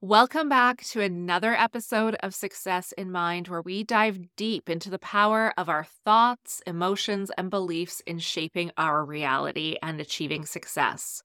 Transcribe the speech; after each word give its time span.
Welcome 0.00 0.48
back 0.48 0.84
to 0.84 1.00
another 1.00 1.56
episode 1.56 2.14
of 2.22 2.32
Success 2.32 2.92
in 2.92 3.10
Mind, 3.10 3.48
where 3.48 3.62
we 3.62 3.82
dive 3.82 4.20
deep 4.36 4.70
into 4.70 4.90
the 4.90 4.98
power 5.00 5.52
of 5.58 5.68
our 5.68 5.88
thoughts, 6.04 6.62
emotions, 6.68 7.32
and 7.36 7.50
beliefs 7.50 8.00
in 8.06 8.20
shaping 8.20 8.70
our 8.78 9.04
reality 9.04 9.74
and 9.82 10.00
achieving 10.00 10.46
success. 10.46 11.24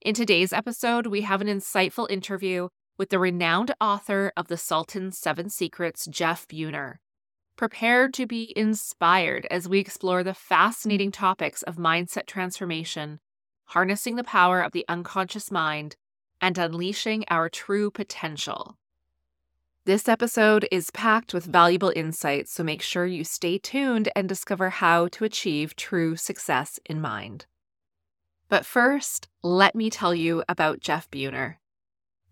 In 0.00 0.14
today's 0.14 0.54
episode, 0.54 1.06
we 1.06 1.20
have 1.20 1.42
an 1.42 1.48
insightful 1.48 2.10
interview 2.10 2.68
with 2.96 3.10
the 3.10 3.18
renowned 3.18 3.74
author 3.78 4.32
of 4.38 4.48
The 4.48 4.56
Sultan's 4.56 5.18
Seven 5.18 5.50
Secrets, 5.50 6.06
Jeff 6.06 6.48
Buehner. 6.48 6.94
Prepare 7.58 8.08
to 8.08 8.26
be 8.26 8.54
inspired 8.56 9.46
as 9.50 9.68
we 9.68 9.80
explore 9.80 10.24
the 10.24 10.32
fascinating 10.32 11.12
topics 11.12 11.62
of 11.64 11.76
mindset 11.76 12.24
transformation, 12.24 13.20
harnessing 13.66 14.16
the 14.16 14.24
power 14.24 14.62
of 14.62 14.72
the 14.72 14.86
unconscious 14.88 15.50
mind 15.50 15.96
and 16.42 16.58
unleashing 16.58 17.24
our 17.30 17.48
true 17.48 17.90
potential. 17.90 18.76
This 19.84 20.08
episode 20.08 20.68
is 20.70 20.90
packed 20.90 21.32
with 21.32 21.44
valuable 21.44 21.92
insights, 21.96 22.52
so 22.52 22.62
make 22.62 22.82
sure 22.82 23.06
you 23.06 23.24
stay 23.24 23.58
tuned 23.58 24.08
and 24.14 24.28
discover 24.28 24.70
how 24.70 25.08
to 25.08 25.24
achieve 25.24 25.74
true 25.74 26.16
success 26.16 26.78
in 26.84 27.00
mind. 27.00 27.46
But 28.48 28.66
first, 28.66 29.28
let 29.42 29.74
me 29.74 29.88
tell 29.88 30.14
you 30.14 30.44
about 30.48 30.80
Jeff 30.80 31.10
Buehner. 31.10 31.56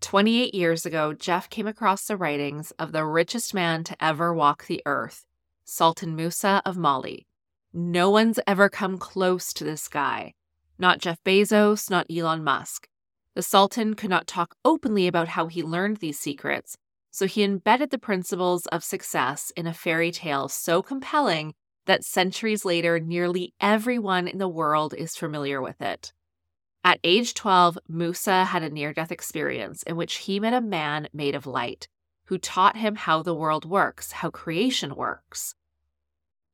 28 0.01 0.53
years 0.53 0.85
ago, 0.85 1.13
Jeff 1.13 1.49
came 1.49 1.67
across 1.67 2.05
the 2.05 2.17
writings 2.17 2.71
of 2.79 2.91
the 2.91 3.05
richest 3.05 3.53
man 3.53 3.83
to 3.83 4.03
ever 4.03 4.33
walk 4.33 4.67
the 4.67 4.81
earth, 4.85 5.25
Sultan 5.63 6.15
Musa 6.15 6.61
of 6.65 6.77
Mali. 6.77 7.27
No 7.73 8.09
one's 8.09 8.39
ever 8.45 8.69
come 8.69 8.97
close 8.97 9.53
to 9.53 9.63
this 9.63 9.87
guy. 9.87 10.33
Not 10.79 10.99
Jeff 10.99 11.23
Bezos, 11.23 11.89
not 11.89 12.07
Elon 12.09 12.43
Musk. 12.43 12.87
The 13.33 13.41
Sultan 13.41 13.93
could 13.93 14.09
not 14.09 14.27
talk 14.27 14.55
openly 14.65 15.07
about 15.07 15.29
how 15.29 15.47
he 15.47 15.63
learned 15.63 15.97
these 15.97 16.19
secrets, 16.19 16.77
so 17.11 17.27
he 17.27 17.43
embedded 17.43 17.89
the 17.89 17.97
principles 17.97 18.65
of 18.67 18.83
success 18.83 19.51
in 19.55 19.67
a 19.67 19.73
fairy 19.73 20.11
tale 20.11 20.49
so 20.49 20.81
compelling 20.81 21.53
that 21.85 22.03
centuries 22.03 22.65
later, 22.65 22.99
nearly 22.99 23.53
everyone 23.59 24.27
in 24.27 24.37
the 24.37 24.47
world 24.47 24.93
is 24.93 25.15
familiar 25.15 25.61
with 25.61 25.81
it. 25.81 26.13
At 26.83 26.99
age 27.03 27.33
12, 27.33 27.77
Musa 27.87 28.45
had 28.45 28.63
a 28.63 28.69
near 28.69 28.93
death 28.93 29.11
experience 29.11 29.83
in 29.83 29.95
which 29.95 30.15
he 30.15 30.39
met 30.39 30.53
a 30.53 30.61
man 30.61 31.07
made 31.13 31.35
of 31.35 31.45
light 31.45 31.87
who 32.25 32.37
taught 32.37 32.77
him 32.77 32.95
how 32.95 33.23
the 33.23 33.35
world 33.35 33.65
works, 33.65 34.13
how 34.13 34.29
creation 34.29 34.95
works. 34.95 35.53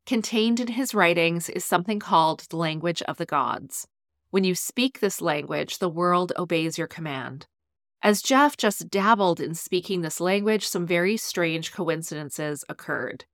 Contained 0.05 0.59
in 0.59 0.69
his 0.69 0.93
writings 0.93 1.49
is 1.49 1.65
something 1.65 1.99
called 1.99 2.41
the 2.49 2.57
language 2.57 3.01
of 3.03 3.17
the 3.17 3.25
gods. 3.25 3.87
When 4.29 4.43
you 4.43 4.55
speak 4.55 4.99
this 4.99 5.21
language, 5.21 5.79
the 5.79 5.89
world 5.89 6.33
obeys 6.37 6.77
your 6.77 6.87
command. 6.87 7.47
As 8.03 8.21
Jeff 8.21 8.57
just 8.57 8.89
dabbled 8.89 9.39
in 9.39 9.55
speaking 9.55 10.01
this 10.01 10.19
language, 10.19 10.67
some 10.67 10.85
very 10.85 11.17
strange 11.17 11.71
coincidences 11.71 12.65
occurred. 12.67 13.25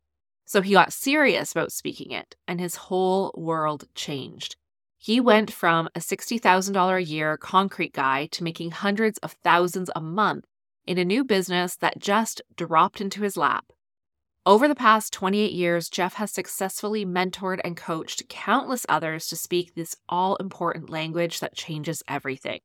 So 0.45 0.61
he 0.61 0.73
got 0.73 0.93
serious 0.93 1.51
about 1.51 1.71
speaking 1.71 2.11
it, 2.11 2.35
and 2.47 2.59
his 2.59 2.75
whole 2.75 3.33
world 3.35 3.85
changed. 3.95 4.55
He 4.97 5.19
went 5.19 5.51
from 5.51 5.89
a 5.95 5.99
$60,000 5.99 6.95
a 6.95 7.03
year 7.03 7.37
concrete 7.37 7.93
guy 7.93 8.27
to 8.27 8.43
making 8.43 8.71
hundreds 8.71 9.17
of 9.19 9.33
thousands 9.43 9.89
a 9.95 10.01
month 10.01 10.45
in 10.85 10.97
a 10.97 11.05
new 11.05 11.23
business 11.23 11.75
that 11.77 11.99
just 11.99 12.41
dropped 12.55 13.01
into 13.01 13.23
his 13.23 13.35
lap. 13.35 13.65
Over 14.45 14.67
the 14.67 14.75
past 14.75 15.13
28 15.13 15.53
years, 15.53 15.87
Jeff 15.87 16.15
has 16.15 16.29
successfully 16.29 17.05
mentored 17.05 17.61
and 17.63 17.77
coached 17.77 18.27
countless 18.27 18.85
others 18.89 19.27
to 19.27 19.37
speak 19.37 19.73
this 19.73 19.95
all 20.09 20.35
important 20.35 20.89
language 20.89 21.39
that 21.39 21.55
changes 21.55 22.03
everything. 22.09 22.59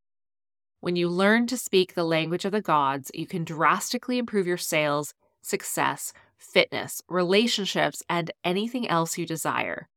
When 0.80 0.96
you 0.96 1.08
learn 1.08 1.46
to 1.46 1.56
speak 1.56 1.94
the 1.94 2.02
language 2.02 2.44
of 2.44 2.50
the 2.50 2.60
gods, 2.60 3.12
you 3.14 3.28
can 3.28 3.44
drastically 3.44 4.18
improve 4.18 4.44
your 4.44 4.56
sales, 4.56 5.14
success, 5.40 6.12
fitness, 6.36 7.00
relationships, 7.08 8.02
and 8.08 8.32
anything 8.42 8.88
else 8.88 9.16
you 9.16 9.24
desire. 9.24 9.88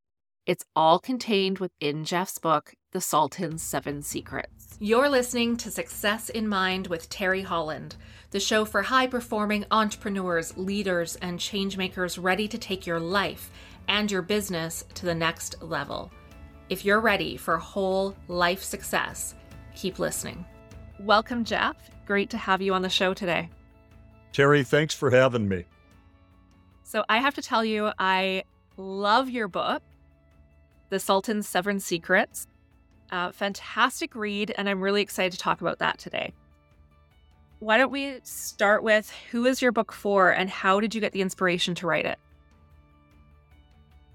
It's 0.45 0.65
all 0.75 0.99
contained 0.99 1.57
within 1.57 2.05
Jeff's 2.05 2.37
book, 2.37 2.75
The 2.91 2.99
Sultan's 2.99 3.63
Seven 3.63 4.01
Secrets. 4.01 4.75
You're 4.81 5.07
listening 5.07 5.55
to 5.57 5.71
Success 5.71 6.27
in 6.27 6.45
Mind 6.45 6.87
with 6.87 7.09
Terry 7.09 7.41
Holland 7.41 7.95
the 8.31 8.39
show 8.39 8.65
for 8.65 8.81
high 8.81 9.07
performing 9.07 9.65
entrepreneurs, 9.71 10.55
leaders, 10.57 11.17
and 11.17 11.39
changemakers 11.39 12.21
ready 12.21 12.49
to 12.49 12.57
take 12.57 12.85
your 12.85 12.99
life 12.99 13.49
and 13.87 14.11
your 14.11 14.21
business 14.21 14.83
to 14.93 15.05
the 15.05 15.15
next 15.15 15.61
level. 15.61 16.11
If 16.67 16.83
you're 16.83 16.99
ready 16.99 17.37
for 17.37 17.57
whole 17.57 18.15
life 18.27 18.63
success, 18.63 19.35
keep 19.75 19.99
listening. 19.99 20.45
Welcome, 20.99 21.45
Jeff. 21.45 21.75
Great 22.05 22.29
to 22.31 22.37
have 22.37 22.61
you 22.61 22.73
on 22.73 22.81
the 22.81 22.89
show 22.89 23.13
today. 23.13 23.49
Terry, 24.33 24.63
thanks 24.63 24.93
for 24.93 25.11
having 25.11 25.47
me. 25.47 25.65
So, 26.83 27.05
I 27.07 27.19
have 27.19 27.35
to 27.35 27.41
tell 27.41 27.63
you, 27.63 27.91
I 27.99 28.43
love 28.75 29.29
your 29.29 29.47
book, 29.47 29.81
The 30.89 30.99
Sultan's 30.99 31.47
Seven 31.47 31.79
Secrets. 31.79 32.47
Uh, 33.11 33.31
fantastic 33.31 34.15
read, 34.15 34.53
and 34.57 34.69
I'm 34.69 34.81
really 34.81 35.01
excited 35.01 35.33
to 35.33 35.37
talk 35.37 35.61
about 35.61 35.79
that 35.79 35.97
today 35.97 36.33
why 37.61 37.77
don't 37.77 37.91
we 37.91 38.19
start 38.23 38.81
with 38.81 39.13
who 39.29 39.45
is 39.45 39.61
your 39.61 39.71
book 39.71 39.91
for 39.91 40.31
and 40.31 40.49
how 40.49 40.79
did 40.79 40.95
you 40.95 40.99
get 40.99 41.11
the 41.11 41.21
inspiration 41.21 41.75
to 41.75 41.85
write 41.85 42.07
it? 42.07 42.17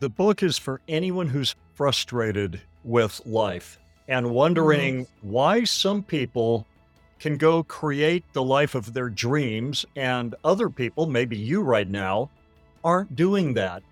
The 0.01 0.09
book 0.09 0.43
is 0.43 0.59
for 0.59 0.81
anyone 0.89 1.29
who's 1.29 1.55
frustrated 1.75 2.61
with 2.83 3.25
life 3.25 3.79
and 4.09 4.33
wondering 4.33 5.05
mm-hmm. 5.05 5.31
why 5.31 5.63
some 5.63 6.03
people 6.03 6.67
can 7.21 7.37
go 7.37 7.63
create 7.63 8.25
the 8.33 8.43
life 8.43 8.75
of 8.75 8.93
their 8.93 9.09
dreams 9.09 9.87
and 9.95 10.35
other 10.45 10.69
people, 10.69 11.07
maybe 11.07 11.37
you 11.37 11.63
right 11.63 11.89
now, 11.89 12.29
aren't 12.83 13.15
doing 13.15 13.55
that. 13.55 13.85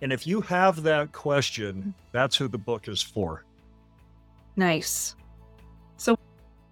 And 0.00 0.14
if 0.14 0.26
you 0.26 0.40
have 0.40 0.82
that 0.84 1.12
question, 1.12 1.92
that's 2.12 2.36
who 2.36 2.48
the 2.48 2.56
book 2.56 2.88
is 2.88 3.02
for. 3.02 3.44
Nice. 4.58 5.14
So, 5.98 6.18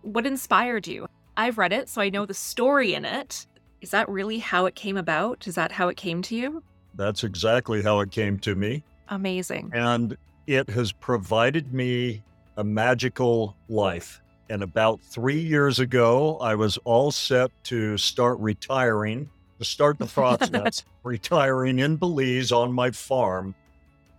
what 0.02 0.26
inspired 0.26 0.88
you? 0.88 1.06
I've 1.36 1.56
read 1.56 1.72
it, 1.72 1.88
so 1.88 2.00
I 2.00 2.10
know 2.10 2.26
the 2.26 2.34
story 2.34 2.94
in 2.94 3.04
it. 3.04 3.46
Is 3.80 3.90
that 3.90 4.08
really 4.08 4.38
how 4.38 4.66
it 4.66 4.74
came 4.74 4.96
about? 4.96 5.46
Is 5.46 5.54
that 5.54 5.70
how 5.70 5.86
it 5.86 5.96
came 5.96 6.20
to 6.22 6.34
you? 6.34 6.64
That's 6.96 7.22
exactly 7.22 7.82
how 7.82 8.00
it 8.00 8.10
came 8.10 8.40
to 8.40 8.56
me. 8.56 8.82
Amazing. 9.08 9.70
And 9.72 10.16
it 10.48 10.68
has 10.70 10.90
provided 10.90 11.72
me 11.72 12.24
a 12.56 12.64
magical 12.64 13.56
life. 13.68 14.20
And 14.50 14.64
about 14.64 15.00
three 15.00 15.38
years 15.38 15.78
ago, 15.78 16.38
I 16.38 16.56
was 16.56 16.78
all 16.78 17.12
set 17.12 17.52
to 17.64 17.96
start 17.98 18.36
retiring, 18.40 19.30
to 19.60 19.64
start 19.64 20.00
the 20.00 20.06
process, 20.06 20.82
retiring 21.04 21.78
in 21.78 21.96
Belize 21.96 22.50
on 22.50 22.72
my 22.72 22.90
farm. 22.90 23.54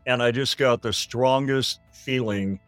And 0.06 0.24
I 0.24 0.32
just 0.32 0.58
got 0.58 0.82
the 0.82 0.94
strongest 0.94 1.82
feeling 1.92 2.62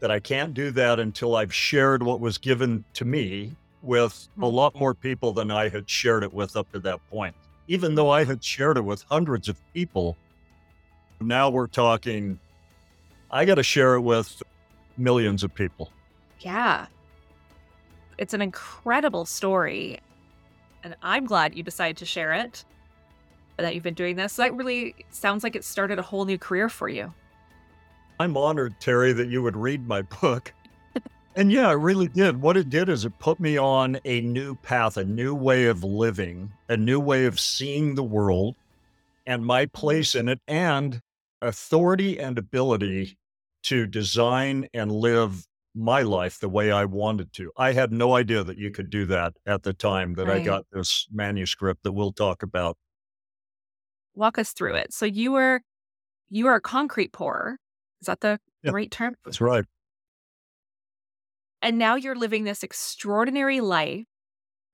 that 0.00 0.10
I 0.10 0.18
can't 0.18 0.54
do 0.54 0.70
that 0.72 0.98
until 0.98 1.36
I've 1.36 1.54
shared 1.54 2.02
what 2.02 2.20
was 2.20 2.38
given 2.38 2.84
to 2.94 3.04
me 3.04 3.52
with 3.82 4.28
a 4.36 4.40
hmm. 4.40 4.54
lot 4.54 4.74
more 4.74 4.94
people 4.94 5.32
than 5.32 5.50
I 5.50 5.68
had 5.68 5.88
shared 5.88 6.22
it 6.22 6.32
with 6.32 6.56
up 6.56 6.70
to 6.72 6.80
that 6.80 7.00
point. 7.10 7.34
Even 7.68 7.94
though 7.94 8.10
I 8.10 8.24
had 8.24 8.42
shared 8.42 8.76
it 8.76 8.84
with 8.84 9.04
hundreds 9.08 9.48
of 9.48 9.56
people, 9.72 10.16
now 11.20 11.50
we're 11.50 11.68
talking, 11.68 12.38
I 13.30 13.44
got 13.44 13.56
to 13.56 13.62
share 13.62 13.94
it 13.94 14.00
with 14.00 14.42
millions 14.96 15.44
of 15.44 15.54
people. 15.54 15.92
Yeah. 16.40 16.86
It's 18.18 18.34
an 18.34 18.42
incredible 18.42 19.24
story. 19.24 20.00
And 20.82 20.96
I'm 21.02 21.26
glad 21.26 21.54
you 21.54 21.62
decided 21.62 21.98
to 21.98 22.06
share 22.06 22.32
it, 22.32 22.64
that 23.56 23.74
you've 23.74 23.84
been 23.84 23.94
doing 23.94 24.16
this. 24.16 24.36
That 24.36 24.54
really 24.54 24.94
sounds 25.10 25.44
like 25.44 25.54
it 25.54 25.64
started 25.64 25.98
a 25.98 26.02
whole 26.02 26.24
new 26.24 26.38
career 26.38 26.68
for 26.68 26.88
you. 26.88 27.12
I'm 28.20 28.36
honored, 28.36 28.78
Terry, 28.80 29.14
that 29.14 29.30
you 29.30 29.42
would 29.42 29.56
read 29.56 29.88
my 29.88 30.02
book. 30.02 30.52
And 31.36 31.50
yeah, 31.50 31.68
I 31.68 31.72
really 31.72 32.06
did. 32.06 32.42
What 32.42 32.58
it 32.58 32.68
did 32.68 32.90
is 32.90 33.06
it 33.06 33.18
put 33.18 33.40
me 33.40 33.56
on 33.56 33.98
a 34.04 34.20
new 34.20 34.56
path, 34.56 34.98
a 34.98 35.04
new 35.04 35.34
way 35.34 35.66
of 35.66 35.82
living, 35.82 36.52
a 36.68 36.76
new 36.76 37.00
way 37.00 37.24
of 37.24 37.40
seeing 37.40 37.94
the 37.94 38.02
world 38.02 38.56
and 39.24 39.46
my 39.46 39.64
place 39.64 40.14
in 40.14 40.28
it, 40.28 40.38
and 40.46 41.00
authority 41.40 42.20
and 42.20 42.36
ability 42.36 43.16
to 43.62 43.86
design 43.86 44.68
and 44.74 44.92
live 44.92 45.46
my 45.74 46.02
life 46.02 46.40
the 46.40 46.48
way 46.50 46.70
I 46.70 46.84
wanted 46.84 47.32
to. 47.34 47.50
I 47.56 47.72
had 47.72 47.90
no 47.90 48.16
idea 48.16 48.44
that 48.44 48.58
you 48.58 48.70
could 48.70 48.90
do 48.90 49.06
that 49.06 49.32
at 49.46 49.62
the 49.62 49.72
time 49.72 50.12
that 50.14 50.26
right. 50.26 50.42
I 50.42 50.44
got 50.44 50.66
this 50.72 51.06
manuscript 51.10 51.84
that 51.84 51.92
we'll 51.92 52.12
talk 52.12 52.42
about. 52.42 52.76
Walk 54.14 54.36
us 54.36 54.52
through 54.52 54.74
it. 54.74 54.92
So 54.92 55.06
you 55.06 55.32
were 55.32 55.62
you 56.28 56.44
were 56.44 56.56
a 56.56 56.60
concrete 56.60 57.12
pourer. 57.14 57.56
Is 58.00 58.06
that 58.06 58.20
the 58.20 58.38
yeah, 58.62 58.72
right 58.72 58.90
term? 58.90 59.14
That's 59.24 59.40
right. 59.40 59.64
And 61.62 61.78
now 61.78 61.94
you're 61.96 62.16
living 62.16 62.44
this 62.44 62.62
extraordinary 62.62 63.60
life. 63.60 64.04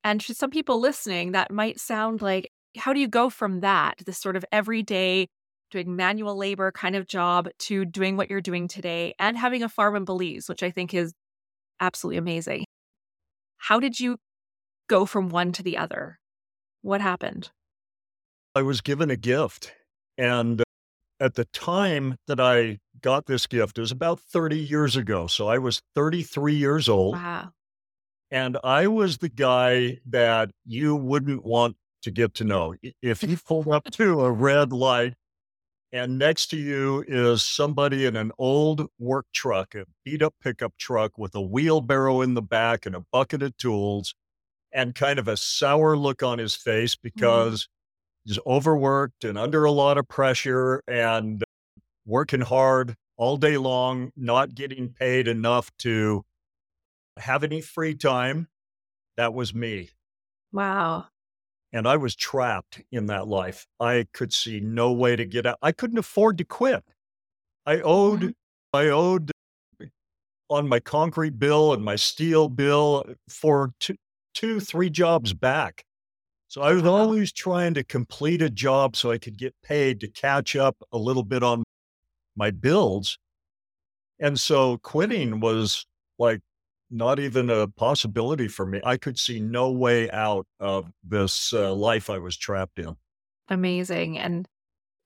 And 0.05 0.20
to 0.20 0.34
some 0.34 0.50
people 0.50 0.81
listening, 0.81 1.32
that 1.32 1.50
might 1.50 1.81
sound 1.81 2.23
like, 2.23 2.50
how 2.76 2.93
do 2.93 3.00
you 3.00 3.08
go 3.08 3.28
from 3.28 3.61
that, 3.61 4.02
this 4.06 4.19
sort 4.19 4.37
of 4.37 4.44
everyday 4.52 5.28
doing 5.73 5.96
manual 5.96 6.37
labor 6.37 6.70
kind 6.70 6.94
of 6.94 7.08
job, 7.08 7.49
to 7.58 7.84
doing 7.84 8.17
what 8.17 8.31
you're 8.31 8.40
doing 8.40 8.69
today 8.69 9.14
and 9.19 9.37
having 9.37 9.64
a 9.64 9.69
farm 9.69 9.96
in 9.96 10.05
Belize, 10.05 10.49
which 10.49 10.62
I 10.62 10.70
think 10.70 10.94
is 10.94 11.12
absolutely 11.81 12.19
amazing? 12.19 12.64
How 13.58 13.81
did 13.81 13.99
you 13.99 14.19
go 14.88 15.06
from 15.06 15.29
one 15.29 15.50
to 15.52 15.64
the 15.64 15.76
other? 15.76 16.20
What 16.82 17.00
happened? 17.00 17.50
I 18.55 18.62
was 18.62 18.81
given 18.81 19.11
a 19.11 19.17
gift. 19.17 19.75
And 20.17 20.61
uh, 20.61 20.64
at 21.19 21.34
the 21.34 21.46
time 21.46 22.17
that 22.29 22.38
I 22.38 22.79
got 23.02 23.26
this 23.26 23.46
gift, 23.46 23.78
it 23.78 23.81
was 23.82 23.93
about 23.93 24.20
30 24.20 24.58
years 24.58 24.96
ago. 24.96 25.26
So 25.26 25.48
I 25.48 25.58
was 25.58 25.82
33 25.94 26.54
years 26.54 26.88
old. 26.88 27.14
Wow. 27.14 27.50
And 28.31 28.58
I 28.64 28.88
was 28.88 29.19
the 29.19 29.28
guy 29.28 29.98
that 30.06 30.50
you 30.64 30.96
wouldn't 30.96 31.44
want 31.44 31.76
to 32.02 32.10
get 32.10 32.34
to 32.34 32.44
know. 32.44 32.75
If 33.02 33.22
you 33.22 33.37
pulled 33.37 33.69
up 33.69 33.84
to 33.93 34.20
a 34.22 34.31
red 34.32 34.72
light 34.72 35.14
and 35.93 36.19
next 36.19 36.48
to 36.48 36.56
you 36.56 37.04
is 37.06 37.44
somebody 37.44 38.04
in 38.04 38.16
an 38.16 38.32
old 38.38 38.88
work 38.98 39.26
truck, 39.32 39.75
a 39.75 39.87
beat 40.04 40.22
up 40.22 40.34
pickup 40.43 40.76
truck 40.76 41.16
with 41.19 41.34
a 41.34 41.40
wheelbarrow 41.40 42.20
in 42.20 42.34
the 42.34 42.43
back 42.43 42.84
and 42.87 42.96
a 42.96 43.04
bucket 43.12 43.43
of 43.43 43.56
tools, 43.56 44.14
and 44.72 44.94
kind 44.94 45.19
of 45.19 45.28
a 45.28 45.37
sour 45.37 45.96
look 45.96 46.22
on 46.22 46.38
his 46.38 46.54
face 46.54 46.96
Mm-hmm. 46.96 47.08
because 47.14 47.69
he's 48.25 48.38
overworked 48.44 49.25
and 49.25 49.38
under 49.38 49.64
a 49.64 49.70
lot 49.70 49.96
of 49.98 50.08
pressure 50.08 50.82
and 50.88 51.44
working 52.06 52.41
hard 52.41 52.97
all 53.17 53.37
day 53.37 53.56
long, 53.58 54.12
not 54.17 54.55
getting 54.55 54.93
paid 54.93 55.29
enough 55.29 55.70
to 55.79 56.25
have 57.19 57.44
any 57.44 57.61
free 57.61 57.94
time. 57.94 58.49
That 59.17 59.35
was 59.35 59.55
me. 59.55 59.91
Wow. 60.53 61.06
And 61.73 61.87
I 61.87 61.97
was 61.97 62.14
trapped 62.14 62.82
in 62.93 63.06
that 63.06 63.26
life. 63.29 63.67
I 63.81 64.06
could 64.12 64.32
see 64.32 64.61
no 64.61 64.93
way 64.93 65.17
to 65.17 65.26
get 65.26 65.47
out. 65.47 65.58
I 65.62 65.73
couldn't 65.73 65.99
afford 65.99 66.38
to 66.38 66.44
quit. 66.44 66.85
I 67.67 67.81
owed, 67.81 68.20
Mhm. 68.20 68.35
I 68.73 68.87
owed 68.88 69.31
on 70.49 70.69
my 70.69 70.81
concrete 70.81 71.38
bill 71.38 71.73
and 71.73 71.85
my 71.85 71.97
steel 71.97 72.49
bill 72.49 73.05
for 73.29 73.73
two, 73.81 73.97
two, 74.35 74.61
three 74.61 74.91
jobs 74.91 75.32
back. 75.32 75.85
So 76.49 76.62
I 76.62 76.73
was 76.73 76.85
always 76.85 77.32
trying 77.32 77.75
to 77.75 77.82
complete 77.85 78.41
a 78.41 78.49
job 78.50 78.94
so 78.94 79.11
I 79.11 79.19
could 79.19 79.37
get 79.37 79.55
paid 79.62 80.00
to 80.00 80.08
catch 80.08 80.55
up 80.55 80.76
a 80.93 80.99
little 80.99 81.25
bit 81.25 81.43
on 81.43 81.64
my 82.37 82.50
builds. 82.50 83.19
And 84.19 84.38
so 84.38 84.79
quitting 84.79 85.41
was 85.41 85.87
like 86.19 86.41
not 86.91 87.19
even 87.19 87.50
a 87.50 87.67
possibility 87.69 88.49
for 88.49 88.65
me. 88.65 88.81
I 88.85 88.97
could 88.97 89.19
see 89.19 89.41
no 89.41 89.71
way 89.71 90.11
out 90.11 90.47
of 90.61 90.91
this 91.03 91.53
uh, 91.53 91.75
life 91.75 92.09
I 92.09 92.19
was 92.19 92.37
trapped 92.37 92.79
in. 92.79 92.97
Amazing. 93.49 94.19
And 94.19 94.47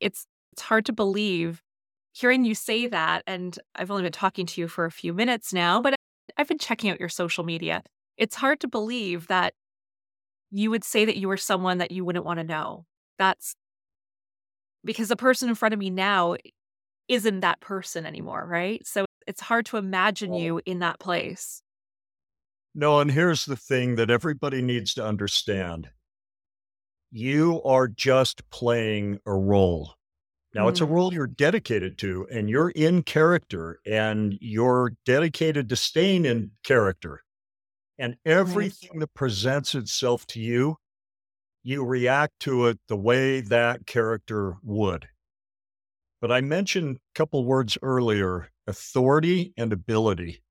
it's 0.01 0.27
it's 0.53 0.63
hard 0.63 0.85
to 0.87 0.93
believe 0.93 1.63
hearing 2.13 2.45
you 2.45 2.55
say 2.55 2.87
that 2.89 3.23
and 3.27 3.57
I've 3.77 3.91
only 3.91 4.03
been 4.03 4.13
talking 4.13 4.47
to 4.47 4.61
you 4.61 4.69
for 4.69 4.85
a 4.85 4.91
few 4.91 5.13
minutes 5.13 5.53
now, 5.53 5.81
but 5.81 5.95
I've 6.37 6.49
been 6.49 6.59
checking 6.59 6.91
out 6.91 7.01
your 7.01 7.09
social 7.09 7.45
media. 7.45 7.83
It's 8.17 8.35
hard 8.35 8.61
to 8.61 8.69
believe 8.69 9.29
that 9.29 9.55
you 10.51 10.71
would 10.71 10.85
say 10.85 11.05
that 11.05 11.17
you 11.17 11.29
were 11.29 11.37
someone 11.37 11.79
that 11.79 11.93
you 11.93 12.05
wouldn't 12.05 12.25
want 12.25 12.39
to 12.39 12.45
know. 12.45 12.85
That's 13.19 13.55
because 14.85 15.09
the 15.09 15.17
person 15.17 15.49
in 15.49 15.55
front 15.55 15.73
of 15.73 15.79
me 15.79 15.91
now 15.91 16.37
isn't 17.11 17.41
that 17.41 17.61
person 17.61 18.07
anymore, 18.07 18.47
right? 18.47 18.87
So 18.87 19.05
it's 19.27 19.41
hard 19.43 19.67
to 19.67 19.77
imagine 19.77 20.33
you 20.35 20.61
in 20.67 20.79
that 20.81 21.01
place. 21.01 21.63
No, 22.75 22.99
and 22.99 23.13
here's 23.13 23.45
the 23.45 23.55
thing 23.57 23.95
that 23.95 24.11
everybody 24.11 24.61
needs 24.61 24.93
to 24.95 25.07
understand 25.07 25.93
you 27.11 27.63
are 27.65 27.89
just 27.89 28.49
playing 28.51 29.19
a 29.27 29.35
role. 29.35 29.95
Now, 30.55 30.69
it's 30.69 30.81
a 30.81 30.87
Mm. 30.87 30.91
role 30.91 31.15
you're 31.15 31.27
dedicated 31.27 31.99
to, 31.99 32.27
and 32.31 32.51
you're 32.51 32.71
in 32.71 33.03
character, 33.05 33.81
and 33.87 34.39
you're 34.41 34.95
dedicated 35.07 35.69
to 35.71 35.77
staying 35.77 36.25
in 36.27 36.53
character. 36.65 37.23
And 37.99 38.19
everything 38.27 39.01
that 39.01 39.15
presents 39.15 39.75
itself 39.75 40.27
to 40.29 40.41
you, 40.41 40.79
you 41.63 41.85
react 41.85 42.41
to 42.41 42.67
it 42.69 42.81
the 42.89 42.97
way 42.97 43.41
that 43.43 43.87
character 43.87 44.57
would. 44.63 45.09
But 46.21 46.33
I 46.33 46.41
mentioned 46.41 46.97
a 46.97 47.01
couple 47.15 47.45
words 47.45 47.79
earlier 47.83 48.51
authority 48.67 49.53
and 49.57 49.73
ability. 49.73 50.43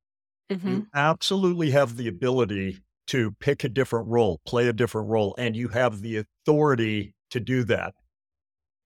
Mhm. 0.49 0.83
You 0.83 0.87
absolutely 0.93 1.71
have 1.71 1.97
the 1.97 2.07
ability 2.07 2.79
to 3.07 3.31
pick 3.39 3.63
a 3.63 3.69
different 3.69 4.07
role, 4.07 4.41
play 4.45 4.67
a 4.67 4.73
different 4.73 5.09
role, 5.09 5.35
and 5.37 5.55
you 5.55 5.69
have 5.69 6.01
the 6.01 6.17
authority 6.17 7.15
to 7.31 7.39
do 7.39 7.63
that. 7.65 7.95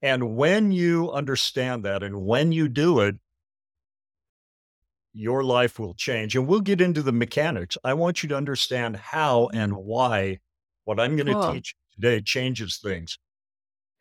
And 0.01 0.35
when 0.38 0.71
you 0.71 1.12
understand 1.12 1.85
that 1.85 2.03
and 2.03 2.24
when 2.25 2.51
you 2.51 2.69
do 2.69 3.00
it, 3.01 3.18
your 5.13 5.44
life 5.44 5.79
will 5.79 5.94
change. 5.94 6.36
And 6.36 6.47
we'll 6.47 6.62
get 6.62 6.81
into 6.81 7.01
the 7.01 7.12
mechanics. 7.12 7.77
I 7.83 7.94
want 7.94 8.24
you 8.24 8.29
to 8.29 8.38
understand 8.38 8.95
how 8.97 9.47
and 9.53 9.75
why 9.75 10.39
what 10.86 11.00
I'm 11.00 11.15
going 11.15 11.27
to 11.27 11.36
Cool. 11.36 11.41
teach 11.53 11.75
today 11.94 12.21
changes 12.21 12.77
things. 12.77 13.18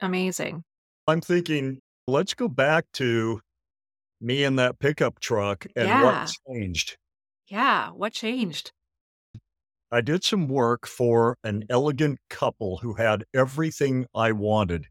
Amazing. 0.00 0.64
I'm 1.06 1.20
thinking, 1.20 1.80
let's 2.06 2.34
go 2.34 2.48
back 2.48 2.86
to 2.94 3.40
me 4.20 4.44
in 4.44 4.56
that 4.56 4.78
pickup 4.78 5.20
truck 5.20 5.66
and 5.76 5.88
Yeah. 5.88 6.02
what 6.02 6.30
changed. 6.48 6.96
Yeah. 7.48 7.90
What 7.90 8.12
changed? 8.12 8.72
I 9.90 10.00
did 10.00 10.24
some 10.24 10.48
work 10.48 10.86
for 10.86 11.36
an 11.44 11.64
elegant 11.68 12.18
couple 12.30 12.78
who 12.78 12.94
had 12.94 13.24
everything 13.34 14.06
I 14.14 14.32
wanted. 14.32 14.86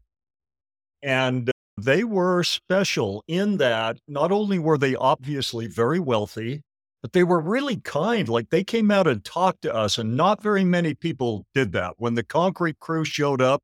And 1.02 1.50
they 1.76 2.04
were 2.04 2.44
special 2.44 3.24
in 3.26 3.56
that 3.56 3.98
not 4.06 4.30
only 4.30 4.58
were 4.58 4.78
they 4.78 4.94
obviously 4.94 5.66
very 5.66 5.98
wealthy, 5.98 6.62
but 7.02 7.12
they 7.12 7.24
were 7.24 7.40
really 7.40 7.78
kind. 7.78 8.28
Like 8.28 8.50
they 8.50 8.62
came 8.62 8.90
out 8.92 9.08
and 9.08 9.24
talked 9.24 9.62
to 9.62 9.74
us, 9.74 9.98
and 9.98 10.16
not 10.16 10.40
very 10.42 10.64
many 10.64 10.94
people 10.94 11.44
did 11.54 11.72
that. 11.72 11.94
When 11.98 12.14
the 12.14 12.22
concrete 12.22 12.78
crew 12.78 13.04
showed 13.04 13.42
up, 13.42 13.60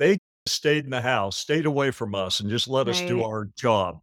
they 0.00 0.18
stayed 0.46 0.84
in 0.84 0.90
the 0.90 1.00
house, 1.00 1.36
stayed 1.36 1.66
away 1.66 1.90
from 1.90 2.14
us, 2.14 2.40
and 2.40 2.50
just 2.50 2.68
let 2.68 2.88
us 2.88 3.00
do 3.00 3.22
our 3.22 3.48
job. 3.56 4.00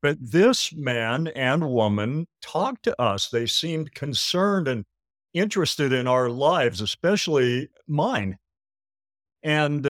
But 0.00 0.18
this 0.20 0.72
man 0.72 1.28
and 1.28 1.70
woman 1.70 2.26
talked 2.40 2.82
to 2.84 3.00
us. 3.00 3.28
They 3.28 3.46
seemed 3.46 3.94
concerned 3.94 4.66
and 4.66 4.84
interested 5.32 5.92
in 5.92 6.06
our 6.06 6.28
lives, 6.28 6.80
especially 6.80 7.68
mine. 7.86 8.38
And 9.42 9.88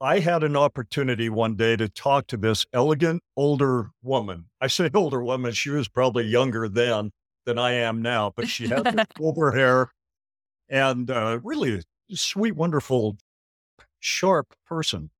I 0.00 0.20
had 0.20 0.42
an 0.44 0.56
opportunity 0.56 1.28
one 1.28 1.56
day 1.56 1.76
to 1.76 1.88
talk 1.88 2.26
to 2.28 2.38
this 2.38 2.64
elegant 2.72 3.22
older 3.36 3.90
woman. 4.02 4.46
I 4.60 4.68
say 4.68 4.90
older 4.94 5.22
woman, 5.22 5.52
she 5.52 5.70
was 5.70 5.88
probably 5.88 6.24
younger 6.24 6.68
then 6.68 7.10
than 7.44 7.58
I 7.58 7.72
am 7.72 8.00
now, 8.00 8.32
but 8.34 8.48
she 8.48 8.68
had 8.68 9.06
silver 9.18 9.52
hair 9.52 9.90
and 10.70 11.10
uh, 11.10 11.38
really 11.42 11.82
sweet, 12.10 12.56
wonderful, 12.56 13.18
sharp 14.00 14.54
person. 14.66 15.10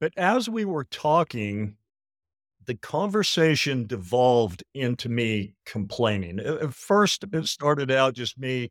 But 0.00 0.12
as 0.16 0.48
we 0.48 0.64
were 0.64 0.84
talking, 0.84 1.76
the 2.66 2.74
conversation 2.74 3.86
devolved 3.86 4.64
into 4.74 5.08
me 5.08 5.54
complaining. 5.66 6.40
At 6.40 6.74
first, 6.74 7.24
it 7.30 7.46
started 7.46 7.90
out 7.90 8.14
just 8.14 8.38
me 8.38 8.70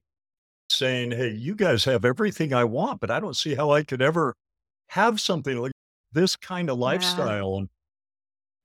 saying, 0.69 1.11
Hey, 1.11 1.31
you 1.31 1.55
guys 1.55 1.85
have 1.85 2.05
everything 2.05 2.53
I 2.53 2.63
want, 2.65 2.99
but 2.99 3.11
I 3.11 3.19
don't 3.19 3.35
see 3.35 3.55
how 3.55 3.71
I 3.71 3.83
could 3.83 4.01
ever 4.01 4.35
have 4.87 5.21
something 5.21 5.57
like 5.57 5.71
this 6.11 6.35
kind 6.35 6.69
of 6.69 6.77
lifestyle. 6.77 7.57
And, 7.57 7.69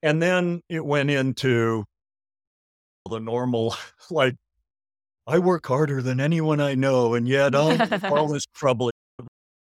and 0.02 0.22
then 0.22 0.62
it 0.68 0.84
went 0.84 1.10
into 1.10 1.84
the 3.08 3.20
normal, 3.20 3.74
like, 4.10 4.34
I 5.26 5.38
work 5.38 5.66
harder 5.66 6.00
than 6.00 6.20
anyone 6.20 6.60
I 6.60 6.74
know, 6.74 7.14
and 7.14 7.28
yet 7.28 7.54
all, 7.54 7.76
all 8.04 8.28
this 8.28 8.46
trouble. 8.54 8.90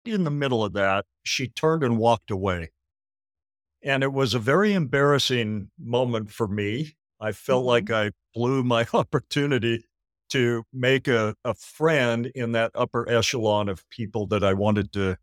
In 0.04 0.24
the 0.24 0.30
middle 0.30 0.64
of 0.64 0.74
that, 0.74 1.06
she 1.24 1.48
turned 1.48 1.82
and 1.82 1.98
walked 1.98 2.30
away. 2.30 2.70
And 3.82 4.02
it 4.02 4.12
was 4.12 4.34
a 4.34 4.38
very 4.38 4.72
embarrassing 4.72 5.70
moment 5.78 6.30
for 6.30 6.48
me. 6.48 6.96
I 7.20 7.32
felt 7.32 7.60
mm-hmm. 7.60 7.68
like 7.68 7.90
I 7.90 8.10
blew 8.34 8.62
my 8.62 8.86
opportunity 8.94 9.84
to 10.30 10.64
make 10.72 11.06
a, 11.06 11.34
a 11.44 11.54
friend 11.54 12.26
in 12.34 12.52
that 12.52 12.72
upper 12.74 13.08
echelon 13.08 13.68
of 13.68 13.88
people 13.90 14.26
that 14.26 14.42
I 14.42 14.54
wanted 14.54 14.92
to 14.92 15.16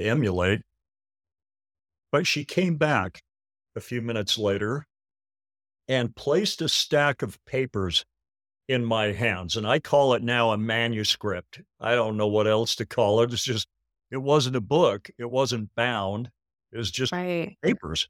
emulate. 0.00 0.62
But 2.10 2.26
she 2.26 2.44
came 2.44 2.76
back 2.76 3.20
a 3.76 3.80
few 3.80 4.02
minutes 4.02 4.38
later 4.38 4.86
and 5.86 6.16
placed 6.16 6.60
a 6.62 6.68
stack 6.68 7.22
of 7.22 7.38
papers 7.44 8.04
in 8.68 8.84
my 8.84 9.12
hands. 9.12 9.56
And 9.56 9.66
I 9.66 9.78
call 9.78 10.14
it 10.14 10.22
now 10.22 10.50
a 10.50 10.58
manuscript. 10.58 11.60
I 11.80 11.94
don't 11.94 12.16
know 12.16 12.26
what 12.26 12.46
else 12.46 12.74
to 12.76 12.86
call 12.86 13.22
it. 13.22 13.32
It's 13.32 13.44
just, 13.44 13.68
it 14.10 14.18
wasn't 14.18 14.56
a 14.56 14.60
book, 14.60 15.10
it 15.18 15.30
wasn't 15.30 15.74
bound, 15.74 16.30
it 16.72 16.78
was 16.78 16.90
just 16.90 17.12
Right. 17.12 17.58
papers. 17.62 18.08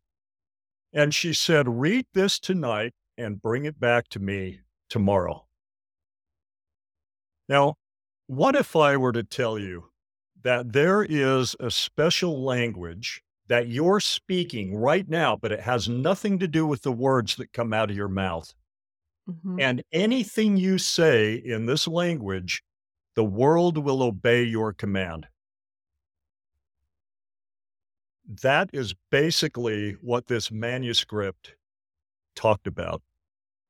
And 0.92 1.14
she 1.14 1.34
said, 1.34 1.68
Read 1.68 2.06
this 2.14 2.38
tonight 2.38 2.94
and 3.16 3.42
bring 3.42 3.64
it 3.64 3.80
back 3.80 4.08
to 4.10 4.20
me 4.20 4.60
tomorrow. 4.90 5.48
Now, 7.48 7.76
what 8.26 8.54
if 8.54 8.76
I 8.76 8.96
were 8.96 9.12
to 9.12 9.22
tell 9.24 9.58
you 9.58 9.90
that 10.42 10.72
there 10.72 11.02
is 11.02 11.56
a 11.60 11.70
special 11.70 12.42
language 12.44 13.22
that 13.48 13.68
you're 13.68 14.00
speaking 14.00 14.76
right 14.76 15.08
now, 15.08 15.36
but 15.36 15.52
it 15.52 15.60
has 15.60 15.88
nothing 15.88 16.38
to 16.38 16.48
do 16.48 16.66
with 16.66 16.82
the 16.82 16.92
words 16.92 17.36
that 17.36 17.52
come 17.52 17.72
out 17.72 17.90
of 17.90 17.96
your 17.96 18.08
mouth? 18.08 18.54
Mhm. 19.26 19.58
And 19.58 19.82
anything 19.92 20.56
you 20.56 20.78
say 20.78 21.34
in 21.34 21.66
this 21.66 21.86
language, 21.86 22.62
the 23.14 23.24
world 23.24 23.78
will 23.78 24.02
obey 24.02 24.44
your 24.44 24.72
command. 24.72 25.28
That 28.28 28.70
is 28.72 28.94
basically 29.10 29.92
what 30.02 30.26
this 30.26 30.50
manuscript 30.50 31.54
talked 32.36 32.66
about. 32.66 33.02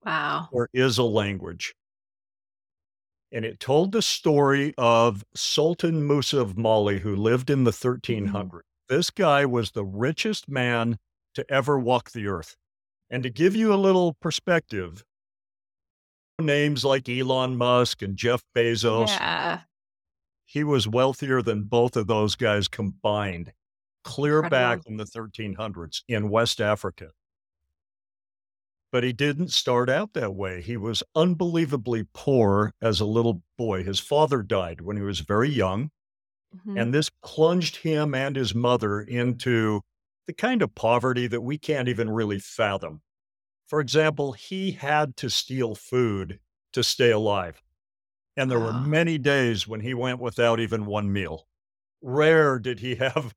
Wow. 0.04 0.48
Or 0.52 0.68
is 0.72 0.98
a 0.98 1.04
language. 1.04 1.74
And 3.30 3.44
it 3.44 3.60
told 3.60 3.92
the 3.92 4.02
story 4.02 4.74
of 4.78 5.24
Sultan 5.34 6.06
Musa 6.06 6.40
of 6.40 6.56
Mali, 6.56 6.98
who 7.00 7.14
lived 7.14 7.50
in 7.50 7.64
the 7.64 7.70
1300s. 7.70 8.32
Mm-hmm. 8.32 8.58
This 8.88 9.10
guy 9.10 9.44
was 9.44 9.72
the 9.72 9.84
richest 9.84 10.48
man 10.48 10.98
to 11.34 11.44
ever 11.50 11.78
walk 11.78 12.10
the 12.10 12.26
earth. 12.26 12.56
And 13.10 13.22
to 13.22 13.30
give 13.30 13.54
you 13.54 13.72
a 13.72 13.76
little 13.76 14.14
perspective, 14.14 15.04
names 16.40 16.84
like 16.84 17.08
Elon 17.08 17.56
Musk 17.56 18.02
and 18.02 18.16
Jeff 18.16 18.42
Bezos, 18.56 19.08
yeah. 19.08 19.60
he 20.44 20.64
was 20.64 20.88
wealthier 20.88 21.42
than 21.42 21.64
both 21.64 21.96
of 21.96 22.06
those 22.06 22.34
guys 22.34 22.68
combined, 22.68 23.52
clear 24.04 24.42
back 24.48 24.80
in 24.86 24.96
the 24.96 25.04
1300s 25.04 26.02
in 26.08 26.30
West 26.30 26.60
Africa. 26.60 27.10
But 28.90 29.04
he 29.04 29.12
didn't 29.12 29.52
start 29.52 29.90
out 29.90 30.14
that 30.14 30.34
way. 30.34 30.62
He 30.62 30.76
was 30.76 31.02
unbelievably 31.14 32.06
poor 32.14 32.72
as 32.80 33.00
a 33.00 33.04
little 33.04 33.42
boy. 33.58 33.84
His 33.84 34.00
father 34.00 34.42
died 34.42 34.80
when 34.80 34.96
he 34.96 35.02
was 35.02 35.20
very 35.20 35.50
young. 35.50 35.90
Mm-hmm. 36.56 36.78
And 36.78 36.94
this 36.94 37.10
plunged 37.22 37.76
him 37.76 38.14
and 38.14 38.34
his 38.34 38.54
mother 38.54 39.00
into 39.00 39.82
the 40.26 40.32
kind 40.32 40.62
of 40.62 40.74
poverty 40.74 41.26
that 41.26 41.42
we 41.42 41.58
can't 41.58 41.88
even 41.88 42.08
really 42.08 42.38
fathom. 42.38 43.02
For 43.66 43.80
example, 43.80 44.32
he 44.32 44.72
had 44.72 45.16
to 45.18 45.28
steal 45.28 45.74
food 45.74 46.40
to 46.72 46.82
stay 46.82 47.10
alive. 47.10 47.62
And 48.36 48.50
there 48.50 48.60
were 48.60 48.72
many 48.72 49.18
days 49.18 49.66
when 49.66 49.80
he 49.80 49.94
went 49.94 50.20
without 50.20 50.60
even 50.60 50.86
one 50.86 51.12
meal. 51.12 51.48
Rare 52.00 52.58
did 52.58 52.80
he 52.80 52.94
have 52.96 53.34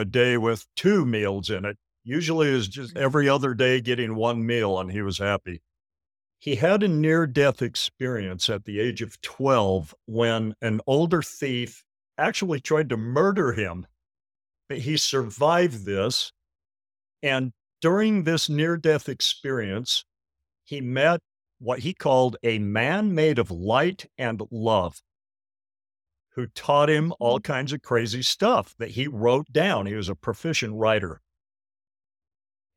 a 0.00 0.04
day 0.04 0.36
with 0.36 0.66
two 0.74 1.06
meals 1.06 1.50
in 1.50 1.64
it. 1.64 1.76
Usually 2.02 2.48
is 2.48 2.66
just 2.66 2.94
mm. 2.94 3.00
every 3.00 3.28
other 3.28 3.54
day 3.54 3.80
getting 3.80 4.16
one 4.16 4.44
meal 4.44 4.78
and 4.80 4.90
he 4.90 5.02
was 5.02 5.18
happy. 5.18 5.62
He 6.38 6.56
had 6.56 6.82
a 6.82 6.88
near 6.88 7.26
death 7.26 7.60
experience 7.60 8.48
at 8.48 8.64
the 8.64 8.80
age 8.80 9.02
of 9.02 9.20
12 9.20 9.94
when 10.06 10.54
an 10.62 10.80
older 10.86 11.22
thief 11.22 11.84
actually 12.16 12.60
tried 12.60 12.88
to 12.88 12.96
murder 12.96 13.52
him. 13.52 13.86
But 14.68 14.78
he 14.78 14.96
survived 14.96 15.84
this. 15.84 16.32
And 17.22 17.52
during 17.82 18.24
this 18.24 18.48
near 18.48 18.78
death 18.78 19.08
experience, 19.08 20.04
he 20.64 20.80
met 20.80 21.20
what 21.58 21.80
he 21.80 21.92
called 21.92 22.38
a 22.42 22.58
man 22.58 23.14
made 23.14 23.38
of 23.38 23.50
light 23.50 24.06
and 24.16 24.40
love 24.50 25.02
who 26.40 26.46
taught 26.48 26.88
him 26.88 27.12
all 27.20 27.38
mm. 27.38 27.44
kinds 27.44 27.72
of 27.72 27.82
crazy 27.82 28.22
stuff 28.22 28.74
that 28.78 28.90
he 28.90 29.06
wrote 29.06 29.52
down. 29.52 29.86
He 29.86 29.94
was 29.94 30.08
a 30.08 30.14
proficient 30.14 30.74
writer. 30.74 31.20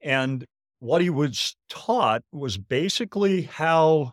And 0.02 0.46
what 0.80 1.02
he 1.02 1.10
was 1.10 1.56
taught 1.70 2.24
was 2.34 2.58
basically 2.58 3.44
how 3.44 4.12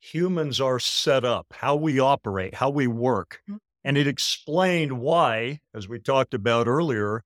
humans 0.00 0.60
are 0.60 0.78
set 0.78 1.26
up, 1.26 1.46
how 1.52 1.76
we 1.76 2.00
operate, 2.00 2.54
how 2.54 2.70
we 2.70 2.86
work. 2.86 3.42
Mm. 3.48 3.58
And 3.84 3.98
it 3.98 4.06
explained 4.06 4.98
why, 4.98 5.60
as 5.74 5.88
we 5.88 5.98
talked 5.98 6.32
about 6.32 6.66
earlier, 6.66 7.22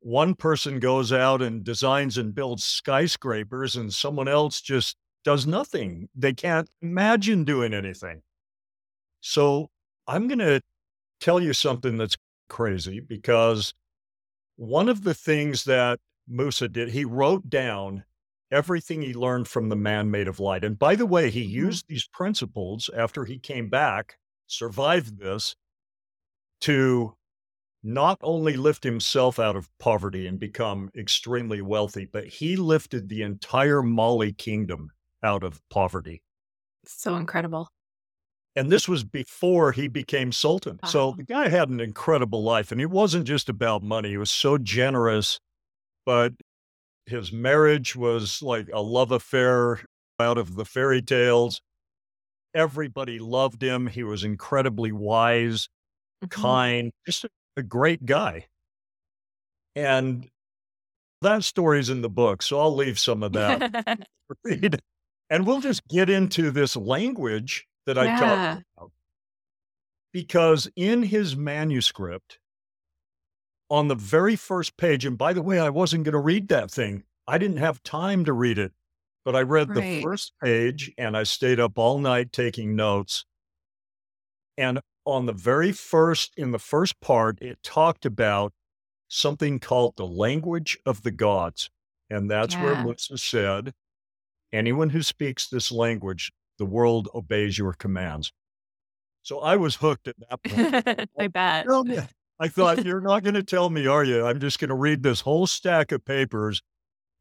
one 0.00 0.34
person 0.34 0.80
goes 0.80 1.12
out 1.12 1.40
and 1.40 1.62
designs 1.62 2.18
and 2.18 2.34
builds 2.34 2.64
skyscrapers 2.64 3.76
and 3.76 3.92
someone 3.94 4.28
else 4.28 4.60
just 4.60 4.96
does 5.24 5.46
nothing. 5.46 6.08
They 6.14 6.32
can't 6.32 6.68
imagine 6.82 7.44
doing 7.44 7.74
anything. 7.74 8.22
So 9.20 9.70
I'm 10.08 10.26
going 10.26 10.38
to 10.38 10.62
tell 11.20 11.40
you 11.40 11.52
something 11.52 11.98
that's 11.98 12.16
crazy 12.48 12.98
because 12.98 13.74
one 14.56 14.88
of 14.88 15.04
the 15.04 15.14
things 15.14 15.64
that 15.64 16.00
Musa 16.26 16.68
did, 16.68 16.90
he 16.90 17.04
wrote 17.04 17.48
down 17.50 18.04
everything 18.50 19.02
he 19.02 19.12
learned 19.12 19.46
from 19.46 19.68
the 19.68 19.76
man 19.76 20.10
made 20.10 20.26
of 20.26 20.40
light. 20.40 20.64
And 20.64 20.78
by 20.78 20.96
the 20.96 21.06
way, 21.06 21.30
he 21.30 21.42
mm-hmm. 21.42 21.66
used 21.66 21.84
these 21.88 22.08
principles 22.08 22.88
after 22.96 23.26
he 23.26 23.38
came 23.38 23.68
back, 23.68 24.18
survived 24.46 25.18
this, 25.20 25.54
to 26.62 27.14
not 27.82 28.18
only 28.22 28.56
lift 28.56 28.82
himself 28.82 29.38
out 29.38 29.56
of 29.56 29.68
poverty 29.78 30.26
and 30.26 30.40
become 30.40 30.90
extremely 30.96 31.62
wealthy, 31.62 32.08
but 32.10 32.26
he 32.26 32.56
lifted 32.56 33.08
the 33.08 33.22
entire 33.22 33.82
Mali 33.82 34.32
kingdom 34.32 34.90
out 35.22 35.44
of 35.44 35.60
poverty. 35.68 36.22
So 36.86 37.16
incredible. 37.16 37.68
And 38.58 38.70
this 38.70 38.88
was 38.88 39.04
before 39.04 39.72
he 39.72 39.88
became 39.88 40.32
sultan. 40.32 40.80
Wow. 40.82 40.88
So 40.88 41.14
the 41.16 41.22
guy 41.22 41.48
had 41.48 41.68
an 41.68 41.80
incredible 41.80 42.42
life, 42.42 42.72
and 42.72 42.80
it 42.80 42.90
wasn't 42.90 43.26
just 43.26 43.48
about 43.48 43.82
money. 43.82 44.10
He 44.10 44.16
was 44.16 44.30
so 44.30 44.58
generous 44.58 45.38
but 46.08 46.32
his 47.04 47.34
marriage 47.34 47.94
was 47.94 48.40
like 48.40 48.70
a 48.72 48.80
love 48.80 49.12
affair 49.12 49.80
out 50.18 50.38
of 50.38 50.54
the 50.54 50.64
fairy 50.64 51.02
tales. 51.02 51.60
Everybody 52.54 53.18
loved 53.18 53.62
him. 53.62 53.88
He 53.88 54.02
was 54.02 54.24
incredibly 54.24 54.90
wise, 54.90 55.68
mm-hmm. 56.24 56.28
kind, 56.42 56.92
just 57.04 57.24
a, 57.24 57.28
a 57.58 57.62
great 57.62 58.06
guy. 58.06 58.46
And 59.76 60.26
that 61.20 61.44
story's 61.44 61.90
in 61.90 62.00
the 62.00 62.08
book, 62.08 62.40
so 62.40 62.58
I'll 62.58 62.74
leave 62.74 62.98
some 62.98 63.22
of 63.22 63.34
that 63.34 64.08
read. 64.44 64.80
And 65.28 65.46
we'll 65.46 65.60
just 65.60 65.86
get 65.88 66.08
into 66.08 66.50
this 66.50 66.74
language 66.74 67.66
that 67.88 67.98
I 67.98 68.04
yeah. 68.04 68.18
talked 68.18 68.64
about. 68.76 68.92
Because 70.12 70.70
in 70.76 71.02
his 71.02 71.36
manuscript, 71.36 72.38
on 73.70 73.88
the 73.88 73.94
very 73.94 74.36
first 74.36 74.76
page. 74.76 75.04
And 75.04 75.18
by 75.18 75.32
the 75.32 75.42
way, 75.42 75.58
I 75.58 75.70
wasn't 75.70 76.04
going 76.04 76.12
to 76.12 76.18
read 76.18 76.48
that 76.48 76.70
thing. 76.70 77.04
I 77.26 77.38
didn't 77.38 77.58
have 77.58 77.82
time 77.82 78.24
to 78.24 78.32
read 78.32 78.58
it, 78.58 78.72
but 79.24 79.36
I 79.36 79.42
read 79.42 79.68
right. 79.70 79.76
the 79.76 80.02
first 80.02 80.32
page 80.42 80.90
and 80.96 81.16
I 81.16 81.24
stayed 81.24 81.60
up 81.60 81.78
all 81.78 81.98
night 81.98 82.32
taking 82.32 82.74
notes. 82.74 83.24
And 84.56 84.80
on 85.04 85.26
the 85.26 85.32
very 85.32 85.72
first, 85.72 86.32
in 86.36 86.50
the 86.50 86.58
first 86.58 87.00
part, 87.00 87.40
it 87.40 87.62
talked 87.62 88.06
about 88.06 88.52
something 89.08 89.58
called 89.58 89.96
the 89.96 90.06
language 90.06 90.78
of 90.84 91.02
the 91.02 91.10
gods. 91.10 91.70
And 92.10 92.30
that's 92.30 92.54
yeah. 92.54 92.64
where 92.64 92.84
Musa 92.84 93.18
said, 93.18 93.74
anyone 94.52 94.90
who 94.90 95.02
speaks 95.02 95.46
this 95.46 95.70
language, 95.70 96.32
the 96.58 96.66
world 96.66 97.08
obeys 97.14 97.58
your 97.58 97.72
commands. 97.72 98.32
So 99.22 99.40
I 99.40 99.56
was 99.56 99.76
hooked 99.76 100.08
at 100.08 100.16
that 100.28 100.42
point. 100.42 101.10
I 101.18 101.26
bet. 101.28 101.66
I 102.40 102.48
thought, 102.48 102.84
you're 102.86 103.00
not 103.00 103.22
going 103.22 103.34
to 103.34 103.42
tell 103.42 103.70
me, 103.70 103.86
are 103.86 104.04
you? 104.04 104.24
I'm 104.24 104.40
just 104.40 104.58
going 104.58 104.68
to 104.68 104.74
read 104.74 105.02
this 105.02 105.20
whole 105.22 105.46
stack 105.46 105.92
of 105.92 106.04
papers 106.04 106.62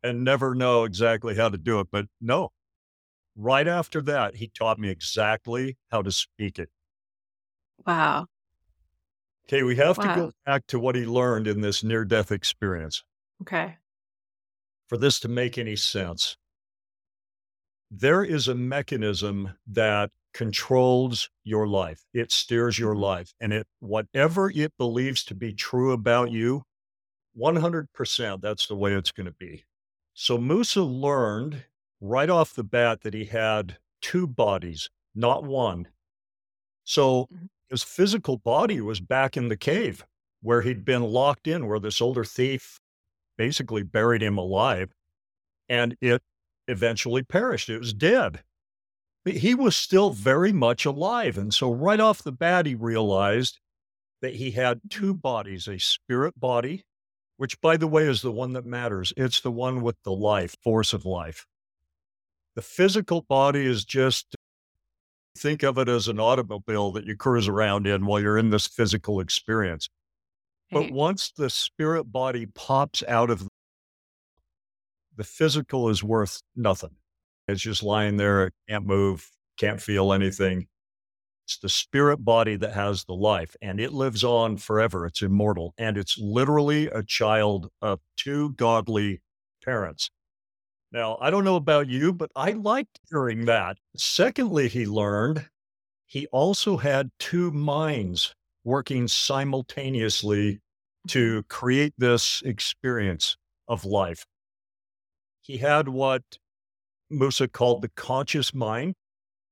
and 0.03 0.24
never 0.24 0.53
know 0.53 0.84
exactly 0.84 1.36
how 1.36 1.50
to 1.50 1.58
do 1.58 1.79
it. 1.79 1.88
But 1.91 2.06
no, 2.22 2.51
right 3.36 3.67
after 3.67 4.01
that, 4.03 4.36
he 4.36 4.48
taught 4.48 4.79
me 4.79 4.89
exactly 4.89 5.77
how 5.91 6.01
to 6.01 6.12
speak 6.12 6.60
it. 6.60 6.70
Wow. 7.86 8.27
Okay, 9.48 9.63
we 9.63 9.77
have 9.77 9.98
wow. 9.98 10.15
to 10.15 10.22
go 10.22 10.32
back 10.46 10.67
to 10.67 10.79
what 10.79 10.96
he 10.96 11.06
learned 11.06 11.48
in 11.48 11.62
this 11.62 11.84
near 11.84 12.03
death 12.03 12.32
experience. 12.32 13.03
Okay. 13.41 13.77
For 14.88 14.98
this 14.98 15.20
to 15.22 15.27
make 15.27 15.58
any 15.58 15.75
sense, 15.75 16.38
there 17.89 18.24
is 18.24 18.48
a 18.48 18.56
mechanism 18.56 19.53
that 19.67 20.12
controls 20.34 21.29
your 21.44 21.67
life. 21.67 22.06
It 22.13 22.32
steers 22.32 22.77
your 22.77 22.94
mm-hmm. 22.94 23.01
life. 23.01 23.34
And 23.39 23.53
it 23.53 23.67
whatever 23.79 24.51
it 24.51 24.74
believes 24.77 25.24
to 25.25 25.36
be 25.36 25.53
true 25.53 25.91
about 25.91 26.32
you, 26.32 26.63
100% 27.39 28.41
that's 28.41 28.67
the 28.67 28.75
way 28.75 28.94
it's 28.94 29.12
going 29.12 29.25
to 29.25 29.32
be. 29.32 29.63
So 30.13 30.38
Musa 30.38 30.82
learned 30.82 31.63
right 32.01 32.29
off 32.29 32.53
the 32.53 32.63
bat 32.63 33.01
that 33.01 33.13
he 33.13 33.25
had 33.25 33.77
two 34.01 34.27
bodies, 34.27 34.89
not 35.15 35.44
one. 35.44 35.88
So 36.84 37.24
mm-hmm. 37.24 37.46
his 37.70 37.84
physical 37.84 38.38
body 38.38 38.82
was 38.82 39.00
back 39.00 39.38
in 39.38 39.48
the 39.48 39.58
cave 39.58 40.06
where 40.41 40.62
he'd 40.62 40.86
been 40.86 41.03
locked 41.03 41.48
in, 41.48 41.67
where 41.67 41.79
this 41.79 42.01
older 42.01 42.24
thief 42.24 42.79
basically 43.38 43.84
buried 43.84 44.22
him 44.22 44.38
alive. 44.38 44.94
And 45.70 45.98
it 46.00 46.22
eventually 46.68 47.24
perished. 47.24 47.70
It 47.70 47.80
was 47.80 47.94
dead 47.94 48.44
but 49.28 49.36
he 49.36 49.54
was 49.54 49.76
still 49.76 50.12
very 50.12 50.54
much 50.54 50.86
alive. 50.86 51.38
And 51.38 51.54
so, 51.54 51.70
right 51.70 52.00
off 52.00 52.24
the 52.24 52.32
bat, 52.32 52.66
he 52.66 52.76
realized 52.76 53.60
that 54.22 54.36
he 54.36 54.52
had 54.52 54.80
two 54.90 55.14
bodies 55.14 55.68
a 55.68 55.78
spirit 55.80 56.40
body, 56.40 56.86
which, 57.36 57.60
by 57.60 57.76
the 57.76 57.90
way, 57.90 58.04
is 58.04 58.22
the 58.22 58.32
one 58.32 58.54
that 58.54 58.66
matters. 58.66 59.12
It's 59.18 59.42
the 59.42 59.52
one 59.52 59.82
with 59.82 59.98
the 60.04 60.14
life, 60.14 60.56
force 60.64 60.94
of 60.94 61.04
life. 61.04 61.46
The 62.56 62.62
physical 62.62 63.22
body 63.22 63.66
is 63.66 63.84
just 63.84 64.34
think 65.38 65.62
of 65.62 65.78
it 65.78 65.90
as 65.90 66.08
an 66.08 66.22
automobile 66.22 66.94
that 66.94 67.06
you 67.06 67.18
cruise 67.18 67.50
around 67.50 67.86
in 67.86 68.06
while 68.06 68.22
you're 68.22 68.38
in 68.38 68.50
this 68.50 68.66
physical 68.66 69.20
experience. 69.20 69.90
But 70.72 70.90
once 70.90 71.32
the 71.32 71.50
spirit 71.50 72.06
body 72.06 72.46
pops 72.46 73.04
out 73.10 73.30
of 73.30 73.50
the 75.18 75.24
physical 75.24 75.90
is 75.90 76.04
worth 76.04 76.42
nothing. 76.56 76.96
It's 77.48 77.62
just 77.62 77.84
lying 77.84 78.18
there, 78.18 78.48
it 78.48 78.54
can't 78.70 78.86
move, 78.86 79.30
can't 79.58 79.82
feel 79.82 80.14
anything. 80.14 80.68
It's 81.46 81.58
the 81.58 81.70
spirit 81.70 82.18
body 82.18 82.58
that 82.58 82.74
has 82.74 83.06
the 83.06 83.14
life 83.14 83.56
and 83.62 83.80
it 83.80 83.94
lives 83.94 84.24
on 84.24 84.58
forever. 84.58 85.06
It's 85.06 85.22
immortal. 85.22 85.74
And 85.78 85.98
it's 85.98 86.18
literally 86.18 86.88
a 86.88 87.04
child 87.04 87.70
of 87.82 88.00
two 88.18 88.52
godly 88.54 89.22
parents. 89.64 90.10
Now, 90.92 91.18
I 91.22 91.30
don't 91.30 91.46
know 91.46 91.56
about 91.56 91.88
you, 91.88 92.14
but 92.14 92.32
I 92.36 92.52
liked 92.52 93.00
hearing 93.10 93.46
that. 93.46 93.78
Secondly, 93.96 94.68
he 94.68 94.86
learned 94.86 95.48
he 96.06 96.28
also 96.28 96.78
had 96.78 97.12
two 97.20 97.52
minds 97.52 98.34
working 98.64 99.08
simultaneously 99.08 100.60
to 101.10 101.44
create 101.44 101.94
this 101.98 102.42
experience 102.46 103.38
of 103.68 103.86
life. 103.86 104.26
He 105.48 105.58
had 105.58 105.88
what 105.88 106.24
Musa 107.10 107.48
called 107.48 107.82
the 107.82 107.88
conscious 107.88 108.54
mind, 108.54 108.96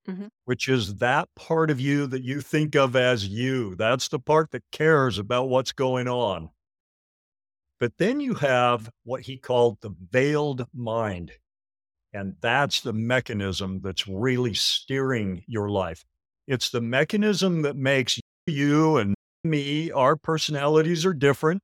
mm-hmm. 0.06 0.28
which 0.44 0.68
is 0.68 0.96
that 0.96 1.30
part 1.38 1.72
of 1.72 1.80
you 1.80 2.06
that 2.08 2.22
you 2.22 2.42
think 2.42 2.75
of 2.75 2.98
as 2.98 3.25
you. 3.25 3.75
That's 3.75 4.10
the 4.10 4.20
part 4.20 4.52
that 4.52 4.64
cares 4.74 5.18
about 5.18 5.48
what's 5.48 5.72
going 5.72 6.10
on. 6.10 6.50
But 7.80 7.94
then 7.98 8.20
you 8.20 8.34
have 8.36 8.90
what 9.06 9.22
he 9.22 9.38
called 9.38 9.78
the 9.80 9.96
veiled 10.12 10.68
mind. 10.74 11.32
And 12.14 12.36
that's 12.42 12.82
the 12.82 12.94
mechanism 12.94 13.80
that's 13.82 14.06
really 14.06 14.54
steering 14.54 15.44
your 15.48 15.70
life. 15.70 16.04
It's 16.46 16.70
the 16.70 16.82
mechanism 16.82 17.62
that 17.62 17.78
makes 17.78 18.20
you 18.48 18.98
and 18.98 19.16
me, 19.46 19.92
our 19.92 20.18
personalities 20.18 21.06
are 21.06 21.14
different. 21.14 21.62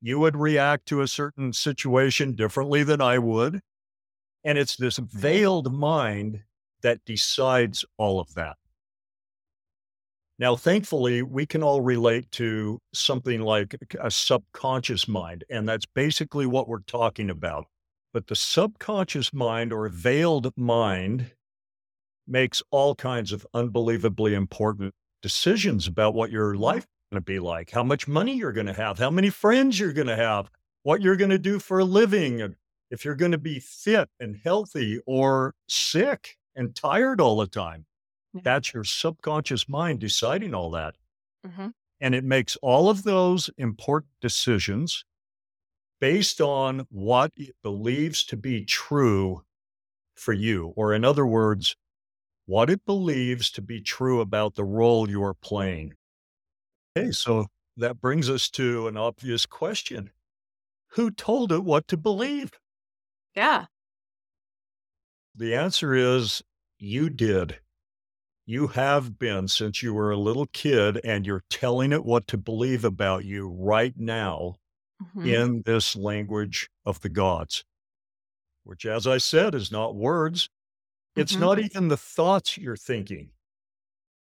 You 0.00 0.20
would 0.20 0.36
react 0.36 0.86
to 0.86 1.00
a 1.00 1.08
certain 1.08 1.52
situation 1.52 2.34
differently 2.36 2.84
than 2.84 3.00
I 3.00 3.18
would. 3.18 3.60
And 4.44 4.58
it's 4.58 4.76
this 4.76 4.98
mm-hmm. 4.98 5.18
veiled 5.18 5.72
mind 5.72 6.42
that 6.82 7.04
decides 7.04 7.84
all 7.96 8.20
of 8.20 8.34
that. 8.34 8.56
Now, 10.38 10.56
thankfully, 10.56 11.22
we 11.22 11.46
can 11.46 11.62
all 11.62 11.82
relate 11.82 12.30
to 12.32 12.80
something 12.92 13.42
like 13.42 13.76
a 14.00 14.10
subconscious 14.10 15.06
mind, 15.06 15.44
and 15.48 15.68
that's 15.68 15.86
basically 15.86 16.46
what 16.46 16.66
we're 16.66 16.80
talking 16.80 17.30
about. 17.30 17.66
But 18.12 18.26
the 18.26 18.34
subconscious 18.34 19.32
mind 19.32 19.72
or 19.72 19.88
veiled 19.88 20.52
mind 20.56 21.32
makes 22.26 22.62
all 22.70 22.94
kinds 22.94 23.32
of 23.32 23.46
unbelievably 23.54 24.34
important 24.34 24.94
decisions 25.22 25.86
about 25.86 26.14
what 26.14 26.30
your 26.30 26.56
life 26.56 26.82
is 26.82 26.88
going 27.12 27.20
to 27.20 27.24
be 27.24 27.38
like, 27.38 27.70
how 27.70 27.84
much 27.84 28.08
money 28.08 28.34
you're 28.34 28.52
going 28.52 28.66
to 28.66 28.72
have, 28.72 28.98
how 28.98 29.10
many 29.10 29.30
friends 29.30 29.78
you're 29.78 29.92
going 29.92 30.08
to 30.08 30.16
have, 30.16 30.50
what 30.82 31.02
you're 31.02 31.16
going 31.16 31.30
to 31.30 31.38
do 31.38 31.58
for 31.58 31.78
a 31.78 31.84
living, 31.84 32.56
if 32.92 33.06
you're 33.06 33.16
going 33.16 33.32
to 33.32 33.38
be 33.38 33.58
fit 33.58 34.10
and 34.20 34.38
healthy 34.44 35.00
or 35.06 35.54
sick 35.66 36.36
and 36.54 36.76
tired 36.76 37.20
all 37.22 37.38
the 37.38 37.46
time. 37.46 37.86
That's 38.34 38.72
your 38.72 38.84
subconscious 38.84 39.68
mind 39.68 40.00
deciding 40.00 40.54
all 40.54 40.70
that. 40.72 40.96
Mm-hmm. 41.46 41.68
And 42.00 42.14
it 42.14 42.24
makes 42.24 42.56
all 42.56 42.90
of 42.90 43.02
those 43.02 43.50
important 43.56 44.12
decisions 44.20 45.04
based 46.00 46.40
on 46.40 46.86
what 46.90 47.32
it 47.36 47.54
believes 47.62 48.24
to 48.24 48.36
be 48.36 48.64
true 48.64 49.42
for 50.14 50.34
you. 50.34 50.72
Or, 50.76 50.92
in 50.92 51.04
other 51.04 51.26
words, 51.26 51.76
what 52.46 52.68
it 52.68 52.84
believes 52.84 53.50
to 53.52 53.62
be 53.62 53.80
true 53.80 54.20
about 54.20 54.54
the 54.54 54.64
role 54.64 55.08
you're 55.08 55.34
playing. 55.34 55.94
Okay, 56.96 57.12
so 57.12 57.46
that 57.76 58.00
brings 58.00 58.28
us 58.28 58.50
to 58.50 58.86
an 58.88 58.96
obvious 58.98 59.46
question 59.46 60.10
Who 60.88 61.10
told 61.10 61.52
it 61.52 61.64
what 61.64 61.88
to 61.88 61.96
believe? 61.96 62.52
Yeah. 63.34 63.66
The 65.34 65.54
answer 65.54 65.94
is 65.94 66.42
you 66.78 67.08
did. 67.08 67.58
You 68.44 68.68
have 68.68 69.18
been 69.18 69.48
since 69.48 69.82
you 69.82 69.94
were 69.94 70.10
a 70.10 70.16
little 70.16 70.46
kid, 70.46 71.00
and 71.04 71.26
you're 71.26 71.44
telling 71.48 71.92
it 71.92 72.04
what 72.04 72.26
to 72.28 72.36
believe 72.36 72.84
about 72.84 73.24
you 73.24 73.48
right 73.48 73.94
now 73.96 74.56
mm-hmm. 75.02 75.26
in 75.26 75.62
this 75.64 75.94
language 75.96 76.68
of 76.84 77.00
the 77.00 77.08
gods, 77.08 77.64
which, 78.64 78.84
as 78.84 79.06
I 79.06 79.18
said, 79.18 79.54
is 79.54 79.70
not 79.70 79.94
words. 79.94 80.48
It's 81.14 81.32
mm-hmm. 81.32 81.40
not 81.40 81.58
even 81.60 81.88
the 81.88 81.96
thoughts 81.96 82.58
you're 82.58 82.76
thinking. 82.76 83.30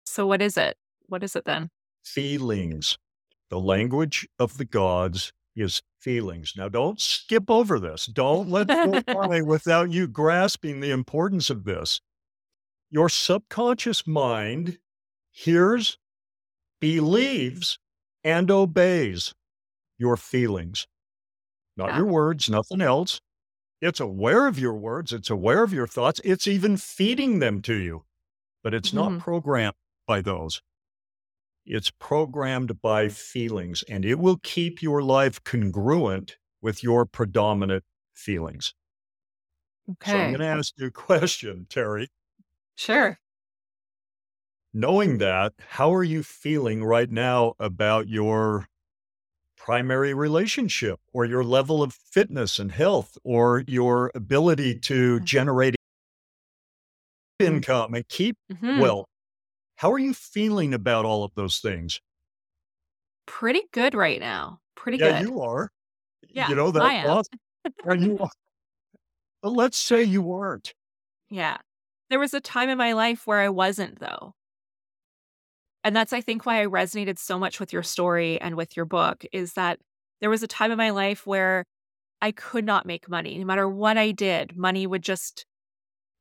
So, 0.04 0.26
what 0.26 0.42
is 0.42 0.56
it? 0.56 0.76
What 1.06 1.24
is 1.24 1.34
it 1.34 1.44
then? 1.44 1.70
Feelings. 2.04 2.98
The 3.48 3.60
language 3.60 4.28
of 4.38 4.58
the 4.58 4.64
gods 4.64 5.32
is 5.56 5.82
feelings. 5.98 6.54
Now, 6.56 6.68
don't 6.68 7.00
skip 7.00 7.50
over 7.50 7.78
this. 7.78 8.06
Don't 8.06 8.50
let 8.50 8.68
go 8.68 9.00
by 9.06 9.40
without 9.40 9.90
you 9.90 10.06
grasping 10.06 10.80
the 10.80 10.90
importance 10.90 11.50
of 11.50 11.64
this. 11.64 12.00
Your 12.90 13.08
subconscious 13.08 14.06
mind 14.06 14.78
hears, 15.30 15.98
believes, 16.80 17.78
and 18.22 18.50
obeys 18.50 19.34
your 19.98 20.16
feelings, 20.16 20.86
not 21.76 21.90
yeah. 21.90 21.98
your 21.98 22.06
words, 22.06 22.48
nothing 22.48 22.80
else. 22.80 23.20
It's 23.80 24.00
aware 24.00 24.46
of 24.46 24.58
your 24.58 24.74
words, 24.74 25.12
it's 25.12 25.30
aware 25.30 25.62
of 25.62 25.72
your 25.72 25.86
thoughts, 25.86 26.20
it's 26.24 26.46
even 26.46 26.76
feeding 26.76 27.38
them 27.38 27.60
to 27.62 27.74
you, 27.74 28.04
but 28.62 28.72
it's 28.72 28.90
mm-hmm. 28.90 29.14
not 29.14 29.20
programmed 29.20 29.74
by 30.06 30.20
those. 30.20 30.62
It's 31.66 31.90
programmed 31.90 32.82
by 32.82 33.08
feelings, 33.08 33.82
and 33.88 34.04
it 34.04 34.18
will 34.18 34.38
keep 34.42 34.82
your 34.82 35.02
life 35.02 35.42
congruent 35.44 36.36
with 36.60 36.82
your 36.82 37.06
predominant 37.06 37.84
feelings. 38.12 38.74
Okay. 39.90 40.12
So 40.12 40.18
I'm 40.18 40.30
going 40.30 40.40
to 40.40 40.46
ask 40.46 40.74
you 40.76 40.86
a 40.86 40.90
question, 40.90 41.66
Terry. 41.68 42.08
Sure. 42.74 43.18
Knowing 44.72 45.18
that, 45.18 45.52
how 45.68 45.94
are 45.94 46.02
you 46.02 46.22
feeling 46.22 46.82
right 46.84 47.10
now 47.10 47.54
about 47.60 48.08
your 48.08 48.66
primary 49.56 50.12
relationship 50.12 51.00
or 51.12 51.24
your 51.24 51.44
level 51.44 51.82
of 51.82 51.94
fitness 51.94 52.58
and 52.58 52.72
health 52.72 53.16
or 53.24 53.62
your 53.66 54.10
ability 54.14 54.78
to 54.78 55.16
mm-hmm. 55.16 55.24
generate 55.24 55.76
income 57.38 57.94
and 57.94 58.06
keep 58.08 58.36
mm-hmm. 58.52 58.80
well? 58.80 59.08
How 59.76 59.92
are 59.92 59.98
you 59.98 60.14
feeling 60.14 60.74
about 60.74 61.04
all 61.04 61.24
of 61.24 61.32
those 61.34 61.58
things? 61.58 62.00
Pretty 63.26 63.62
good 63.72 63.94
right 63.94 64.20
now. 64.20 64.60
Pretty 64.76 64.98
good. 64.98 65.06
yeah, 65.06 65.22
good. 65.22 65.28
you 65.28 65.40
are. 65.40 65.70
Yeah, 66.28 66.48
you 66.48 66.54
know 66.54 66.70
that. 66.70 66.82
I 66.82 66.94
am. 66.94 67.22
and 67.84 68.02
you 68.02 68.18
are. 68.18 68.30
But 69.42 69.52
let's 69.52 69.76
say 69.76 70.02
you 70.02 70.22
weren't. 70.22 70.74
Yeah. 71.28 71.58
There 72.10 72.18
was 72.18 72.34
a 72.34 72.40
time 72.40 72.68
in 72.68 72.78
my 72.78 72.92
life 72.92 73.26
where 73.26 73.40
I 73.40 73.48
wasn't, 73.48 73.98
though. 73.98 74.34
And 75.82 75.94
that's, 75.94 76.12
I 76.12 76.22
think, 76.22 76.46
why 76.46 76.62
I 76.62 76.66
resonated 76.66 77.18
so 77.18 77.38
much 77.38 77.60
with 77.60 77.72
your 77.72 77.82
story 77.82 78.40
and 78.40 78.54
with 78.54 78.76
your 78.76 78.86
book 78.86 79.24
is 79.32 79.52
that 79.52 79.80
there 80.20 80.30
was 80.30 80.42
a 80.42 80.46
time 80.46 80.70
in 80.70 80.78
my 80.78 80.90
life 80.90 81.26
where 81.26 81.66
I 82.22 82.32
could 82.32 82.64
not 82.64 82.86
make 82.86 83.08
money. 83.08 83.36
No 83.38 83.44
matter 83.44 83.68
what 83.68 83.98
I 83.98 84.12
did, 84.12 84.56
money 84.56 84.86
would 84.86 85.02
just 85.02 85.44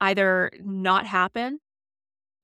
either 0.02 0.52
not 0.62 1.06
happen 1.06 1.60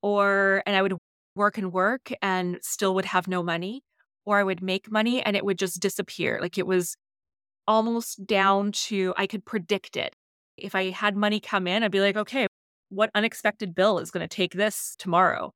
or, 0.02 0.64
and 0.66 0.76
I 0.76 0.82
would 0.82 0.96
work 1.36 1.58
and 1.58 1.72
work 1.72 2.12
and 2.22 2.60
still 2.62 2.96
would 2.96 3.06
have 3.06 3.28
no 3.28 3.44
money, 3.44 3.82
or 4.26 4.40
I 4.40 4.44
would 4.44 4.62
make 4.62 4.92
money 4.92 5.22
and 5.22 5.36
it 5.36 5.46
would 5.46 5.60
just 5.60 5.82
disappear. 5.82 6.40
Like 6.42 6.58
it 6.58 6.68
was 6.68 6.96
almost 7.68 8.26
down 8.26 8.72
to, 8.72 9.14
I 9.18 9.28
could 9.28 9.46
predict 9.46 9.96
it. 9.98 10.14
If 10.58 10.76
I 10.76 10.90
had 10.90 11.16
money 11.16 11.40
come 11.40 11.68
in, 11.68 11.84
I'd 11.84 11.92
be 11.92 12.02
like, 12.02 12.18
okay, 12.18 12.48
what 12.90 13.12
unexpected 13.16 13.76
bill 13.76 14.00
is 14.00 14.12
going 14.12 14.28
to 14.28 14.36
take 14.36 14.54
this 14.54 14.96
tomorrow? 14.98 15.52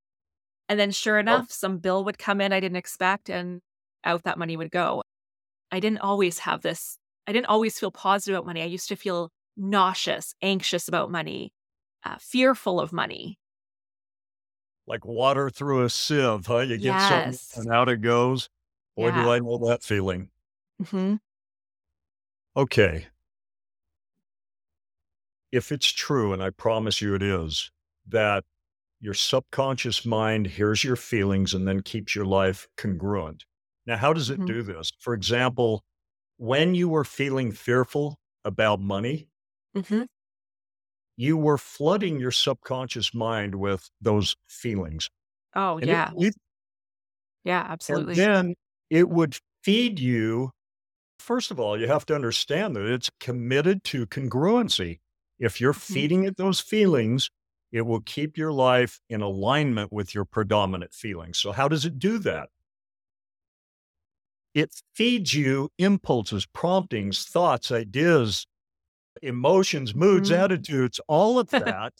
And 0.70 0.80
then 0.80 0.92
sure 0.92 1.18
oh. 1.18 1.20
enough, 1.20 1.46
oh. 1.50 1.54
some 1.54 1.78
bill 1.80 2.06
would 2.06 2.18
come 2.18 2.40
in 2.40 2.54
I 2.54 2.60
didn't 2.60 2.78
expect 2.78 3.30
and 3.30 3.60
out 4.04 4.24
that 4.24 4.38
money 4.38 4.58
would 4.58 4.72
go. 4.72 5.02
I 5.72 5.80
didn't 5.80 6.00
always 6.00 6.40
have 6.40 6.62
this. 6.62 6.98
I 7.28 7.32
didn't 7.32 7.48
always 7.48 7.80
feel 7.80 7.92
positive 7.92 8.36
about 8.36 8.46
money. 8.46 8.62
I 8.62 8.66
used 8.66 8.90
to 8.90 8.96
feel 8.96 9.30
nauseous, 9.58 10.36
anxious 10.42 10.88
about 10.88 11.12
money, 11.12 11.52
uh, 12.04 12.18
fearful 12.20 12.80
of 12.80 12.94
money. 12.94 13.38
Like 14.86 15.06
water 15.06 15.50
through 15.50 15.84
a 15.84 15.90
sieve, 15.90 16.46
huh? 16.46 16.60
You 16.60 16.78
get 16.78 16.84
yes. 16.84 17.42
something 17.42 17.70
and 17.70 17.76
out 17.76 17.90
it 17.90 18.02
goes. 18.02 18.50
Boy, 18.96 19.08
yeah. 19.08 19.24
do 19.24 19.32
I 19.32 19.40
know 19.40 19.58
that 19.70 19.84
feeling. 19.84 20.30
Mm-hmm. 20.82 21.16
Okay 22.56 23.08
if 25.54 25.72
it's 25.72 25.92
true, 25.92 26.34
and 26.34 26.42
I 26.42 26.50
promise 26.50 27.00
you 27.00 27.14
it 27.14 27.22
is, 27.22 27.70
that 28.08 28.44
your 29.00 29.14
subconscious 29.14 30.04
mind 30.04 30.48
hears 30.48 30.84
your 30.84 30.96
feelings 30.96 31.54
and 31.54 31.68
then 31.68 31.84
keeps 31.84 32.16
your 32.16 32.26
life 32.26 32.68
congruent. 32.76 33.46
Now, 33.86 33.98
how 33.98 34.14
does 34.14 34.32
it 34.32 34.38
mm-hmm. 34.38 34.48
do 34.48 34.64
this? 34.64 34.92
For 34.98 35.14
example, 35.14 35.84
when 36.38 36.74
you 36.74 36.90
were 36.90 37.04
feeling 37.04 37.52
fearful 37.52 38.18
about 38.44 38.80
money, 38.82 39.28
mm-hmm. 39.78 40.04
You 41.18 41.38
were 41.38 41.58
flooding 41.58 42.20
your 42.20 42.32
subconscious 42.32 43.14
mind 43.14 43.56
with 43.56 43.90
those 44.02 44.36
feelings. 44.48 45.10
Oh, 45.56 45.78
and 45.78 45.88
yeah. 45.88 46.12
It, 46.18 46.28
it, 46.28 46.36
yeah, 47.44 47.66
absolutely. 47.70 48.14
And 48.14 48.20
then 48.20 48.56
it 48.90 49.10
would 49.10 49.38
feed 49.64 50.00
you. 50.00 50.52
First 51.20 51.52
of 51.52 51.60
all, 51.60 51.80
you 51.80 51.88
have 51.88 52.06
to 52.08 52.16
understand 52.16 52.76
that 52.76 52.86
it's 52.86 53.10
committed 53.20 53.84
to 53.86 54.06
congruency. 54.08 55.00
If 55.40 55.62
you're 55.62 55.74
mm-hmm. 55.74 55.94
feeding 55.94 56.24
it 56.26 56.38
those 56.38 56.60
feelings, 56.60 57.30
It 57.74 57.88
will 57.88 58.02
keep 58.02 58.38
your 58.38 58.52
life 58.54 59.02
in 59.10 59.22
alignment 59.22 59.92
with 59.92 60.14
your 60.14 60.26
predominant 60.26 60.94
feelings. 60.94 61.40
So, 61.40 61.52
how 61.52 61.68
does 61.68 61.86
it 61.86 61.98
do 61.98 62.20
that? 62.20 62.50
It 64.54 64.70
feeds 64.94 65.34
you 65.34 65.70
impulses, 65.78 66.46
promptings, 66.46 67.26
thoughts, 67.26 67.72
ideas, 67.72 68.46
emotions, 69.22 69.94
moods, 69.94 70.30
mm-hmm. 70.30 70.42
attitudes, 70.42 71.00
all 71.08 71.40
of 71.40 71.50
that. 71.52 71.94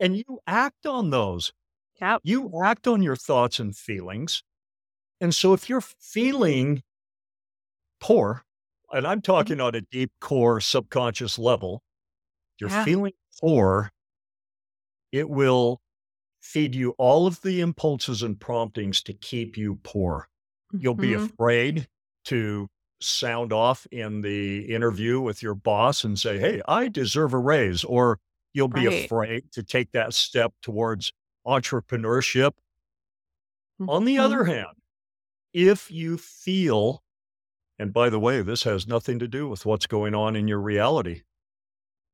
and 0.00 0.16
you 0.16 0.40
act 0.46 0.86
on 0.86 1.10
those. 1.10 1.52
Yep. 2.00 2.20
You 2.24 2.60
act 2.64 2.86
on 2.86 3.02
your 3.02 3.16
thoughts 3.16 3.58
and 3.58 3.76
feelings. 3.76 4.42
And 5.20 5.34
so 5.34 5.52
if 5.52 5.68
you're 5.68 5.80
feeling 5.80 6.82
poor, 8.00 8.42
and 8.90 9.06
I'm 9.06 9.18
mm-hmm. 9.18 9.32
talking 9.32 9.60
on 9.60 9.74
a 9.74 9.80
deep 9.80 10.10
core 10.20 10.60
subconscious 10.60 11.38
level, 11.38 11.82
you're 12.58 12.70
yeah. 12.70 12.84
feeling 12.84 13.12
poor, 13.40 13.90
it 15.12 15.28
will 15.28 15.80
feed 16.40 16.74
you 16.74 16.94
all 16.98 17.26
of 17.26 17.40
the 17.42 17.60
impulses 17.60 18.22
and 18.22 18.38
promptings 18.38 19.02
to 19.04 19.12
keep 19.12 19.56
you 19.56 19.78
poor. 19.84 20.28
You'll 20.72 20.94
be 20.94 21.10
mm-hmm. 21.10 21.24
afraid 21.24 21.88
to 22.24 22.68
sound 23.02 23.52
off 23.52 23.86
in 23.90 24.20
the 24.20 24.72
interview 24.72 25.20
with 25.20 25.42
your 25.42 25.54
boss 25.54 26.04
and 26.04 26.18
say, 26.18 26.38
Hey, 26.38 26.62
I 26.66 26.88
deserve 26.88 27.32
a 27.32 27.38
raise. 27.38 27.84
Or 27.84 28.18
you'll 28.52 28.68
be 28.68 28.86
right. 28.86 29.04
afraid 29.04 29.52
to 29.52 29.62
take 29.62 29.92
that 29.92 30.14
step 30.14 30.52
towards 30.62 31.12
entrepreneurship. 31.46 32.52
Mm-hmm. 33.80 33.90
On 33.90 34.04
the 34.04 34.18
other 34.18 34.40
mm-hmm. 34.40 34.52
hand, 34.52 34.76
if 35.52 35.90
you 35.90 36.16
feel, 36.18 37.02
and 37.78 37.92
by 37.92 38.10
the 38.10 38.20
way, 38.20 38.42
this 38.42 38.62
has 38.64 38.86
nothing 38.86 39.18
to 39.18 39.28
do 39.28 39.48
with 39.48 39.66
what's 39.66 39.86
going 39.86 40.14
on 40.14 40.36
in 40.36 40.48
your 40.48 40.60
reality. 40.60 41.22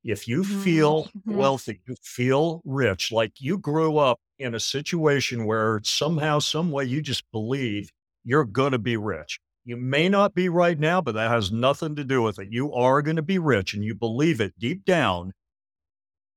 If 0.05 0.29
you 0.29 0.43
mm-hmm. 0.43 0.61
feel 0.61 1.05
mm-hmm. 1.05 1.35
wealthy, 1.35 1.81
you 1.87 1.97
feel 2.03 2.63
rich, 2.65 3.13
like 3.13 3.33
you 3.41 3.59
grew 3.59 3.99
up 3.99 4.21
in 4.39 4.55
a 4.55 4.61
situation 4.61 5.45
where 5.45 5.81
somehow, 5.85 6.39
some 6.39 6.71
way 6.71 6.85
you 6.85 7.03
just 7.03 7.25
believe 7.33 7.91
you're 8.25 8.45
going 8.45 8.73
to 8.73 8.79
be 8.79 8.97
rich. 8.97 9.41
You 9.69 9.77
may 9.77 10.09
not 10.09 10.35
be 10.35 10.49
right 10.49 10.79
now, 10.79 11.03
but 11.03 11.13
that 11.13 11.31
has 11.31 11.53
nothing 11.53 11.95
to 11.97 12.03
do 12.03 12.23
with 12.23 12.39
it. 12.39 12.49
You 12.51 12.73
are 12.73 13.03
going 13.03 13.17
to 13.17 13.23
be 13.23 13.39
rich 13.39 13.75
and 13.75 13.85
you 13.85 13.95
believe 13.95 14.41
it 14.41 14.59
deep 14.59 14.87
down. 14.87 15.35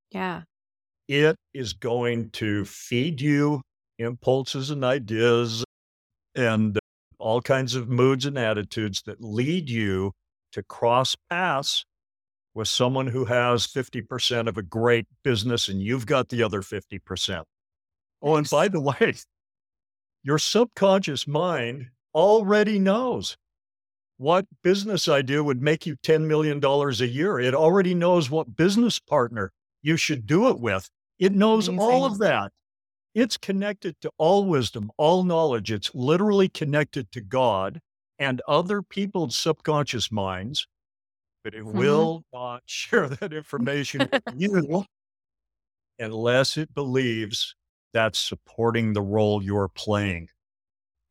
Yeah. 0.10 0.42
It 1.08 1.38
is 1.54 1.72
going 1.72 2.32
to 2.32 2.66
feed 2.66 3.22
you 3.22 3.62
impulses 3.98 4.70
and 4.70 4.84
ideas 4.84 5.64
and 6.36 6.78
all 7.20 7.42
kinds 7.42 7.74
of 7.74 7.88
moods 7.88 8.26
and 8.26 8.38
attitudes 8.38 9.02
that 9.06 9.22
lead 9.22 9.70
you 9.70 10.12
to 10.52 10.62
cross 10.62 11.16
paths 11.30 11.86
with 12.54 12.68
someone 12.68 13.08
who 13.08 13.24
has 13.24 13.66
50% 13.66 14.50
of 14.50 14.58
a 14.58 14.62
great 14.62 15.06
business 15.24 15.70
and 15.70 15.82
you've 15.82 16.06
got 16.06 16.28
the 16.28 16.44
other 16.44 16.62
50%. 16.62 17.44
Oh, 18.22 18.36
and 18.36 18.50
by 18.50 18.68
the 18.68 18.82
way, 19.00 19.14
your 20.22 20.38
subconscious 20.38 21.26
mind 21.26 21.92
already 22.14 22.80
knows 22.80 23.38
what 24.18 24.46
business 24.64 25.08
idea 25.08 25.44
would 25.44 25.62
make 25.62 25.86
you 25.86 25.96
$10 25.98 26.28
million 26.28 26.64
a 26.64 27.06
year. 27.06 27.40
It 27.40 27.56
already 27.56 27.96
knows 27.96 28.30
what 28.30 28.56
business 28.56 29.00
partner 29.00 29.52
you 29.82 29.98
should 29.98 30.28
do 30.28 30.48
it 30.50 30.60
with. 30.60 30.90
It 31.18 31.34
knows 31.34 31.68
Amazing. 31.68 31.92
all 31.92 32.06
of 32.06 32.20
that. 32.20 32.52
It's 33.14 33.36
connected 33.36 33.96
to 34.02 34.12
all 34.18 34.46
wisdom, 34.46 34.92
all 34.98 35.24
knowledge. 35.24 35.72
It's 35.72 35.94
literally 35.94 36.50
connected 36.50 37.12
to 37.12 37.22
God 37.22 37.82
and 38.20 38.42
other 38.48 38.82
people's 38.82 39.36
subconscious 39.36 40.12
minds, 40.12 40.68
but 41.44 41.54
it 41.54 41.64
mm-hmm. 41.64 41.78
will 41.78 42.24
not 42.32 42.62
share 42.66 43.10
that 43.10 43.34
information 43.34 44.08
with 44.12 44.24
you 44.38 44.86
unless 46.00 46.58
it 46.58 46.74
believes 46.74 47.56
that's 47.94 48.20
supporting 48.20 48.94
the 48.94 49.02
role 49.02 49.44
you're 49.44 49.68
playing. 49.68 50.30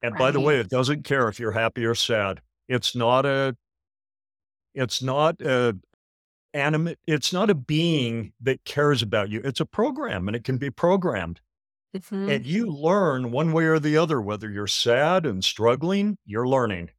And 0.03 0.15
right. 0.15 0.19
by 0.19 0.31
the 0.31 0.41
way, 0.41 0.59
it 0.59 0.69
doesn't 0.69 1.05
care 1.05 1.29
if 1.29 1.39
you're 1.39 1.53
happy 1.53 1.85
or 1.85 1.95
sad. 1.95 2.41
It's 2.69 2.97
not 2.97 3.27
a 3.27 3.57
it's 4.75 5.03
not 5.03 5.41
a 5.41 5.77
animate 6.55 6.99
it's 7.07 7.33
not 7.33 7.51
a 7.51 7.55
being 7.55 8.33
that 8.41 8.65
cares 8.65 9.03
about 9.03 9.29
you. 9.29 9.41
It's 9.45 9.61
a 9.61 9.67
program 9.67 10.29
and 10.29 10.37
it 10.37 10.45
can 10.45 10.57
be 10.57 10.71
programmed. 10.71 11.41
Mm-hmm. 11.95 12.31
And 12.31 12.47
you 12.47 12.67
learn 12.71 13.33
one 13.33 13.53
way 13.53 13.65
or 13.65 13.79
the 13.79 13.97
other 13.97 14.21
whether 14.21 14.49
you're 14.49 14.67
sad 14.67 15.27
and 15.27 15.45
struggling, 15.45 16.17
you're 16.25 16.49
learning. 16.49 16.91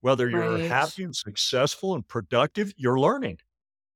Whether 0.00 0.28
you're 0.28 0.58
right. 0.58 0.70
happy 0.70 1.02
and 1.02 1.16
successful 1.16 1.94
and 1.94 2.06
productive, 2.06 2.72
you're 2.76 3.00
learning. 3.00 3.38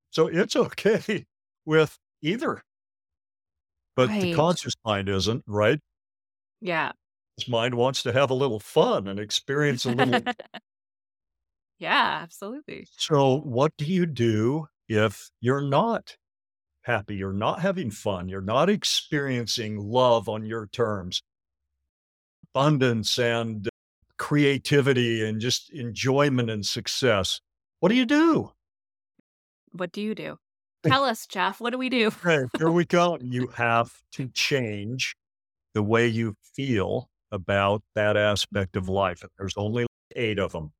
So 0.09 0.27
it's 0.27 0.55
okay 0.57 1.25
with 1.65 1.97
either. 2.21 2.61
But 3.95 4.09
right. 4.09 4.21
the 4.21 4.33
conscious 4.33 4.73
mind 4.83 5.07
isn't, 5.07 5.43
right? 5.47 5.79
Yeah 6.59 6.91
his 7.37 7.47
mind 7.47 7.75
wants 7.75 8.03
to 8.03 8.13
have 8.13 8.29
a 8.29 8.35
little 8.35 8.59
fun 8.59 9.07
and 9.07 9.19
experience 9.19 9.85
a 9.85 9.91
little. 9.91 10.21
yeah, 11.79 12.19
absolutely. 12.21 12.87
So, 12.97 13.39
what 13.39 13.71
do 13.77 13.85
you 13.85 14.05
do 14.05 14.67
if 14.87 15.31
you're 15.41 15.61
not 15.61 16.15
happy? 16.83 17.15
You're 17.15 17.33
not 17.33 17.59
having 17.59 17.89
fun. 17.89 18.29
You're 18.29 18.41
not 18.41 18.69
experiencing 18.69 19.79
love 19.79 20.29
on 20.29 20.45
your 20.45 20.67
terms, 20.67 21.23
abundance 22.51 23.17
and 23.17 23.67
creativity 24.17 25.25
and 25.27 25.41
just 25.41 25.71
enjoyment 25.71 26.49
and 26.49 26.65
success. 26.65 27.41
What 27.79 27.89
do 27.89 27.95
you 27.95 28.05
do? 28.05 28.51
What 29.71 29.91
do 29.91 30.01
you 30.01 30.13
do? 30.13 30.37
Tell 30.83 31.03
us, 31.03 31.25
Jeff. 31.25 31.59
What 31.59 31.71
do 31.71 31.77
we 31.77 31.89
do? 31.89 32.07
okay, 32.07 32.45
here 32.57 32.69
we 32.69 32.85
go. 32.85 33.17
You 33.21 33.47
have 33.55 33.91
to 34.13 34.27
change 34.27 35.15
the 35.73 35.81
way 35.81 36.07
you 36.07 36.35
feel 36.55 37.09
about 37.33 37.81
that 37.95 38.15
aspect 38.15 38.77
of 38.77 38.87
life. 38.87 39.21
And 39.23 39.31
there's 39.37 39.57
only 39.57 39.85
eight 40.15 40.39
of 40.39 40.53
them, 40.53 40.71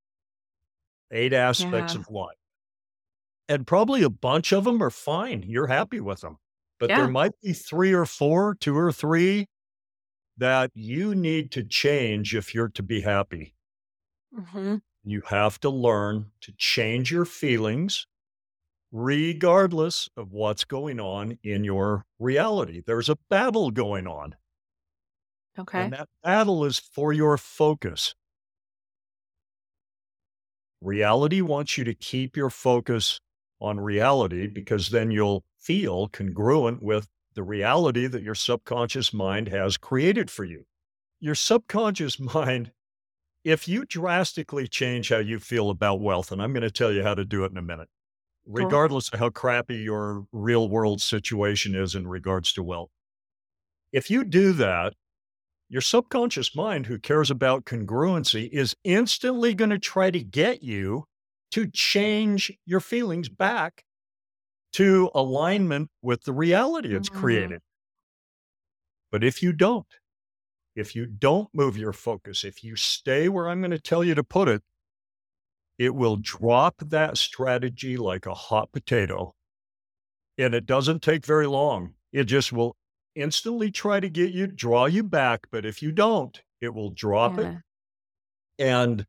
eight 1.12 1.34
aspects 1.34 1.96
yeah. 1.96 2.00
of 2.00 2.10
life. 2.10 2.38
And 3.50 3.68
probably 3.68 4.04
a 4.04 4.10
bunch 4.10 4.54
of 4.54 4.64
them 4.64 4.82
are 4.82 4.90
fine. 4.90 5.44
You're 5.46 5.68
happy 5.68 6.00
with 6.00 6.22
them. 6.22 6.38
But 6.80 6.90
yeah. 6.90 6.98
there 6.98 7.08
might 7.10 7.34
be 7.42 7.54
three 7.54 7.92
or 7.92 8.06
four, 8.06 8.56
two 8.56 8.78
or 8.78 8.92
three 8.92 9.48
that 10.38 10.72
you 10.74 11.14
need 11.14 11.52
to 11.52 11.64
change 11.64 12.36
if 12.36 12.54
you're 12.56 12.70
to 12.70 12.84
be 12.84 13.02
happy. 13.02 13.54
Mm-hmm. 14.38 14.78
You 15.04 15.22
have 15.28 15.60
to 15.62 15.70
learn 15.70 16.28
to 16.42 16.54
change 16.58 17.12
your 17.12 17.26
feelings 17.26 18.08
regardless 18.92 20.08
of 20.16 20.32
what's 20.32 20.64
going 20.64 21.00
on 21.00 21.38
in 21.44 21.64
your 21.64 22.06
reality. 22.20 22.82
There's 22.86 23.10
a 23.10 23.18
battle 23.30 23.72
going 23.72 24.08
on. 24.08 24.36
Okay. 25.58 25.84
And 25.84 25.94
that 25.94 26.10
battle 26.24 26.66
is 26.66 26.80
for 26.80 27.14
your 27.14 27.38
focus. 27.38 28.16
Reality 30.82 31.42
wants 31.42 31.78
you 31.78 31.84
to 31.86 31.94
keep 31.94 32.36
your 32.36 32.50
focus 32.50 33.20
on 33.62 33.80
reality 33.80 34.48
because 34.48 34.90
then 34.90 35.12
you'll 35.12 35.44
feel 35.58 36.10
congruent 36.10 36.84
with 36.84 37.08
the 37.36 37.44
reality 37.44 38.08
that 38.08 38.22
your 38.22 38.36
subconscious 38.36 39.14
mind 39.14 39.48
has 39.48 39.78
created 39.78 40.30
for 40.30 40.44
you. 40.44 40.66
Your 41.20 41.36
subconscious 41.36 42.20
mind, 42.34 42.72
if 43.44 43.68
you 43.68 43.86
drastically 43.86 44.68
change 44.68 45.10
how 45.10 45.18
you 45.18 45.40
feel 45.40 45.70
about 45.70 46.02
wealth, 46.02 46.32
and 46.32 46.42
I'm 46.42 46.54
going 46.54 46.64
to 46.64 46.72
tell 46.72 46.92
you 46.92 47.04
how 47.04 47.16
to 47.16 47.26
do 47.26 47.46
it 47.46 47.52
in 47.52 47.58
a 47.58 47.62
minute, 47.62 47.90
regardless 48.46 49.10
of 49.14 49.20
how 49.20 49.30
crappy 49.30 49.78
your 49.78 50.26
real 50.32 50.68
world 50.68 51.02
situation 51.02 51.76
is 51.76 51.96
in 51.96 52.08
regards 52.08 52.52
to 52.54 52.64
wealth. 52.64 52.90
If 53.92 54.10
you 54.10 54.24
do 54.24 54.54
that, 54.54 54.94
your 55.70 55.82
subconscious 55.82 56.56
mind, 56.56 56.86
who 56.86 57.00
cares 57.00 57.32
about 57.32 57.66
congruency, 57.66 58.50
is 58.52 58.76
instantly 58.84 59.54
going 59.54 59.72
to 59.72 59.80
try 59.80 60.12
to 60.12 60.20
get 60.20 60.62
you 60.62 61.06
to 61.52 61.68
change 61.68 62.52
your 62.66 62.80
feelings 62.80 63.30
back 63.30 63.84
to 64.74 65.10
alignment 65.14 65.90
with 66.02 66.24
the 66.24 66.34
reality 66.34 66.96
it's 66.96 67.10
mm-hmm. 67.10 67.20
created. 67.20 67.62
But 69.12 69.24
if 69.24 69.44
you 69.44 69.54
don't, 69.54 69.86
if 70.76 70.96
you 70.96 71.06
don't 71.06 71.50
move 71.54 71.78
your 71.78 71.94
focus, 71.94 72.44
if 72.44 72.64
you 72.64 72.76
stay 72.76 73.30
where 73.30 73.48
I'm 73.48 73.62
going 73.62 73.72
to 73.72 73.80
tell 73.80 74.04
you 74.04 74.16
to 74.16 74.24
put 74.24 74.48
it, 74.48 74.64
it 75.78 75.94
will 75.94 76.18
drop 76.18 76.76
that 76.80 77.18
strategy 77.18 77.98
like 77.98 78.26
a 78.26 78.34
hot 78.34 78.72
potato. 78.72 79.34
And 80.38 80.56
it 80.56 80.66
doesn't 80.66 81.04
take 81.04 81.26
very 81.26 81.46
long. 81.46 81.94
It 82.12 82.24
just 82.24 82.52
will 82.52 82.76
instantly 83.16 83.72
try 83.72 84.00
to 84.00 84.10
get 84.10 84.32
you, 84.32 84.48
draw 84.48 84.86
you 84.86 85.04
back. 85.04 85.48
But 85.52 85.66
if 85.66 85.82
you 85.82 85.92
don't, 85.92 86.42
it 86.62 86.74
will 86.74 86.90
drop 86.90 87.38
yeah. 87.38 87.50
it 87.50 87.58
and 88.60 89.06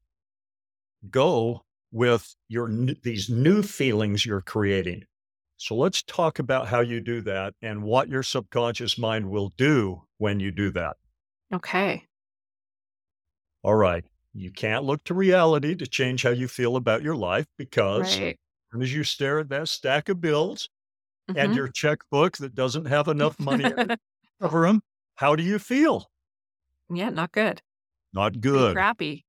go 1.10 1.64
with 1.92 2.34
your 2.48 2.68
these 3.02 3.30
new 3.30 3.62
feelings 3.62 4.26
you're 4.26 4.40
creating. 4.40 5.04
So 5.56 5.76
let's 5.76 6.02
talk 6.02 6.40
about 6.40 6.66
how 6.66 6.80
you 6.80 7.00
do 7.00 7.20
that 7.22 7.54
and 7.62 7.82
what 7.82 8.08
your 8.08 8.22
subconscious 8.22 8.98
mind 8.98 9.30
will 9.30 9.52
do 9.56 10.02
when 10.18 10.40
you 10.40 10.50
do 10.50 10.70
that. 10.72 10.96
Okay. 11.52 12.04
All 13.62 13.74
right. 13.74 14.04
You 14.34 14.50
can't 14.50 14.84
look 14.84 15.04
to 15.04 15.14
reality 15.14 15.76
to 15.76 15.86
change 15.86 16.24
how 16.24 16.30
you 16.30 16.48
feel 16.48 16.74
about 16.76 17.02
your 17.02 17.14
life 17.14 17.46
because 17.56 18.18
right. 18.18 18.36
as 18.80 18.92
you 18.92 19.04
stare 19.04 19.38
at 19.38 19.48
that 19.50 19.68
stack 19.68 20.08
of 20.08 20.20
bills, 20.20 20.68
mm-hmm. 21.28 21.38
and 21.38 21.54
your 21.54 21.68
checkbook 21.68 22.36
that 22.38 22.54
doesn't 22.54 22.86
have 22.86 23.08
enough 23.08 23.38
money 23.38 23.64
to 23.70 23.98
cover 24.40 24.66
them, 24.66 24.82
how 25.16 25.36
do 25.36 25.42
you 25.42 25.58
feel? 25.58 26.10
Yeah, 26.90 27.10
not 27.10 27.32
good. 27.32 27.62
Not 28.12 28.40
good. 28.40 28.74
Crappy. 28.74 29.24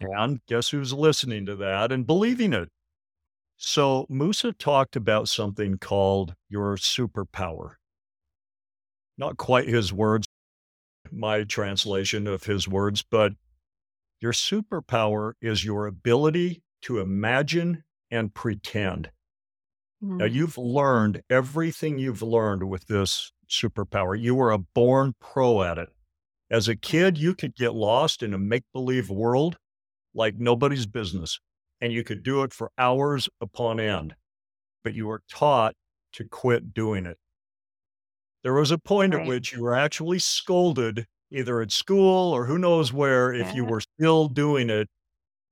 And 0.00 0.40
guess 0.46 0.70
who's 0.70 0.92
listening 0.92 1.46
to 1.46 1.56
that 1.56 1.90
and 1.90 2.06
believing 2.06 2.52
it? 2.52 2.68
So 3.56 4.06
Musa 4.08 4.52
talked 4.52 4.96
about 4.96 5.28
something 5.28 5.78
called 5.78 6.34
your 6.48 6.76
superpower. 6.76 7.74
Not 9.16 9.38
quite 9.38 9.66
his 9.66 9.92
words, 9.92 10.26
my 11.10 11.44
translation 11.44 12.26
of 12.26 12.44
his 12.44 12.68
words, 12.68 13.02
but 13.02 13.32
your 14.20 14.32
superpower 14.32 15.32
is 15.40 15.64
your 15.64 15.86
ability 15.86 16.62
to 16.82 17.00
imagine 17.00 17.84
and 18.10 18.34
pretend. 18.34 19.10
Mm. 20.02 20.18
Now, 20.18 20.24
you've 20.24 20.58
learned 20.58 21.22
everything 21.30 21.98
you've 21.98 22.22
learned 22.22 22.68
with 22.68 22.86
this 22.86 23.32
superpower. 23.48 24.18
You 24.18 24.34
were 24.34 24.52
a 24.52 24.58
born 24.58 25.14
pro 25.20 25.62
at 25.62 25.78
it. 25.78 25.88
As 26.50 26.68
a 26.68 26.76
kid, 26.76 27.18
you 27.18 27.34
could 27.34 27.56
get 27.56 27.74
lost 27.74 28.22
in 28.22 28.34
a 28.34 28.38
make 28.38 28.64
believe 28.72 29.10
world 29.10 29.56
like 30.14 30.36
nobody's 30.38 30.86
business, 30.86 31.40
and 31.80 31.92
you 31.92 32.04
could 32.04 32.22
do 32.22 32.42
it 32.42 32.52
for 32.52 32.70
hours 32.78 33.28
upon 33.40 33.80
end, 33.80 34.14
but 34.84 34.94
you 34.94 35.06
were 35.06 35.22
taught 35.30 35.74
to 36.12 36.24
quit 36.24 36.72
doing 36.72 37.04
it. 37.04 37.18
There 38.42 38.54
was 38.54 38.70
a 38.70 38.78
point 38.78 39.14
right. 39.14 39.22
at 39.22 39.28
which 39.28 39.52
you 39.52 39.62
were 39.62 39.74
actually 39.74 40.20
scolded, 40.20 41.06
either 41.30 41.60
at 41.60 41.72
school 41.72 42.32
or 42.32 42.46
who 42.46 42.58
knows 42.58 42.92
where, 42.92 43.34
if 43.34 43.54
you 43.54 43.64
were 43.64 43.80
still 43.80 44.28
doing 44.28 44.70
it 44.70 44.88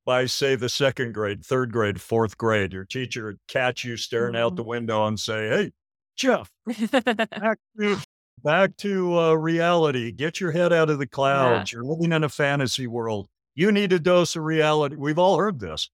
by, 0.04 0.26
say, 0.26 0.54
the 0.56 0.68
second 0.68 1.14
grade, 1.14 1.44
third 1.44 1.72
grade, 1.72 2.00
fourth 2.00 2.36
grade. 2.36 2.72
Your 2.72 2.84
teacher 2.84 3.26
would 3.26 3.38
catch 3.48 3.84
you 3.84 3.96
staring 3.96 4.34
mm-hmm. 4.34 4.42
out 4.42 4.56
the 4.56 4.62
mm-hmm. 4.62 4.70
window 4.70 5.06
and 5.06 5.18
say, 5.18 5.48
Hey, 5.48 5.72
Jeff, 6.16 6.50
back 6.90 7.58
to, 7.78 7.98
back 8.42 8.76
to 8.78 9.18
uh, 9.18 9.32
reality. 9.34 10.12
Get 10.12 10.40
your 10.40 10.52
head 10.52 10.72
out 10.72 10.90
of 10.90 10.98
the 10.98 11.06
clouds. 11.06 11.72
Yeah. 11.72 11.78
You're 11.78 11.84
living 11.84 12.12
in 12.12 12.24
a 12.24 12.28
fantasy 12.28 12.86
world. 12.86 13.28
You 13.54 13.72
need 13.72 13.92
a 13.92 13.98
dose 13.98 14.36
of 14.36 14.42
reality. 14.42 14.96
We've 14.96 15.18
all 15.18 15.38
heard 15.38 15.60
this. 15.60 15.90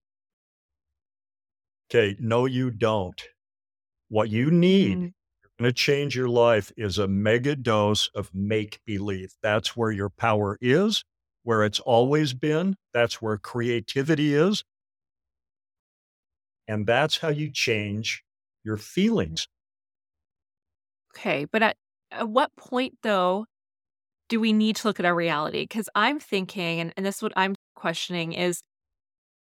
Okay, 1.89 2.15
no, 2.19 2.45
you 2.45 2.71
don't. 2.71 3.21
What 4.09 4.29
you 4.29 4.49
need 4.49 4.97
mm-hmm. 4.97 5.65
to 5.65 5.71
change 5.71 6.15
your 6.15 6.29
life 6.29 6.71
is 6.77 6.97
a 6.97 7.07
mega 7.07 7.55
dose 7.55 8.09
of 8.15 8.33
make 8.33 8.79
believe. 8.85 9.33
That's 9.43 9.75
where 9.75 9.91
your 9.91 10.09
power 10.09 10.57
is, 10.61 11.03
where 11.43 11.63
it's 11.63 11.79
always 11.79 12.33
been. 12.33 12.75
That's 12.93 13.21
where 13.21 13.37
creativity 13.37 14.33
is. 14.33 14.63
And 16.67 16.85
that's 16.85 17.17
how 17.17 17.29
you 17.29 17.51
change 17.51 18.23
your 18.63 18.77
feelings. 18.77 19.47
Okay, 21.15 21.45
but 21.45 21.61
at, 21.61 21.77
at 22.11 22.29
what 22.29 22.55
point, 22.55 22.97
though, 23.03 23.45
do 24.29 24.39
we 24.39 24.53
need 24.53 24.77
to 24.77 24.87
look 24.87 24.99
at 24.99 25.05
our 25.05 25.15
reality? 25.15 25.63
Because 25.63 25.89
I'm 25.95 26.19
thinking, 26.19 26.79
and, 26.79 26.93
and 26.95 27.05
this 27.05 27.17
is 27.17 27.23
what 27.23 27.33
I'm 27.35 27.55
questioning 27.75 28.31
is, 28.33 28.61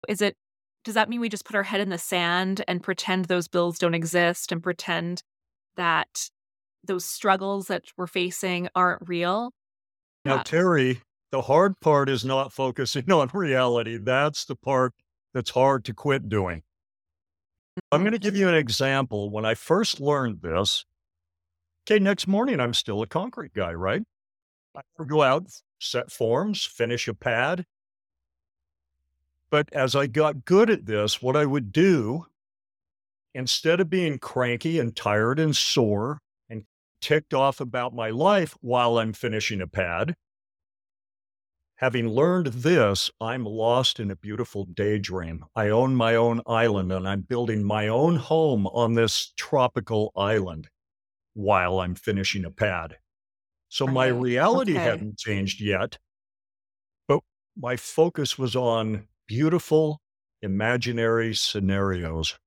is 0.09 0.21
it, 0.21 0.35
does 0.83 0.95
that 0.95 1.09
mean 1.09 1.21
we 1.21 1.29
just 1.29 1.45
put 1.45 1.55
our 1.55 1.63
head 1.63 1.81
in 1.81 1.91
the 1.91 1.99
sand 1.99 2.65
and 2.67 2.83
pretend 2.83 3.27
those 3.27 3.47
bills 3.47 3.79
don't 3.79 3.95
exist 3.95 4.51
and 4.51 4.63
pretend 4.63 5.23
that 5.77 6.31
those 6.85 7.05
struggles 7.05 7.67
that 7.67 7.85
we're 7.97 8.07
facing 8.07 8.69
aren't 8.75 9.09
real? 9.09 9.53
Now, 10.25 10.37
uh, 10.37 10.43
Terry, 10.43 11.03
the 11.31 11.43
hard 11.43 11.81
part 11.81 12.09
is 12.09 12.25
not 12.25 12.53
focusing 12.53 13.11
on 13.13 13.31
reality. 13.33 13.97
That's 13.97 14.45
the 14.45 14.57
part 14.57 14.95
that's 15.33 15.51
hard 15.51 15.85
to 15.85 15.95
quit 15.95 16.29
doing. 16.29 16.63
I'm 17.93 18.03
going 18.03 18.13
to 18.13 18.19
give 18.19 18.37
you 18.37 18.49
an 18.49 18.55
mm-hmm. 18.55 18.61
example. 18.61 19.31
When 19.31 19.45
I 19.45 19.55
first 19.55 20.01
learned 20.01 20.43
this, 20.43 20.85
okay, 21.85 21.99
next 21.99 22.27
morning 22.27 22.61
I'm 22.61 22.75
still 22.75 23.03
a 23.03 23.07
concrete 23.07 23.55
guy, 23.55 23.73
right? 23.73 24.03
I 24.77 25.05
go 25.05 25.23
out, 25.23 25.47
set 25.79 26.11
forms, 26.11 26.65
finish 26.65 27.09
a 27.09 27.15
pad. 27.15 27.65
But 29.51 29.73
as 29.73 29.97
I 29.97 30.07
got 30.07 30.45
good 30.45 30.71
at 30.71 30.87
this, 30.87 31.21
what 31.21 31.37
I 31.37 31.45
would 31.45 31.73
do, 31.73 32.27
instead 33.35 33.81
of 33.81 33.91
being 33.91 34.19
cranky 34.19 34.79
and 34.79 34.95
tired 34.95 35.41
and 35.41 35.57
sore 35.57 36.21
and 36.49 36.65
ticked 37.01 37.35
off 37.35 37.61
about 37.61 37.95
my 37.95 38.11
life 38.11 38.57
while 38.61 38.99
I'm 38.99 39.13
finishing 39.13 39.61
a 39.61 39.67
pad, 39.67 40.15
having 41.81 42.07
learned 42.07 42.49
this, 42.49 43.11
I'm 43.23 43.45
lost 43.47 44.01
in 44.01 44.11
a 44.11 44.17
beautiful 44.17 44.67
daydream. 44.67 45.47
I 45.57 45.71
own 45.71 45.97
my 45.97 46.15
own 46.15 46.43
island 46.47 46.93
and 46.93 47.09
I'm 47.09 47.23
building 47.23 47.65
my 47.65 47.89
own 47.89 48.17
home 48.17 48.67
on 48.67 48.95
this 48.95 49.33
tropical 49.39 50.13
island 50.15 50.69
while 51.33 51.81
I'm 51.81 51.95
finishing 51.95 52.45
a 52.45 52.51
pad. 52.51 52.99
So 53.71 53.87
my 53.87 54.09
reality 54.09 54.75
okay. 54.75 54.83
hadn't 54.83 55.17
changed 55.17 55.63
yet, 55.63 55.97
but 57.09 57.21
my 57.57 57.77
focus 57.77 58.37
was 58.37 58.55
on 58.55 59.07
beautiful 59.27 60.03
imaginary 60.43 61.35
scenarios. 61.35 62.39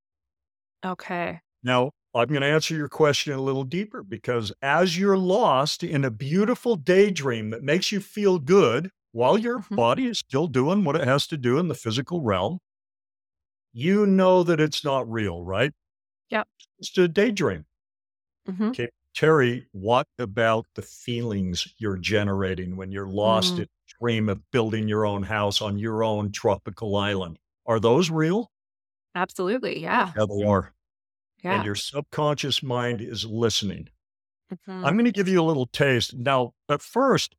Okay. 0.85 1.39
Now, 1.63 1.89
I'm 2.13 2.27
going 2.27 2.41
to 2.41 2.47
answer 2.47 2.75
your 2.75 2.89
question 2.89 3.33
a 3.33 3.41
little 3.41 3.63
deeper 3.63 4.03
because 4.03 4.53
as 4.61 4.95
you're 4.95 5.17
lost 5.17 5.81
in 5.81 6.05
a 6.05 6.11
beautiful 6.11 6.75
daydream 6.75 7.49
that 7.49 7.63
makes 7.63 7.91
you 7.91 7.99
feel 7.99 8.37
good 8.37 8.91
while 9.13 9.37
your 9.37 9.59
mm-hmm. 9.59 9.75
body 9.75 10.07
is 10.07 10.19
still 10.19 10.47
doing 10.47 10.83
what 10.83 10.97
it 10.97 11.07
has 11.07 11.25
to 11.27 11.37
do 11.37 11.57
in 11.57 11.69
the 11.69 11.75
physical 11.75 12.21
realm, 12.21 12.59
you 13.71 14.05
know 14.05 14.43
that 14.43 14.59
it's 14.59 14.83
not 14.83 15.09
real, 15.09 15.43
right? 15.43 15.71
Yep. 16.29 16.47
It's 16.79 16.97
a 16.97 17.07
daydream. 17.07 17.65
Mm-hmm. 18.49 18.69
Okay. 18.69 18.89
Terry, 19.15 19.67
what 19.71 20.07
about 20.17 20.65
the 20.75 20.81
feelings 20.81 21.67
you're 21.77 21.97
generating 21.97 22.75
when 22.75 22.91
you're 22.91 23.07
lost 23.07 23.53
mm. 23.53 23.57
in 23.59 23.63
a 23.63 23.67
dream 23.99 24.27
of 24.27 24.41
building 24.51 24.87
your 24.87 25.05
own 25.05 25.23
house 25.23 25.61
on 25.61 25.77
your 25.77 26.03
own 26.03 26.31
tropical 26.31 26.95
island? 26.95 27.37
Are 27.67 27.79
those 27.79 28.09
real? 28.09 28.51
Absolutely. 29.13 29.79
Yeah. 29.79 30.11
Yeah, 30.17 30.25
they 30.25 30.43
are. 30.43 30.73
Yeah. 31.43 31.55
And 31.55 31.65
your 31.65 31.75
subconscious 31.75 32.63
mind 32.63 33.01
is 33.01 33.25
listening. 33.25 33.89
Mm-hmm. 34.51 34.85
I'm 34.85 34.95
going 34.95 35.05
to 35.05 35.11
give 35.11 35.27
you 35.27 35.41
a 35.41 35.45
little 35.45 35.67
taste. 35.67 36.15
Now, 36.15 36.53
at 36.69 36.81
first, 36.81 37.35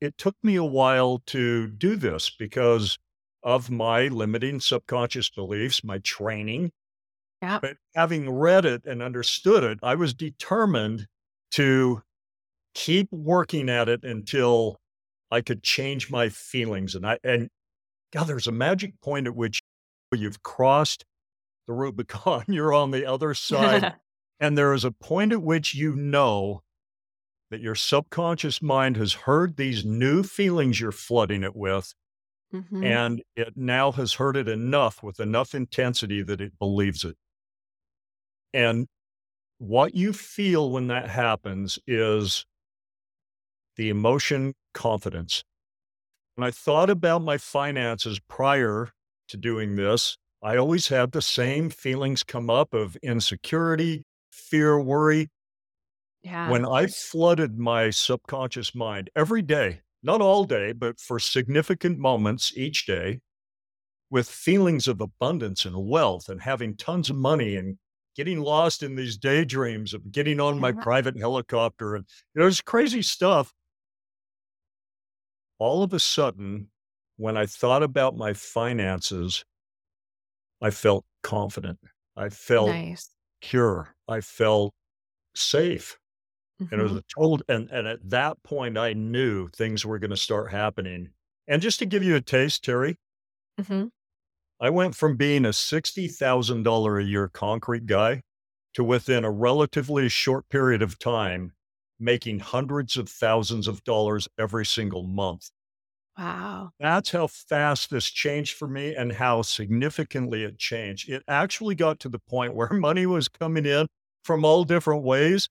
it 0.00 0.16
took 0.18 0.36
me 0.42 0.56
a 0.56 0.64
while 0.64 1.22
to 1.26 1.68
do 1.68 1.96
this 1.96 2.30
because 2.30 2.98
of 3.42 3.70
my 3.70 4.08
limiting 4.08 4.60
subconscious 4.60 5.30
beliefs, 5.30 5.82
my 5.82 5.98
training, 5.98 6.72
yeah. 7.42 7.58
But 7.60 7.76
having 7.94 8.30
read 8.30 8.64
it 8.64 8.84
and 8.84 9.02
understood 9.02 9.64
it, 9.64 9.78
I 9.82 9.94
was 9.94 10.12
determined 10.12 11.06
to 11.52 12.02
keep 12.74 13.10
working 13.10 13.68
at 13.68 13.88
it 13.88 14.04
until 14.04 14.78
I 15.30 15.40
could 15.40 15.62
change 15.62 16.10
my 16.10 16.28
feelings. 16.28 16.94
And 16.94 17.06
I 17.06 17.18
and 17.24 17.48
God, 18.12 18.24
there's 18.24 18.46
a 18.46 18.52
magic 18.52 19.00
point 19.00 19.26
at 19.26 19.34
which 19.34 19.62
you've 20.14 20.42
crossed 20.42 21.04
the 21.66 21.72
Rubicon. 21.72 22.44
You're 22.48 22.74
on 22.74 22.90
the 22.90 23.06
other 23.06 23.32
side. 23.32 23.94
and 24.40 24.58
there 24.58 24.74
is 24.74 24.84
a 24.84 24.90
point 24.90 25.32
at 25.32 25.42
which 25.42 25.74
you 25.74 25.94
know 25.94 26.62
that 27.50 27.60
your 27.60 27.74
subconscious 27.74 28.62
mind 28.62 28.96
has 28.96 29.12
heard 29.12 29.56
these 29.56 29.84
new 29.84 30.22
feelings 30.22 30.80
you're 30.80 30.92
flooding 30.92 31.42
it 31.42 31.56
with. 31.56 31.92
Mm-hmm. 32.54 32.82
And 32.82 33.22
it 33.36 33.52
now 33.56 33.92
has 33.92 34.14
heard 34.14 34.36
it 34.36 34.48
enough 34.48 35.02
with 35.02 35.20
enough 35.20 35.54
intensity 35.54 36.22
that 36.22 36.40
it 36.40 36.58
believes 36.58 37.04
it. 37.04 37.16
And 38.52 38.86
what 39.58 39.94
you 39.94 40.12
feel 40.12 40.70
when 40.70 40.88
that 40.88 41.10
happens 41.10 41.78
is 41.86 42.44
the 43.76 43.88
emotion 43.88 44.54
confidence. 44.74 45.44
When 46.34 46.46
I 46.46 46.50
thought 46.50 46.90
about 46.90 47.22
my 47.22 47.38
finances 47.38 48.20
prior 48.28 48.90
to 49.28 49.36
doing 49.36 49.76
this, 49.76 50.16
I 50.42 50.56
always 50.56 50.88
had 50.88 51.12
the 51.12 51.22
same 51.22 51.70
feelings 51.70 52.22
come 52.22 52.48
up 52.48 52.72
of 52.72 52.96
insecurity, 52.96 54.04
fear, 54.32 54.80
worry. 54.80 55.28
Yeah. 56.22 56.50
When 56.50 56.66
I 56.66 56.86
flooded 56.86 57.58
my 57.58 57.90
subconscious 57.90 58.74
mind 58.74 59.10
every 59.16 59.42
day, 59.42 59.80
not 60.02 60.20
all 60.20 60.44
day, 60.44 60.72
but 60.72 61.00
for 61.00 61.18
significant 61.18 61.98
moments 61.98 62.52
each 62.56 62.86
day, 62.86 63.20
with 64.10 64.28
feelings 64.28 64.88
of 64.88 65.00
abundance 65.00 65.64
and 65.64 65.86
wealth 65.86 66.28
and 66.28 66.42
having 66.42 66.76
tons 66.76 67.10
of 67.10 67.16
money 67.16 67.56
and 67.56 67.78
getting 68.16 68.40
lost 68.40 68.82
in 68.82 68.96
these 68.96 69.16
daydreams 69.16 69.94
of 69.94 70.10
getting 70.10 70.40
on 70.40 70.58
my 70.58 70.72
mm-hmm. 70.72 70.80
private 70.80 71.16
helicopter 71.16 71.94
and 71.94 72.04
you 72.34 72.40
know, 72.40 72.46
it's 72.46 72.60
crazy 72.60 73.02
stuff. 73.02 73.52
All 75.58 75.82
of 75.82 75.92
a 75.92 76.00
sudden, 76.00 76.68
when 77.16 77.36
I 77.36 77.46
thought 77.46 77.82
about 77.82 78.16
my 78.16 78.32
finances, 78.32 79.44
I 80.60 80.70
felt 80.70 81.04
confident. 81.22 81.78
I 82.16 82.30
felt 82.30 82.68
nice. 82.68 83.10
secure. 83.42 83.94
I 84.08 84.22
felt 84.22 84.74
safe. 85.34 85.99
Mm-hmm. 86.60 86.72
And 86.74 86.80
it 86.80 86.82
was 86.82 86.92
mm-hmm. 86.92 86.98
a 86.98 87.20
total 87.20 87.40
and, 87.48 87.70
and 87.70 87.86
at 87.86 88.10
that 88.10 88.42
point 88.42 88.76
I 88.76 88.92
knew 88.92 89.48
things 89.48 89.84
were 89.84 89.98
going 89.98 90.10
to 90.10 90.16
start 90.16 90.50
happening. 90.50 91.10
And 91.48 91.62
just 91.62 91.78
to 91.80 91.86
give 91.86 92.02
you 92.04 92.16
a 92.16 92.20
taste, 92.20 92.64
Terry, 92.64 92.96
mm-hmm. 93.60 93.86
I 94.60 94.70
went 94.70 94.94
from 94.94 95.16
being 95.16 95.46
a 95.46 95.50
$60,000 95.50 97.00
a 97.00 97.04
year 97.04 97.28
concrete 97.28 97.86
guy 97.86 98.22
to 98.74 98.84
within 98.84 99.24
a 99.24 99.30
relatively 99.30 100.08
short 100.08 100.48
period 100.48 100.82
of 100.82 100.98
time, 100.98 101.52
making 101.98 102.40
hundreds 102.40 102.96
of 102.96 103.08
thousands 103.08 103.66
of 103.66 103.82
dollars 103.84 104.28
every 104.38 104.66
single 104.66 105.02
month. 105.02 105.50
Wow. 106.16 106.72
That's 106.78 107.10
how 107.10 107.26
fast 107.28 107.90
this 107.90 108.10
changed 108.10 108.56
for 108.56 108.68
me 108.68 108.94
and 108.94 109.12
how 109.12 109.42
significantly 109.42 110.44
it 110.44 110.58
changed. 110.58 111.08
It 111.08 111.22
actually 111.26 111.74
got 111.74 111.98
to 112.00 112.10
the 112.10 112.18
point 112.18 112.54
where 112.54 112.68
money 112.72 113.06
was 113.06 113.28
coming 113.28 113.64
in 113.64 113.86
from 114.22 114.44
all 114.44 114.64
different 114.64 115.02
ways 115.02 115.48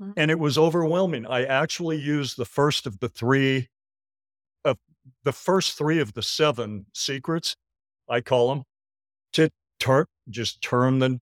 Mhm. 0.00 0.14
and 0.16 0.30
it 0.30 0.38
was 0.38 0.58
overwhelming. 0.58 1.26
I 1.26 1.44
actually 1.44 1.98
used 1.98 2.36
the 2.36 2.44
first 2.44 2.86
of 2.86 2.98
the 3.00 3.08
three 3.08 3.68
of 4.64 4.78
the 5.24 5.32
first 5.32 5.76
three 5.78 6.00
of 6.00 6.14
the 6.14 6.22
seven 6.22 6.86
secrets, 6.94 7.56
I 8.08 8.20
call 8.20 8.48
them, 8.54 8.64
to 9.34 9.50
turn 9.80 10.06
just 10.28 10.60
turn 10.62 10.98
the 10.98 11.20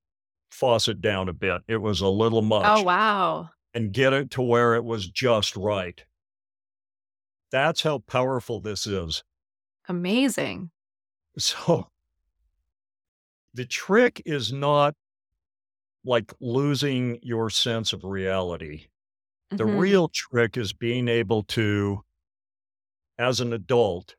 faucet 0.50 1.00
down 1.00 1.28
a 1.28 1.32
bit. 1.32 1.62
It 1.68 1.78
was 1.78 2.00
a 2.00 2.08
little 2.08 2.42
much 2.42 2.64
Oh, 2.66 2.82
wow. 2.82 3.50
and 3.74 3.92
get 3.92 4.12
it 4.12 4.30
to 4.32 4.42
where 4.42 4.74
it 4.74 4.84
was 4.84 5.08
just 5.08 5.56
right. 5.56 6.04
That's 7.50 7.82
how 7.82 7.98
powerful 8.00 8.60
this 8.60 8.86
is. 8.86 9.22
Amazing. 9.88 10.70
So 11.38 11.90
the 13.54 13.66
trick 13.66 14.22
is 14.26 14.52
not 14.52 14.94
like 16.06 16.32
losing 16.40 17.20
your 17.22 17.50
sense 17.50 17.92
of 17.94 18.04
reality. 18.04 18.88
The 19.58 19.66
Mhm. 19.66 19.66
real 19.66 20.08
trick 20.08 20.56
is 20.56 20.72
being 20.74 21.08
able 21.08 21.44
to, 21.44 22.04
as 23.18 23.40
an 23.40 23.52
adult, 23.52 24.16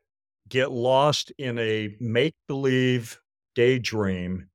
get 0.48 0.72
lost 0.72 1.32
in 1.38 1.58
a 1.60 1.96
make 2.00 2.36
believe 2.48 3.22
daydream 3.56 4.50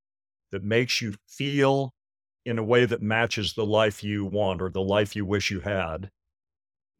that 0.52 0.64
makes 0.64 1.02
you 1.02 1.14
feel 1.28 1.94
in 2.44 2.58
a 2.58 2.64
way 2.64 2.86
that 2.86 3.02
matches 3.02 3.54
the 3.54 3.66
life 3.66 4.04
you 4.04 4.24
want 4.26 4.62
or 4.62 4.70
the 4.70 4.82
life 4.82 5.16
you 5.16 5.26
wish 5.26 5.50
you 5.50 5.60
had, 5.60 6.10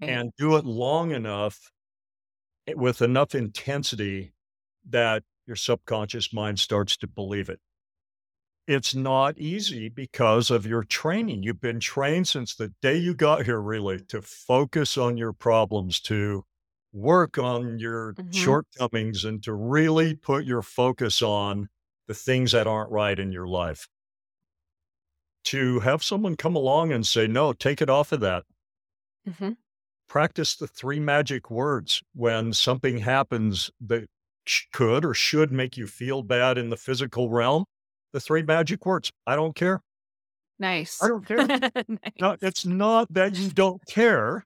Right. 0.00 0.22
and 0.22 0.32
do 0.38 0.56
it 0.56 0.64
long 0.66 1.12
enough 1.12 1.72
eh, 2.66 2.74
with 2.74 3.02
enough 3.02 3.34
intensity 3.34 4.34
that 4.88 5.24
your 5.46 5.56
subconscious 5.56 6.32
mind 6.32 6.58
starts 6.58 6.96
to 6.98 7.06
believe 7.06 7.48
it. 7.48 7.60
It's 8.66 8.94
not 8.94 9.38
easy 9.38 9.88
because 9.88 10.50
of 10.50 10.66
your 10.66 10.82
training. 10.84 11.42
You've 11.42 11.60
been 11.60 11.80
trained 11.80 12.26
since 12.28 12.54
the 12.54 12.68
day 12.80 12.96
you 12.96 13.14
got 13.14 13.44
here, 13.44 13.60
really, 13.60 14.00
to 14.06 14.20
focus 14.22 14.96
on 14.96 15.16
your 15.16 15.32
problems, 15.32 16.00
to 16.02 16.44
work 16.92 17.38
on 17.38 17.78
your 17.78 18.16
Mhm. 18.16 18.22
shortcomings, 18.30 19.24
and 19.24 19.42
to 19.44 19.52
really 19.54 20.14
put 20.16 20.44
your 20.44 20.62
focus 20.62 21.22
on 21.22 21.68
the 22.06 22.14
things 22.14 22.52
that 22.52 22.66
aren't 22.66 22.90
right 22.90 23.18
in 23.18 23.32
your 23.32 23.46
life. 23.48 23.88
To 25.44 25.78
have 25.78 26.02
someone 26.02 26.34
come 26.36 26.56
along 26.56 26.90
and 26.92 27.06
say, 27.06 27.28
no, 27.28 27.52
take 27.52 27.80
it 27.80 27.88
off 27.88 28.10
of 28.10 28.18
that. 28.20 28.44
Mhm. 29.24 29.54
Practice 30.08 30.54
the 30.54 30.68
three 30.68 31.00
magic 31.00 31.50
words 31.50 32.02
when 32.14 32.52
something 32.52 32.98
happens 32.98 33.70
that 33.80 34.06
could 34.72 35.04
or 35.04 35.14
should 35.14 35.50
make 35.50 35.76
you 35.76 35.86
feel 35.86 36.22
bad 36.22 36.56
in 36.58 36.68
the 36.70 36.76
physical 36.76 37.30
realm. 37.30 37.64
The 38.12 38.20
three 38.20 38.42
magic 38.42 38.84
words. 38.84 39.12
I 39.26 39.36
don't 39.36 39.54
care. 39.54 39.80
Nice. 40.58 41.02
I 41.02 41.08
don't 41.08 41.26
care. 41.26 41.38
Nice. 41.88 42.12
No, 42.20 42.36
it's 42.40 42.64
not 42.66 43.12
that 43.12 43.36
you 43.36 43.50
don't 43.50 43.84
care. 43.86 44.44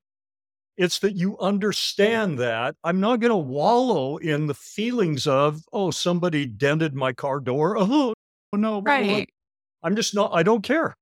It's 0.77 0.99
that 1.01 1.17
you 1.17 1.39
understand 1.39 2.39
that 2.39 2.77
I'm 2.85 3.01
not 3.01 3.21
going 3.21 3.31
to 3.31 3.37
wallow 3.37 4.19
in 4.19 4.47
the 4.47 4.55
feelings 4.55 5.27
of, 5.27 5.63
oh, 5.73 5.91
somebody 5.91 6.47
dented 6.47 6.95
my 6.95 7.13
car 7.13 7.41
door. 7.41 7.77
Oh, 8.53 8.59
no. 8.59 8.81
blah, 8.81 8.99
blah, 8.99 9.07
blah." 9.07 9.15
Right. 9.17 9.29
I'm 9.83 9.97
just 9.97 10.15
not, 10.15 10.31
I 10.33 10.43
don't 10.43 10.63
care. 10.63 10.97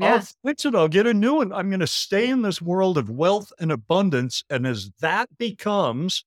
I'll 0.00 0.22
fix 0.44 0.64
it. 0.66 0.74
I'll 0.74 0.88
get 0.88 1.06
a 1.06 1.14
new 1.14 1.36
one. 1.36 1.52
I'm 1.52 1.70
going 1.70 1.80
to 1.80 1.86
stay 1.86 2.28
in 2.28 2.42
this 2.42 2.60
world 2.60 2.98
of 2.98 3.08
wealth 3.08 3.50
and 3.58 3.72
abundance. 3.72 4.44
And 4.50 4.66
as 4.66 4.90
that 5.00 5.28
becomes 5.38 6.24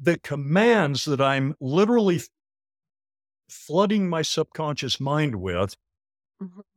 the 0.00 0.18
commands 0.18 1.04
that 1.04 1.20
I'm 1.20 1.54
literally 1.60 2.20
flooding 3.50 4.08
my 4.08 4.22
subconscious 4.22 5.00
mind 5.00 5.36
with. 5.36 5.76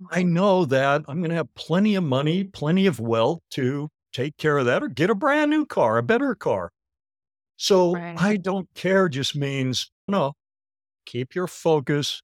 I 0.10 0.23
know 0.23 0.65
that 0.65 1.04
I'm 1.08 1.19
going 1.19 1.30
to 1.30 1.36
have 1.36 1.54
plenty 1.56 1.95
of 1.95 2.04
money, 2.04 2.43
plenty 2.43 2.86
of 2.86 2.99
wealth 2.99 3.41
to 3.51 3.89
take 4.13 4.38
care 4.38 4.58
of 4.58 4.65
that 4.65 4.84
or 4.84 4.88
get 4.88 5.10
a 5.10 5.15
brand 5.15 5.51
new 5.51 5.65
car, 5.65 5.97
a 5.97 6.04
better 6.04 6.36
car. 6.36 6.71
So 7.58 8.01
Right. 8.01 8.17
I 8.17 8.38
don't 8.38 8.69
care 8.75 9.10
just 9.10 9.36
means 9.36 9.91
no, 10.08 10.34
keep 11.06 11.36
your 11.36 11.47
focus 11.47 12.21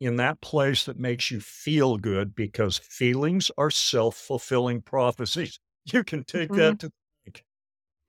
in 0.00 0.16
that 0.16 0.40
place 0.42 0.84
that 0.86 0.98
makes 0.98 1.30
you 1.30 1.40
feel 1.40 1.98
good 1.98 2.34
because 2.34 2.78
feelings 2.78 3.50
are 3.58 3.70
self 3.70 4.16
fulfilling 4.16 4.82
prophecies. 4.82 5.58
You 5.92 6.04
can 6.04 6.24
take 6.24 6.52
Mhm. 6.52 6.54
that 6.54 6.78
to 6.80 6.88
the 6.88 6.94
bank. 7.24 7.44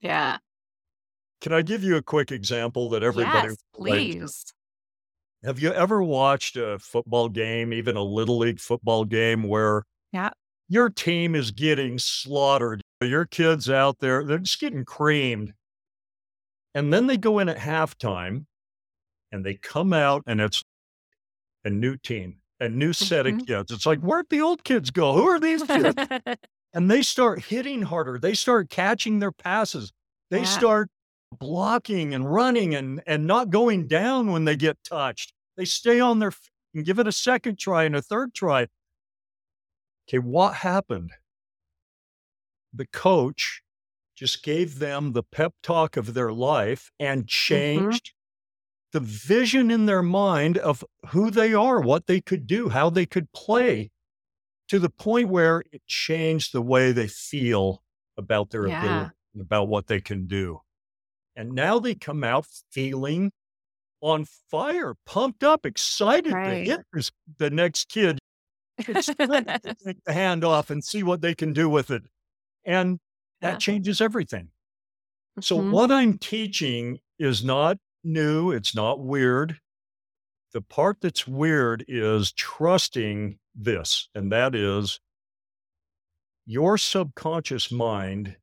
Yeah. 0.02 0.40
Can 1.42 1.54
I 1.54 1.62
give 1.62 1.84
you 1.84 1.96
a 1.96 2.02
quick 2.02 2.32
example 2.32 2.90
that 2.90 3.04
everybody 3.04 3.50
Yes, 3.50 3.58
relates 3.78 4.16
to? 4.16 4.54
Have 5.44 5.60
you 5.60 5.74
ever 5.74 6.02
watched 6.02 6.56
a 6.56 6.80
football 6.80 7.28
game, 7.30 7.74
even 7.74 7.98
a 7.98 8.04
little 8.04 8.38
league 8.38 8.60
football 8.60 9.04
game 9.06 9.44
where 9.44 9.84
Yeah. 10.12 10.30
your 10.70 10.90
team 10.90 11.36
is 11.36 11.52
getting 11.52 12.00
slaughtered? 12.00 12.82
Your 13.02 13.26
kids 13.26 13.70
out 13.70 14.00
there, 14.00 14.24
they're 14.24 14.38
just 14.38 14.60
getting 14.62 14.86
creamed. 14.86 15.54
And 16.74 16.94
then 16.94 17.08
they 17.08 17.18
go 17.18 17.40
in 17.40 17.50
at 17.50 17.58
halftime 17.58 18.46
and 19.32 19.46
they 19.46 19.56
come 19.56 19.92
out 19.92 20.24
and 20.26 20.40
it's 20.40 20.64
a 21.66 21.70
new 21.70 21.98
team, 21.98 22.42
a 22.62 22.70
new 22.70 22.94
set 22.94 23.28
of 23.28 23.34
Mhm. 23.34 23.48
kids. 23.48 23.72
It's 23.72 23.86
like, 23.86 24.00
where'd 24.00 24.30
the 24.30 24.42
old 24.42 24.64
kids 24.64 24.92
go? 24.92 25.14
Who 25.14 25.28
are 25.28 25.40
these 25.40 25.64
kids? 25.64 25.96
and 26.74 26.90
they 26.90 27.02
start 27.02 27.44
hitting 27.46 27.82
harder. 27.84 28.18
They 28.18 28.34
start 28.34 28.70
catching 28.70 29.20
their 29.20 29.32
passes. 29.34 29.92
They 30.30 30.40
Yeah. 30.40 30.46
start 30.46 30.90
blocking 31.40 32.14
and 32.14 32.32
running 32.32 32.76
and 32.76 33.02
and 33.06 33.28
not 33.28 33.50
going 33.50 33.88
down 33.88 34.32
when 34.32 34.46
they 34.46 34.56
get 34.56 34.78
touched. 34.84 35.34
They 35.58 35.66
stay 35.66 36.00
on 36.00 36.20
their 36.20 36.32
feet 36.32 36.52
and 36.74 36.86
give 36.86 37.00
it 37.00 37.08
a 37.08 37.12
second 37.12 37.58
try 37.60 37.84
and 37.84 37.96
a 37.96 38.02
third 38.02 38.34
try. 38.34 38.68
Okay, 40.08 40.20
what 40.20 40.56
happened? 40.56 41.12
The 42.74 42.88
coach 42.88 43.62
just 44.16 44.44
gave 44.44 44.80
them 44.80 45.14
the 45.14 45.24
pep 45.24 45.54
talk 45.62 45.98
of 45.98 46.14
their 46.14 46.32
life 46.32 46.92
and 47.00 47.22
mm-hmm. 47.22 47.28
changed 47.28 48.14
the 48.92 49.00
vision 49.00 49.72
in 49.72 49.86
their 49.86 50.04
mind 50.04 50.58
of 50.58 50.84
who 51.08 51.32
they 51.32 51.54
are, 51.54 51.82
what 51.82 52.06
they 52.06 52.22
could 52.22 52.46
do, 52.46 52.70
how 52.70 52.90
they 52.90 53.06
could 53.06 53.32
play 53.34 53.92
to 54.70 54.80
the 54.80 54.90
point 54.90 55.30
where 55.30 55.64
it 55.72 55.82
changed 55.88 56.54
the 56.54 56.62
way 56.62 56.92
they 56.92 57.08
feel 57.08 57.84
about 58.18 58.52
their 58.52 58.68
Yeah. 58.68 58.80
ability, 58.80 59.16
about 59.40 59.68
what 59.68 59.88
they 59.88 60.00
can 60.00 60.28
do. 60.28 60.62
And 61.36 61.54
now 61.54 61.80
they 61.80 61.96
come 61.96 62.24
out 62.24 62.46
feeling 62.72 63.32
on 64.02 64.26
fire, 64.52 64.96
pumped 65.06 65.44
up, 65.44 65.66
excited 65.66 66.34
Right. 66.34 66.66
to 66.66 66.72
hit 66.72 67.12
the 67.38 67.50
next 67.50 67.90
kid. 67.90 68.20
It's 68.78 69.06
to 69.08 69.16
take 69.86 70.04
the 70.04 70.14
hand 70.14 70.44
off 70.44 70.70
and 70.70 70.84
see 70.84 71.04
what 71.04 71.22
they 71.22 71.34
can 71.36 71.54
do 71.54 71.70
with 71.70 71.90
it. 71.92 72.04
And 72.66 73.00
that 73.42 73.54
Yeah. 73.54 73.58
changes 73.58 74.02
everything. 74.02 74.52
So, 75.42 75.58
Mhm. 75.58 75.72
what 75.72 75.92
I'm 75.92 76.18
teaching 76.18 77.00
is 77.18 77.44
not 77.44 77.78
new, 78.04 78.52
it's 78.52 78.76
not 78.76 79.00
weird. 79.00 79.60
The 80.52 80.62
part 80.62 81.02
that's 81.02 81.28
weird 81.28 81.84
is 81.88 82.32
trusting 82.34 83.40
this, 83.56 84.10
and 84.14 84.32
that 84.32 84.54
is 84.54 85.00
your 86.46 86.78
subconscious 86.78 87.72
mind 87.72 88.38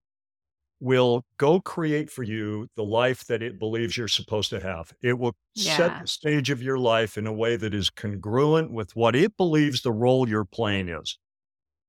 will 0.80 1.24
go 1.36 1.60
create 1.60 2.10
for 2.10 2.22
you 2.22 2.68
the 2.76 2.84
life 2.84 3.26
that 3.26 3.42
it 3.42 3.58
believes 3.58 3.96
you're 3.96 4.08
supposed 4.08 4.50
to 4.50 4.60
have. 4.60 4.94
It 5.02 5.18
will 5.18 5.34
set 5.54 5.92
the 6.00 6.08
stage 6.08 6.50
of 6.50 6.62
your 6.62 6.78
life 6.78 7.18
in 7.18 7.26
a 7.26 7.32
way 7.32 7.56
that 7.56 7.74
is 7.74 7.90
congruent 7.90 8.72
with 8.72 8.96
what 8.96 9.14
it 9.16 9.36
believes 9.36 9.82
the 9.82 9.92
role 9.92 10.28
you're 10.28 10.44
playing 10.44 10.88
is. 10.88 11.18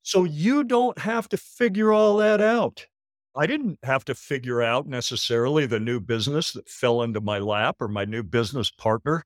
So 0.04 0.24
you 0.24 0.64
don't 0.64 0.98
have 1.00 1.30
to 1.30 1.38
figure 1.38 1.92
all 1.94 2.18
that 2.18 2.42
out. 2.42 2.88
I 3.36 3.48
didn't 3.48 3.80
have 3.84 4.04
to 4.06 4.16
figure 4.16 4.62
out 4.62 4.88
necessarily 4.88 5.66
the 5.66 5.80
new 5.80 6.00
business 6.00 6.54
that 6.54 6.70
fell 6.70 7.02
into 7.02 7.22
my 7.22 7.40
lap 7.40 7.78
or 7.80 7.88
my 7.88 8.06
new 8.06 8.24
business 8.24 8.72
partner. 8.72 9.24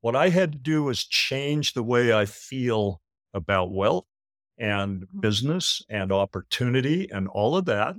What 0.00 0.16
I 0.16 0.28
had 0.30 0.52
to 0.52 0.58
do 0.58 0.84
was 0.84 1.04
change 1.04 1.72
the 1.72 1.82
way 1.82 2.12
I 2.12 2.24
feel 2.24 3.00
about 3.34 3.72
wealth 3.72 4.06
and 4.58 5.06
Mhm. 5.12 5.20
business 5.20 5.82
and 5.88 6.10
opportunity 6.12 7.08
and 7.10 7.28
all 7.28 7.56
of 7.56 7.64
that. 7.66 7.96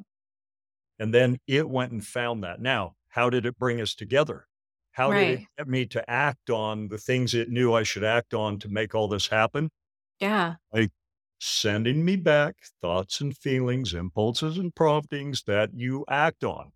And 1.00 1.14
then 1.14 1.40
it 1.48 1.70
went 1.70 1.92
and 1.94 2.06
found 2.06 2.44
that. 2.44 2.62
Now, 2.62 2.96
how 3.10 3.30
did 3.30 3.46
it 3.46 3.58
bring 3.58 3.82
us 3.82 3.96
together? 3.96 4.48
How 4.94 5.14
did 5.14 5.30
it 5.30 5.42
get 5.58 5.68
me 5.68 5.86
to 5.88 6.10
act 6.10 6.50
on 6.50 6.90
the 6.90 6.98
things 6.98 7.34
it 7.34 7.50
knew 7.50 7.74
I 7.74 7.84
should 7.84 8.04
act 8.04 8.34
on 8.34 8.60
to 8.60 8.70
make 8.70 8.94
all 8.96 9.08
this 9.08 9.28
happen? 9.28 9.72
Yeah. 10.20 10.58
Like 10.74 10.92
sending 11.40 12.04
me 12.04 12.16
back 12.16 12.58
thoughts 12.82 13.22
and 13.22 13.38
feelings, 13.38 13.94
impulses 13.94 14.58
and 14.58 14.74
promptings 14.76 15.44
that 15.44 15.74
you 15.76 16.04
act 16.10 16.44
on. 16.44 16.72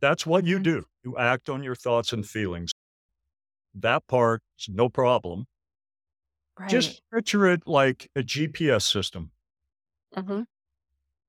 That's 0.00 0.26
what 0.26 0.46
you 0.46 0.58
Mhm. 0.58 0.64
do. 0.64 0.86
You 1.04 1.16
act 1.18 1.48
on 1.48 1.62
your 1.62 1.74
thoughts 1.74 2.12
and 2.12 2.26
feelings. 2.28 2.72
That 3.74 4.06
part 4.06 4.42
is 4.58 4.70
no 4.70 4.88
problem. 4.88 5.44
Right. 6.58 6.72
Just 6.72 7.02
picture 7.12 7.46
it 7.46 7.68
like 7.68 8.10
a 8.16 8.22
GPS 8.24 8.84
system. 8.84 9.30
Mm-hmm. 10.16 10.42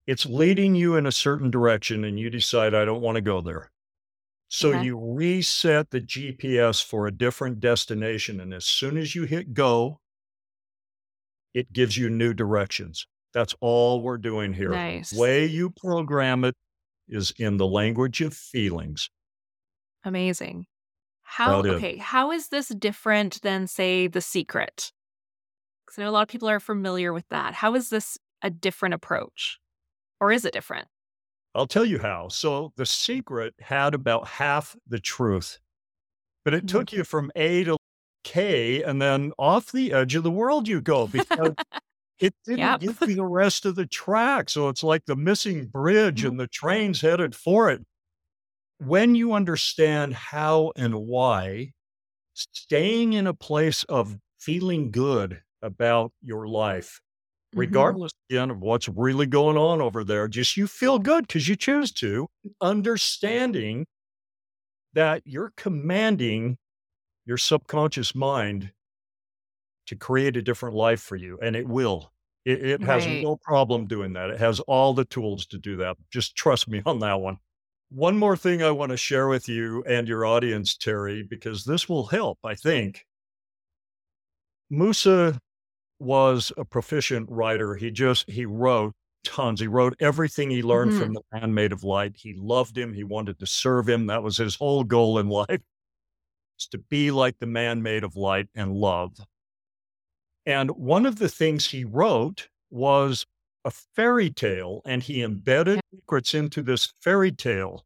It's 0.05 0.25
leading 0.25 0.75
you 0.75 0.95
in 0.95 1.05
a 1.05 1.11
certain 1.11 1.49
direction, 1.49 2.03
and 2.03 2.19
you 2.19 2.29
decide, 2.29 2.73
I 2.73 2.85
don't 2.85 3.01
want 3.01 3.15
to 3.15 3.21
go 3.21 3.41
there. 3.41 3.71
So 4.49 4.69
okay. 4.69 4.83
you 4.83 4.99
reset 4.99 5.89
the 5.89 5.99
GPS 5.99 6.83
for 6.83 7.07
a 7.07 7.11
different 7.11 7.59
destination. 7.59 8.39
And 8.39 8.53
as 8.53 8.65
soon 8.65 8.97
as 8.97 9.15
you 9.15 9.23
hit 9.23 9.55
go, 9.55 9.99
it 11.55 11.73
gives 11.73 11.97
you 11.97 12.09
new 12.09 12.35
directions. 12.35 13.07
That's 13.33 13.55
all 13.61 14.01
we're 14.01 14.19
doing 14.19 14.53
here. 14.53 14.69
Nice. 14.69 15.11
Way 15.11 15.45
you 15.45 15.71
program 15.71 16.43
it 16.43 16.55
is 17.07 17.33
in 17.39 17.57
the 17.57 17.65
language 17.65 18.21
of 18.21 18.33
feelings. 18.33 19.09
Amazing. 20.03 20.67
How 21.23 21.61
okay, 21.63 21.97
how 21.97 22.31
is 22.31 22.49
this 22.49 22.67
different 22.67 23.41
than 23.41 23.65
say 23.65 24.05
The 24.05 24.21
Secret? 24.21 24.91
Cuz 25.87 25.97
I 25.97 26.03
know 26.03 26.09
a 26.09 26.11
lot 26.11 26.21
of 26.21 26.27
people 26.27 26.47
are 26.47 26.59
familiar 26.59 27.11
with 27.11 27.27
that. 27.29 27.55
How 27.55 27.73
is 27.73 27.89
this 27.89 28.19
a 28.43 28.51
different 28.51 28.93
approach? 28.93 29.59
Or 30.23 30.31
is 30.31 30.45
it 30.45 30.53
different? 30.53 30.87
I'll 31.53 31.67
tell 31.67 31.83
you 31.83 31.99
how. 31.99 32.29
So 32.29 32.71
The 32.77 32.85
Secret 32.85 33.53
had 33.59 33.93
about 33.93 34.25
half 34.25 34.73
the 34.87 34.99
truth. 34.99 35.59
But 36.45 36.53
it 36.53 36.65
mm-hmm. 36.65 36.77
took 36.77 36.93
you 36.93 37.03
from 37.03 37.29
A 37.35 37.65
to 37.65 37.75
K 38.23 38.81
and 38.83 39.01
then 39.01 39.33
off 39.37 39.73
the 39.73 39.91
edge 39.91 40.15
of 40.15 40.23
the 40.23 40.31
world 40.31 40.69
you 40.69 40.79
go 40.79 41.07
because 41.07 41.55
it 42.19 42.33
didn't 42.45 42.59
yep. 42.59 42.79
give 42.79 42.97
you 43.01 43.15
the 43.15 43.25
rest 43.25 43.65
of 43.65 43.75
the 43.75 43.85
track. 43.85 44.49
So 44.49 44.69
it's 44.69 44.81
like 44.81 45.05
the 45.07 45.17
missing 45.17 45.65
bridge 45.65 46.21
mm-hmm. 46.21 46.29
and 46.29 46.39
the 46.39 46.47
train's 46.47 47.01
headed 47.01 47.35
for 47.35 47.69
it 47.69 47.81
when 48.77 49.13
you 49.13 49.33
understand 49.33 50.13
how 50.13 50.71
and 50.77 50.95
why, 50.95 51.73
staying 52.33 53.11
in 53.11 53.27
a 53.27 53.33
place 53.33 53.83
of 53.83 54.17
feeling 54.39 54.89
good 54.89 55.41
about 55.61 56.13
your 56.21 56.47
life, 56.47 57.01
mm-hmm. 57.53 57.61
regardless 57.61 58.11
again 58.29 58.49
of 58.49 58.59
what's 58.59 58.89
really 58.89 59.25
going 59.25 59.57
on 59.57 59.81
over 59.81 60.03
there, 60.03 60.27
just 60.27 60.57
you 60.57 60.67
feel 60.67 60.99
good 60.99 61.27
because 61.27 61.47
you 61.47 61.55
choose 61.55 61.91
to, 61.93 62.27
understanding 62.61 63.85
that 64.93 65.21
you're 65.25 65.53
commanding 65.57 66.57
your 67.25 67.37
subconscious 67.37 68.13
mind 68.13 68.71
to 69.87 69.95
create 69.95 70.37
a 70.37 70.41
different 70.41 70.75
life 70.75 71.01
for 71.01 71.15
you, 71.15 71.39
and 71.41 71.55
it 71.55 71.67
will. 71.67 72.11
It, 72.45 72.65
it 72.65 72.81
has 72.81 73.05
right. 73.05 73.23
no 73.23 73.37
problem 73.37 73.87
doing 73.87 74.13
that. 74.13 74.29
It 74.29 74.39
has 74.39 74.59
all 74.61 74.93
the 74.93 75.05
tools 75.05 75.45
to 75.47 75.57
do 75.57 75.77
that. 75.77 75.97
Just 76.11 76.35
trust 76.35 76.67
me 76.67 76.81
on 76.85 76.99
that 76.99 77.19
one. 77.19 77.37
One 77.89 78.17
more 78.17 78.35
thing 78.35 78.63
I 78.63 78.71
want 78.71 78.89
to 78.89 78.97
share 78.97 79.27
with 79.27 79.47
you 79.47 79.83
and 79.87 80.07
your 80.07 80.25
audience, 80.25 80.75
Terry, 80.75 81.23
because 81.23 81.63
this 81.63 81.87
will 81.87 82.07
help, 82.07 82.39
I 82.43 82.55
think. 82.55 83.05
Musa 84.69 85.39
was 85.99 86.51
a 86.57 86.65
proficient 86.65 87.29
writer. 87.29 87.75
He 87.75 87.91
just, 87.91 88.29
he 88.29 88.45
wrote 88.45 88.93
tons. 89.23 89.59
He 89.59 89.67
wrote 89.67 89.95
everything 89.99 90.49
he 90.49 90.61
learned 90.61 90.91
mm-hmm. 90.91 91.01
from 91.01 91.13
the 91.13 91.21
man 91.31 91.53
made 91.53 91.71
of 91.71 91.83
light. 91.83 92.15
He 92.17 92.33
loved 92.33 92.77
him. 92.77 92.93
He 92.93 93.03
wanted 93.03 93.39
to 93.39 93.45
serve 93.45 93.87
him. 93.87 94.07
That 94.07 94.23
was 94.23 94.37
his 94.37 94.55
whole 94.55 94.83
goal 94.83 95.17
in 95.19 95.29
life, 95.29 95.61
is 96.59 96.67
to 96.71 96.77
be 96.77 97.11
like 97.11 97.39
the 97.39 97.45
man 97.45 97.81
made 97.81 98.03
of 98.03 98.15
light 98.15 98.47
and 98.55 98.73
love. 98.73 99.17
And 100.45 100.71
one 100.71 101.05
of 101.05 101.19
the 101.19 101.29
things 101.29 101.67
he 101.67 101.85
wrote 101.85 102.49
was 102.69 103.25
a 103.65 103.71
fairy 103.71 104.29
tale 104.29 104.81
and 104.85 105.01
he 105.01 105.23
embedded 105.23 105.79
secrets 105.93 106.33
into 106.33 106.61
this 106.61 106.93
fairy 107.01 107.31
tale. 107.31 107.85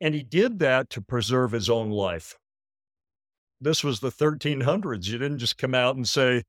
And 0.00 0.14
he 0.14 0.22
did 0.22 0.58
that 0.60 0.90
to 0.90 1.02
preserve 1.02 1.52
his 1.52 1.68
own 1.68 1.90
life. 1.90 2.38
This 3.60 3.82
was 3.82 4.00
the 4.00 4.12
1300s. 4.12 5.06
You 5.08 5.18
didn't 5.18 5.38
just 5.38 5.58
come 5.58 5.74
out 5.74 5.96
and 5.96 6.08
say, 6.08 6.44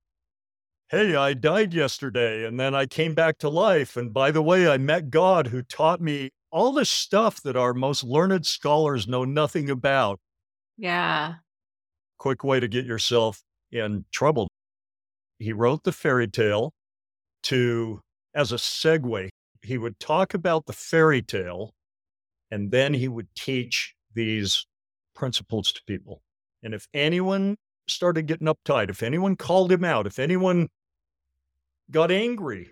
Hey, 0.90 1.16
I 1.16 1.36
died 1.36 1.76
yesterday 1.76 2.46
and 2.46 2.60
then 2.60 2.74
I 2.74 2.88
came 2.88 3.14
back 3.14 3.38
to 3.40 3.50
life. 3.50 3.96
And 3.96 4.12
by 4.12 4.32
the 4.32 4.42
way, 4.42 4.68
I 4.68 4.80
met 4.80 5.12
God 5.12 5.46
who 5.46 5.62
taught 5.62 6.02
me 6.02 6.32
all 6.52 6.72
this 6.72 6.90
stuff 6.90 7.44
that 7.44 7.56
our 7.56 7.76
most 7.76 8.04
learned 8.04 8.48
scholars 8.48 9.08
know 9.08 9.24
nothing 9.24 9.70
about. 9.70 10.20
Yeah. 10.78 11.36
Quick 12.18 12.44
way 12.44 12.60
to 12.60 12.68
get 12.68 12.86
yourself 12.86 13.44
in 13.72 14.06
trouble. 14.12 14.48
He 15.38 15.54
wrote 15.54 15.84
the 15.84 15.92
fairy 15.92 16.28
tale 16.28 16.74
to, 17.44 18.02
as 18.34 18.52
a 18.52 18.56
segue, 18.56 19.30
he 19.62 19.78
would 19.78 20.00
talk 20.00 20.34
about 20.34 20.66
the 20.66 20.74
fairy 20.74 21.22
tale 21.22 21.72
and 22.50 22.72
then 22.72 22.96
he 22.96 23.08
would 23.08 23.28
teach 23.36 23.94
these 24.16 24.66
principles 25.14 25.72
to 25.74 25.82
people. 25.86 26.24
And 26.64 26.74
if 26.74 26.88
anyone 26.96 27.58
started 27.88 28.26
getting 28.26 28.48
uptight, 28.48 28.90
if 28.90 29.04
anyone 29.04 29.36
called 29.36 29.72
him 29.72 29.84
out, 29.84 30.08
if 30.08 30.18
anyone 30.18 30.68
got 31.92 32.12
angry, 32.12 32.70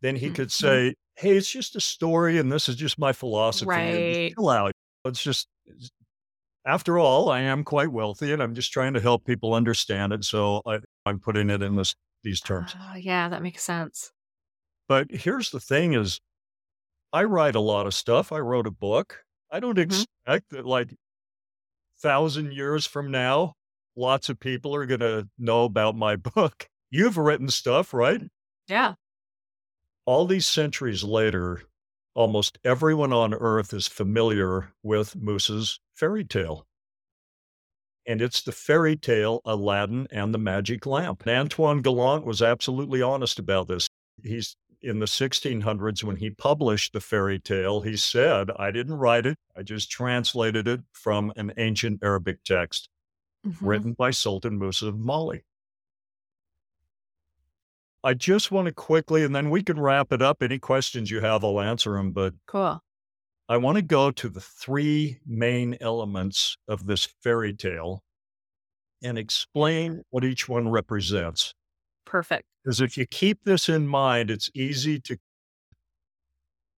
then 0.00 0.16
he 0.16 0.30
could 0.30 0.48
mm-hmm. 0.48 0.66
say, 0.66 0.94
Hey, 1.16 1.36
it's 1.36 1.50
just 1.50 1.74
a 1.76 1.80
story 1.80 2.38
and 2.38 2.50
this 2.50 2.68
is 2.68 2.76
just 2.76 2.98
my 2.98 3.12
philosophy. 3.12 3.68
Right. 3.68 4.34
Chill 4.34 4.48
out. 4.48 4.72
It's 5.04 5.22
just, 5.22 5.48
after 6.64 6.98
all, 6.98 7.30
I 7.30 7.40
am 7.40 7.64
quite 7.64 7.90
wealthy 7.90 8.32
and 8.32 8.42
I'm 8.42 8.54
just 8.54 8.72
trying 8.72 8.94
to 8.94 9.00
help 9.00 9.24
people 9.24 9.54
understand 9.54 10.12
it. 10.12 10.24
So 10.24 10.62
I, 10.66 10.78
am 11.06 11.18
putting 11.18 11.50
it 11.50 11.62
in 11.62 11.76
this 11.76 11.94
these 12.22 12.40
terms. 12.40 12.74
Uh, 12.78 12.94
yeah, 12.96 13.28
that 13.28 13.42
makes 13.42 13.62
sense. 13.62 14.12
But 14.88 15.10
here's 15.10 15.50
the 15.50 15.60
thing 15.60 15.94
is 15.94 16.20
I 17.12 17.24
write 17.24 17.54
a 17.54 17.60
lot 17.60 17.86
of 17.86 17.94
stuff. 17.94 18.32
I 18.32 18.38
wrote 18.38 18.66
a 18.66 18.70
book. 18.70 19.24
I 19.50 19.60
don't 19.60 19.78
mm-hmm. 19.78 19.90
expect 19.90 20.50
that 20.50 20.66
like 20.66 20.94
thousand 22.00 22.52
years 22.52 22.86
from 22.86 23.10
now, 23.10 23.54
lots 23.96 24.28
of 24.28 24.38
people 24.38 24.74
are 24.74 24.86
going 24.86 25.00
to 25.00 25.28
know 25.38 25.64
about 25.64 25.96
my 25.96 26.16
book. 26.34 26.68
You've 26.90 27.18
written 27.18 27.48
stuff, 27.48 27.92
right? 27.92 28.22
Yeah. 28.68 28.94
All 30.06 30.26
these 30.26 30.46
centuries 30.46 31.04
later, 31.04 31.62
almost 32.14 32.58
everyone 32.64 33.12
on 33.12 33.34
earth 33.34 33.72
is 33.72 33.86
familiar 33.86 34.72
with 34.82 35.16
Musa's 35.16 35.80
fairy 35.94 36.24
tale 36.24 36.66
and 38.08 38.22
it's 38.22 38.40
the 38.40 38.52
fairy 38.52 38.96
tale 38.96 39.42
Aladdin 39.44 40.08
and 40.10 40.32
the 40.32 40.38
Magic 40.38 40.86
Lamp. 40.86 41.26
And 41.26 41.30
Antoine 41.30 41.82
Galland 41.82 42.24
was 42.24 42.40
absolutely 42.40 43.02
honest 43.02 43.38
about 43.38 43.68
this. 43.68 43.86
He's 44.24 44.56
in 44.80 44.98
the 44.98 45.06
1600s 45.06 46.02
when 46.02 46.16
he 46.16 46.30
published 46.30 46.94
the 46.94 47.00
fairy 47.00 47.38
tale, 47.38 47.82
he 47.82 47.96
said, 47.96 48.50
I 48.56 48.70
didn't 48.70 48.94
write 48.94 49.26
it, 49.26 49.36
I 49.54 49.62
just 49.62 49.90
translated 49.90 50.66
it 50.66 50.80
from 50.92 51.32
an 51.36 51.52
ancient 51.58 52.02
Arabic 52.02 52.42
text 52.44 52.88
mm-hmm. 53.46 53.66
written 53.66 53.92
by 53.92 54.10
Sultan 54.10 54.58
Musa 54.58 54.88
of 54.88 54.98
Mali. 54.98 55.42
I 58.04 58.14
just 58.14 58.50
want 58.50 58.66
to 58.66 58.72
quickly, 58.72 59.24
and 59.24 59.34
then 59.34 59.50
we 59.50 59.62
can 59.62 59.80
wrap 59.80 60.12
it 60.12 60.22
up. 60.22 60.42
Any 60.42 60.58
questions 60.58 61.10
you 61.10 61.20
have, 61.20 61.44
I'll 61.44 61.60
answer 61.60 61.94
them. 61.94 62.12
But 62.12 62.34
cool. 62.46 62.80
I 63.48 63.56
want 63.56 63.76
to 63.76 63.82
go 63.82 64.10
to 64.10 64.28
the 64.28 64.40
three 64.40 65.18
main 65.26 65.76
elements 65.80 66.56
of 66.68 66.86
this 66.86 67.08
fairy 67.22 67.54
tale 67.54 68.02
and 69.02 69.18
explain 69.18 70.02
what 70.10 70.24
each 70.24 70.48
one 70.48 70.68
represents. 70.68 71.54
Perfect. 72.04 72.44
Because 72.62 72.80
if 72.80 72.96
you 72.96 73.06
keep 73.06 73.44
this 73.44 73.68
in 73.68 73.86
mind, 73.86 74.30
it's 74.30 74.50
easy 74.54 75.00
to 75.00 75.16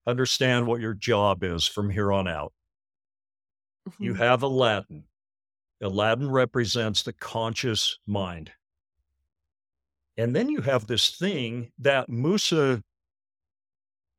understand 0.07 0.67
what 0.67 0.81
your 0.81 0.93
job 0.93 1.43
is 1.43 1.65
from 1.67 1.89
here 1.89 2.11
on 2.11 2.27
out. 2.27 2.53
Mm-hmm. 3.87 4.03
You 4.03 4.13
have 4.15 4.41
Aladdin. 4.43 5.03
Aladdin 5.81 6.29
represents 6.29 7.03
the 7.03 7.13
conscious 7.13 7.97
mind. 8.05 8.51
And 10.21 10.35
then 10.35 10.49
you 10.49 10.61
have 10.61 10.85
this 10.85 11.09
thing 11.09 11.71
that 11.79 12.07
Musa 12.07 12.83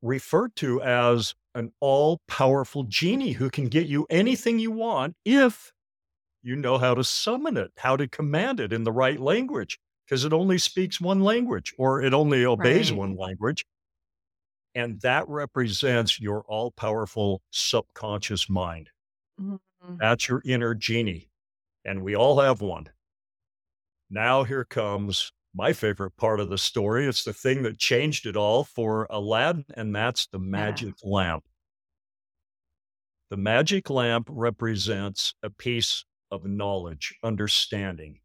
referred 0.02 0.56
to 0.56 0.82
as 0.82 1.36
an 1.54 1.70
all 1.78 2.20
powerful 2.26 2.82
genie 2.82 3.30
who 3.30 3.48
can 3.48 3.68
get 3.68 3.86
you 3.86 4.04
anything 4.10 4.58
you 4.58 4.72
want 4.72 5.14
if 5.24 5.70
you 6.42 6.56
know 6.56 6.76
how 6.76 6.96
to 6.96 7.04
summon 7.04 7.56
it, 7.56 7.70
how 7.76 7.96
to 7.96 8.08
command 8.08 8.58
it 8.58 8.72
in 8.72 8.82
the 8.82 8.90
right 8.90 9.20
language, 9.20 9.78
because 10.04 10.24
it 10.24 10.32
only 10.32 10.58
speaks 10.58 11.00
one 11.00 11.20
language 11.20 11.72
or 11.78 12.02
it 12.02 12.12
only 12.12 12.44
obeys 12.44 12.90
right. 12.90 12.98
one 12.98 13.16
language. 13.16 13.64
And 14.74 15.00
that 15.02 15.28
represents 15.28 16.20
your 16.20 16.40
all 16.48 16.72
powerful 16.72 17.42
subconscious 17.52 18.50
mind. 18.50 18.90
Mm-hmm. 19.40 19.98
That's 20.00 20.26
your 20.26 20.42
inner 20.44 20.74
genie. 20.74 21.28
And 21.84 22.02
we 22.02 22.16
all 22.16 22.40
have 22.40 22.60
one. 22.60 22.88
Now, 24.10 24.42
here 24.42 24.64
comes 24.64 25.30
my 25.54 25.72
favorite 25.72 26.16
part 26.16 26.40
of 26.40 26.48
the 26.48 26.58
story. 26.58 27.06
It's 27.06 27.24
the 27.24 27.32
thing 27.32 27.62
that 27.62 27.78
changed 27.78 28.26
it 28.26 28.36
all 28.36 28.64
for 28.64 29.06
Aladdin, 29.10 29.64
and 29.74 29.94
that's 29.94 30.26
the 30.26 30.38
magic 30.38 30.94
yeah. 31.02 31.10
lamp. 31.10 31.44
The 33.30 33.36
magic 33.36 33.90
lamp 33.90 34.28
represents 34.30 35.34
a 35.42 35.50
piece 35.50 36.04
of 36.30 36.44
knowledge, 36.44 37.14
understanding 37.22 38.20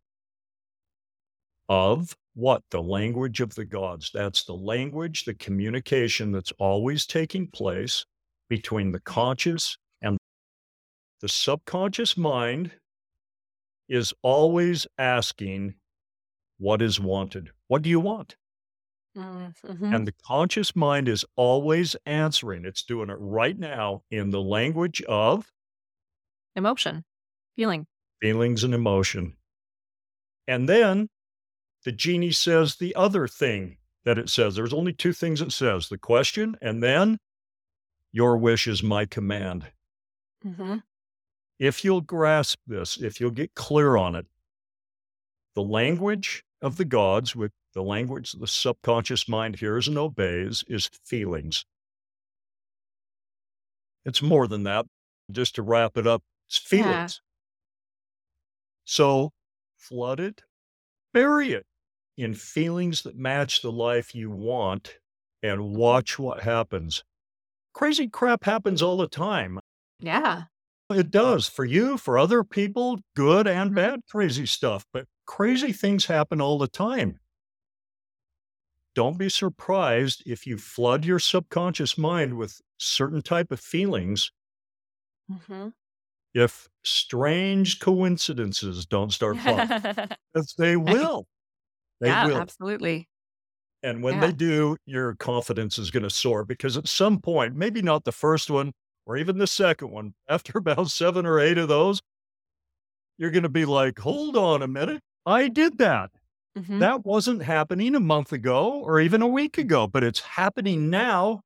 of 1.70 2.16
what? 2.34 2.64
The 2.72 2.82
language 2.82 3.42
of 3.42 3.56
the 3.56 3.66
gods. 3.66 4.12
That's 4.14 4.44
the 4.44 4.54
language, 4.54 5.26
the 5.26 5.34
communication 5.34 6.32
that's 6.32 6.54
always 6.60 7.06
taking 7.06 7.48
place 7.48 8.06
between 8.50 8.92
the 8.92 9.00
conscious 9.00 9.78
and 10.02 10.18
the 11.20 11.28
subconscious 11.28 12.16
mind 12.16 12.72
is 13.90 14.14
always 14.22 14.86
asking 14.98 15.76
what 16.58 16.82
is 16.82 17.00
wanted. 17.00 17.52
What 17.68 17.82
do 17.82 17.90
you 17.90 18.00
want? 18.00 18.36
Mm-hmm. 19.18 19.94
And 19.94 20.08
the 20.08 20.14
conscious 20.26 20.76
mind 20.76 21.08
is 21.08 21.26
always 21.36 21.96
answering. 22.06 22.66
It's 22.66 22.84
doing 22.84 23.10
it 23.10 23.18
right 23.20 23.58
now 23.58 24.04
in 24.12 24.30
the 24.30 24.42
language 24.42 25.02
of 25.04 25.52
Emotion, 26.56 27.04
feeling. 27.56 27.88
feelings 28.22 28.64
and 28.64 28.74
emotion. 28.74 29.38
And 30.48 30.68
then 30.70 31.10
the 31.84 31.92
genie 31.92 32.32
says 32.32 32.76
the 32.76 32.96
other 32.96 33.28
thing 33.28 33.78
that 34.06 34.18
it 34.18 34.30
says. 34.30 34.56
There's 34.56 34.74
only 34.74 34.94
two 34.94 35.14
things 35.14 35.42
it 35.42 35.52
says 35.52 35.90
the 35.90 35.98
question, 35.98 36.56
and 36.62 36.82
then 36.82 37.20
your 38.12 38.38
wish 38.38 38.68
is 38.68 38.82
my 38.82 39.06
command. 39.06 39.66
Mm-hmm. 40.46 40.78
If 41.60 41.84
you'll 41.84 42.02
grasp 42.02 42.60
this, 42.68 42.98
if 42.98 43.20
you'll 43.20 43.32
get 43.32 43.56
clear 43.56 43.98
on 43.98 44.16
it, 44.16 44.26
the 45.56 45.64
language 45.64 46.44
of 46.62 46.78
the 46.78 46.86
gods, 46.86 47.36
with 47.36 47.52
the 47.74 47.84
language 47.84 48.34
the 48.34 48.48
subconscious 48.48 49.28
mind 49.30 49.58
hears 49.60 49.88
and 49.88 49.98
obeys, 49.98 50.64
is 50.68 50.90
feelings. 51.06 51.66
It's 54.06 54.22
more 54.24 54.48
than 54.48 54.64
that. 54.64 54.88
Just 55.30 55.56
to 55.56 55.62
wrap 55.62 55.98
it 55.98 56.08
up, 56.08 56.24
it's 56.48 56.58
Yeah. 56.72 57.10
feelings. 57.10 57.22
So 58.86 59.34
flood 59.78 60.20
it, 60.20 60.44
bury 61.14 61.54
it 61.54 61.68
in 62.18 62.34
feelings 62.36 63.04
that 63.04 63.18
match 63.18 63.62
the 63.62 63.72
life 63.72 64.16
you 64.16 64.32
want, 64.32 65.00
and 65.44 65.76
watch 65.76 66.20
what 66.20 66.44
happens. 66.44 67.04
Crazy 67.74 68.08
crap 68.10 68.46
happens 68.46 68.82
all 68.82 68.98
the 68.98 69.08
time. 69.10 69.60
Yeah. 70.00 70.48
It 70.90 71.12
does 71.12 71.48
for 71.48 71.66
you, 71.66 71.98
for 71.98 72.18
other 72.18 72.44
people, 72.44 73.00
good 73.16 73.48
and 73.48 73.74
Mhm. 73.74 73.76
bad 73.76 74.02
crazy 74.10 74.46
stuff, 74.46 74.86
but 74.94 75.08
crazy 75.28 75.72
things 75.74 76.06
happen 76.08 76.42
all 76.42 76.58
the 76.58 76.68
time. 76.68 77.20
Don't 78.96 79.18
be 79.18 79.30
surprised 79.30 80.24
if 80.26 80.46
you 80.46 80.58
flood 80.58 81.06
your 81.06 81.20
subconscious 81.20 81.98
mind 81.98 82.38
with 82.38 82.60
certain 82.78 83.22
type 83.22 83.50
of 83.50 83.62
feelings 83.62 84.30
Mm-hmm. 85.32 85.70
if 86.34 86.68
strange 86.84 87.80
coincidences 87.80 88.86
don't 88.86 89.12
start. 89.12 89.38
Yes, 90.36 90.54
they 90.58 90.78
will. 90.78 91.26
They 92.02 92.14
yeah, 92.14 92.16
will. 92.16 92.48
absolutely. 92.48 93.10
And 93.84 94.04
when 94.04 94.20
Yeah. 94.20 94.20
they 94.20 94.32
do, 94.32 94.78
your 94.86 95.16
confidence 95.16 95.78
is 95.78 95.92
going 95.92 96.04
to 96.04 96.10
soar 96.10 96.44
because 96.46 96.78
at 96.78 96.88
some 96.88 97.20
point, 97.22 97.56
maybe 97.56 97.82
not 97.82 98.04
the 98.04 98.12
first 98.12 98.50
one 98.50 98.74
or 99.06 99.18
even 99.18 99.38
the 99.38 99.48
second 99.48 99.92
one, 99.92 100.14
after 100.30 100.58
about 100.58 100.90
seven 100.90 101.26
or 101.26 101.40
eight 101.40 101.58
of 101.58 101.68
those, 101.68 102.02
you're 103.18 103.32
going 103.32 103.44
to 103.44 103.50
be 103.50 103.66
like, 103.66 104.00
hold 104.00 104.36
on 104.36 104.62
a 104.62 104.68
minute. 104.68 105.02
I 105.28 105.48
did 105.48 105.78
that. 105.78 106.10
Mhm. 106.56 106.80
That 106.80 107.06
wasn't 107.06 107.44
happening 107.44 107.96
a 107.96 108.00
month 108.02 108.34
ago 108.34 108.74
or 108.82 109.00
even 109.00 109.22
a 109.22 109.28
week 109.28 109.58
ago, 109.60 109.88
but 109.88 110.04
it's 110.04 110.22
happening 110.22 110.90
now 110.90 111.44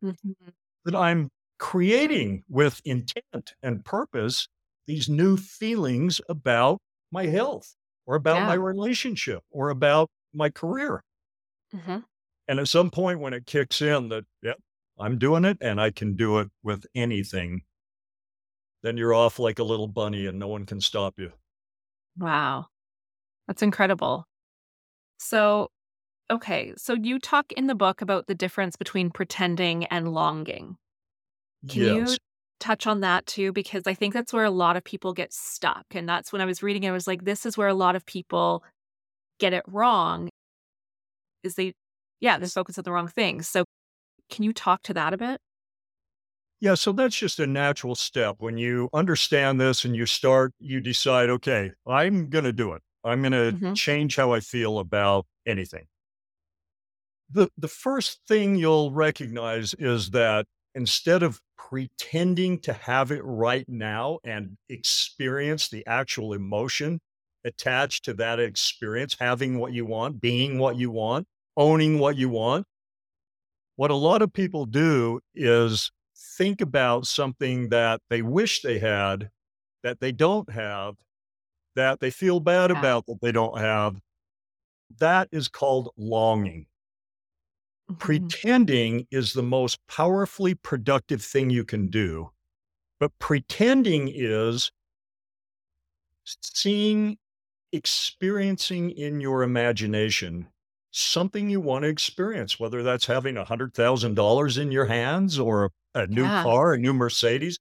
Mhm. 0.00 0.52
that 0.84 0.94
I'm 0.94 1.30
creating 1.58 2.44
with 2.48 2.80
intent 2.84 3.54
and 3.62 3.84
purpose 3.84 4.48
these 4.86 5.08
new 5.08 5.36
feelings 5.36 6.20
about 6.28 6.80
my 7.10 7.26
health 7.26 7.76
or 8.06 8.16
about 8.16 8.42
my 8.42 8.54
relationship 8.54 9.42
or 9.50 9.70
about 9.70 10.10
my 10.32 10.50
career. 10.50 11.02
Mhm. 11.72 12.02
And 12.48 12.60
at 12.60 12.68
some 12.68 12.90
point 12.90 13.18
when 13.20 13.32
it 13.34 13.46
kicks 13.46 13.80
in 13.82 14.08
that, 14.10 14.26
yep, 14.42 14.60
I'm 14.98 15.18
doing 15.18 15.44
it 15.44 15.58
and 15.60 15.80
I 15.80 15.90
can 15.90 16.14
do 16.16 16.38
it 16.38 16.50
with 16.62 16.86
anything, 16.94 17.62
then 18.82 18.96
you're 18.96 19.14
off 19.14 19.38
like 19.38 19.58
a 19.58 19.64
little 19.64 19.88
bunny 19.88 20.26
and 20.26 20.38
no 20.38 20.46
one 20.48 20.66
can 20.66 20.80
stop 20.80 21.18
you. 21.18 21.32
Wow. 22.16 22.70
That's 23.48 23.62
incredible. 23.62 24.24
So, 25.18 25.68
okay. 26.30 26.72
So 26.76 26.94
you 26.94 27.18
talk 27.18 27.52
in 27.52 27.66
the 27.66 27.74
book 27.74 28.00
about 28.02 28.26
the 28.26 28.34
difference 28.34 28.76
between 28.76 29.10
pretending 29.10 29.84
and 29.86 30.08
longing. 30.08 30.76
Can 31.68 31.82
you 31.82 32.16
touch 32.58 32.86
on 32.86 33.00
that 33.00 33.26
too? 33.26 33.52
Because 33.52 33.82
I 33.86 33.94
think 33.94 34.14
that's 34.14 34.32
where 34.32 34.44
a 34.44 34.50
lot 34.50 34.76
of 34.76 34.84
people 34.84 35.12
get 35.12 35.32
stuck. 35.32 35.84
And 35.92 36.08
that's 36.08 36.32
when 36.32 36.40
I 36.40 36.44
was 36.44 36.62
reading, 36.62 36.84
it, 36.84 36.88
I 36.88 36.92
was 36.92 37.06
like, 37.06 37.24
this 37.24 37.46
is 37.46 37.56
where 37.56 37.68
a 37.68 37.74
lot 37.74 37.96
of 37.96 38.06
people 38.06 38.64
get 39.38 39.52
it 39.52 39.64
wrong. 39.66 40.28
Is 41.44 41.54
they, 41.54 41.74
yeah, 42.20 42.38
they 42.38 42.46
focus 42.46 42.78
on 42.78 42.84
the 42.84 42.92
wrong 42.92 43.08
things. 43.08 43.48
So 43.48 43.64
can 44.30 44.44
you 44.44 44.52
talk 44.52 44.82
to 44.84 44.94
that 44.94 45.12
a 45.12 45.16
bit? 45.16 45.40
Yeah. 46.60 46.74
So 46.74 46.92
that's 46.92 47.16
just 47.16 47.40
a 47.40 47.46
natural 47.46 47.96
step. 47.96 48.36
When 48.38 48.56
you 48.56 48.88
understand 48.94 49.60
this 49.60 49.84
and 49.84 49.96
you 49.96 50.06
start, 50.06 50.52
you 50.60 50.80
decide, 50.80 51.30
okay, 51.30 51.72
I'm 51.86 52.28
going 52.28 52.44
to 52.44 52.52
do 52.52 52.72
it. 52.72 52.82
I'm 53.04 53.20
going 53.22 53.32
to 53.32 53.58
Mhm. 53.60 53.74
change 53.74 54.16
how 54.16 54.32
I 54.32 54.40
feel 54.40 54.78
about 54.78 55.26
anything. 55.46 55.86
The, 57.30 57.48
the 57.56 57.68
first 57.68 58.20
thing 58.28 58.56
you'll 58.56 58.92
recognize 58.92 59.74
is 59.74 60.10
that 60.10 60.46
instead 60.74 61.22
of 61.22 61.40
pretending 61.56 62.60
to 62.60 62.72
have 62.72 63.10
it 63.10 63.22
right 63.24 63.68
now 63.68 64.18
and 64.24 64.56
experience 64.68 65.68
the 65.68 65.86
actual 65.86 66.32
emotion 66.34 67.00
attached 67.44 68.04
to 68.04 68.14
that 68.14 68.38
experience, 68.38 69.16
having 69.18 69.58
what 69.58 69.72
you 69.72 69.86
want, 69.86 70.20
being 70.20 70.58
what 70.58 70.76
you 70.76 70.90
want, 70.90 71.26
owning 71.56 71.98
what 71.98 72.16
you 72.16 72.28
want, 72.28 72.66
what 73.76 73.90
a 73.90 73.94
lot 73.94 74.22
of 74.22 74.32
people 74.32 74.66
do 74.66 75.20
is 75.34 75.90
think 76.16 76.60
about 76.60 77.06
something 77.06 77.68
that 77.70 78.00
they 78.10 78.22
wish 78.22 78.62
they 78.62 78.78
had 78.78 79.30
that 79.82 80.00
they 80.00 80.12
don't 80.12 80.50
have, 80.52 80.96
that 81.76 82.00
they 82.00 82.10
feel 82.10 82.40
bad 82.40 82.70
Yeah. 82.70 82.86
about 82.86 83.06
that 83.06 83.20
they 83.22 83.32
don't 83.32 83.58
have. 83.58 84.00
That 84.98 85.28
is 85.32 85.48
called 85.48 85.90
longing. 85.96 86.66
Mhm. 87.88 88.32
Pretending 88.38 89.06
is 89.10 89.32
the 89.32 89.42
most 89.42 89.78
powerfully 89.86 90.54
productive 90.54 91.22
thing 91.22 91.50
you 91.50 91.64
can 91.64 91.88
do. 91.88 92.30
But 93.00 93.18
pretending 93.18 94.08
is 94.08 94.72
seeing, 96.26 97.18
experiencing 97.72 98.90
in 98.92 99.20
your 99.20 99.42
imagination 99.42 100.48
something 100.92 101.50
you 101.50 101.60
want 101.60 101.84
to 101.84 101.88
experience, 101.88 102.60
whether 102.60 102.82
that's 102.82 103.06
having 103.06 103.36
$100,000 103.36 104.58
in 104.58 104.72
your 104.72 104.86
hands 104.86 105.38
or 105.38 105.70
a 105.94 106.06
new 106.08 106.30
Yeah. 106.30 106.44
car, 106.44 106.74
a 106.74 106.78
new 106.78 106.94
Mercedes. 106.94 107.58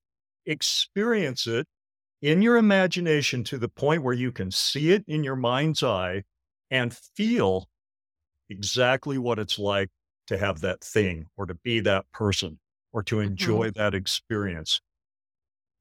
Experience 0.48 1.48
it 1.48 1.68
in 2.22 2.42
your 2.42 2.58
imagination 2.58 3.44
to 3.46 3.58
the 3.58 3.70
point 3.70 4.04
where 4.04 4.14
you 4.14 4.32
can 4.32 4.52
see 4.52 4.92
it 4.92 5.04
in 5.08 5.24
your 5.24 5.36
mind's 5.36 5.84
eye 5.84 6.24
and 6.70 6.96
feel 6.96 7.70
exactly 8.50 9.18
what 9.18 9.40
it's 9.40 9.60
like 9.60 9.90
to 10.28 10.38
have 10.38 10.62
that 10.62 10.82
thing 10.84 11.28
or 11.38 11.46
to 11.46 11.56
be 11.56 11.80
that 11.82 12.10
person 12.12 12.60
or 12.94 13.04
to 13.04 13.18
Mhm. 13.18 13.28
enjoy 13.28 13.72
that 13.72 13.96
experience. 13.96 14.82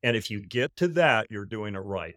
And 0.03 0.17
if 0.17 0.31
you 0.31 0.41
get 0.41 0.77
to 0.77 0.89
that, 0.89 1.27
you're 1.31 1.45
doing 1.47 1.75
it 1.75 1.79
right. 1.81 2.17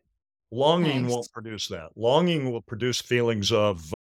Longing 0.52 1.08
Nice. 1.08 1.12
won't 1.12 1.32
produce 1.32 1.68
that. 1.70 1.98
Longing 1.98 2.52
will 2.52 2.62
produce 2.62 3.02
feelings 3.02 3.52
of 3.52 3.94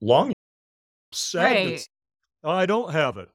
longing, 0.00 0.34
sadness. 1.12 1.88
Right. 2.44 2.62
I 2.62 2.66
don't 2.66 2.92
have 2.92 3.18
it. 3.18 3.30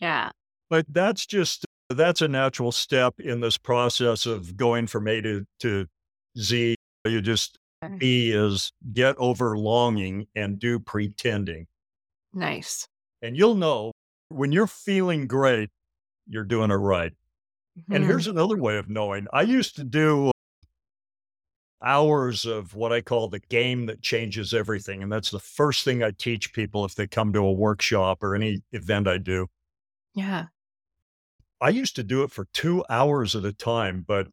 Yeah. 0.00 0.30
But 0.70 0.86
that's 0.88 1.26
just 1.26 1.66
that's 1.90 2.22
a 2.22 2.28
natural 2.28 2.72
step 2.72 3.20
in 3.20 3.40
this 3.40 3.56
process 3.58 4.26
of 4.26 4.56
going 4.56 4.86
from 4.86 5.08
A 5.08 5.20
to, 5.22 5.46
to 5.60 5.86
Z. 6.38 6.76
You 7.06 7.20
just 7.20 7.58
B 7.98 8.30
is 8.32 8.72
get 8.92 9.16
over 9.18 9.56
longing 9.58 10.26
and 10.34 10.58
do 10.58 10.78
pretending. 10.78 11.66
Nice. 12.32 12.88
And 13.22 13.36
you'll 13.36 13.54
know 13.54 13.92
when 14.28 14.52
you're 14.52 14.66
feeling 14.66 15.26
great, 15.26 15.70
you're 16.28 16.44
doing 16.44 16.70
it 16.70 16.76
right. 16.76 17.12
And 17.92 18.04
Mhm. 18.04 18.06
here's 18.06 18.28
another 18.28 18.56
way 18.58 18.78
of 18.78 18.88
knowing. 18.88 19.28
I 19.32 19.42
used 19.42 19.76
to 19.76 19.84
do 19.84 20.32
hours 21.82 22.44
of 22.44 22.74
what 22.74 22.92
I 22.92 23.00
call 23.00 23.28
the 23.28 23.40
game 23.40 23.86
that 23.86 24.02
changes 24.02 24.52
everything. 24.52 25.02
And 25.02 25.10
that's 25.10 25.30
the 25.30 25.38
first 25.38 25.84
thing 25.84 26.02
I 26.02 26.10
teach 26.10 26.52
people 26.52 26.84
if 26.84 26.94
they 26.94 27.06
come 27.06 27.32
to 27.32 27.40
a 27.40 27.52
workshop 27.52 28.22
or 28.22 28.34
any 28.34 28.62
event 28.72 29.08
I 29.08 29.18
do. 29.18 29.46
Yeah. 30.14 30.48
I 31.60 31.68
used 31.70 31.96
to 31.96 32.02
do 32.02 32.22
it 32.22 32.30
for 32.30 32.46
two 32.52 32.84
hours 32.88 33.36
at 33.36 33.44
a 33.44 33.52
time, 33.52 34.04
but 34.06 34.28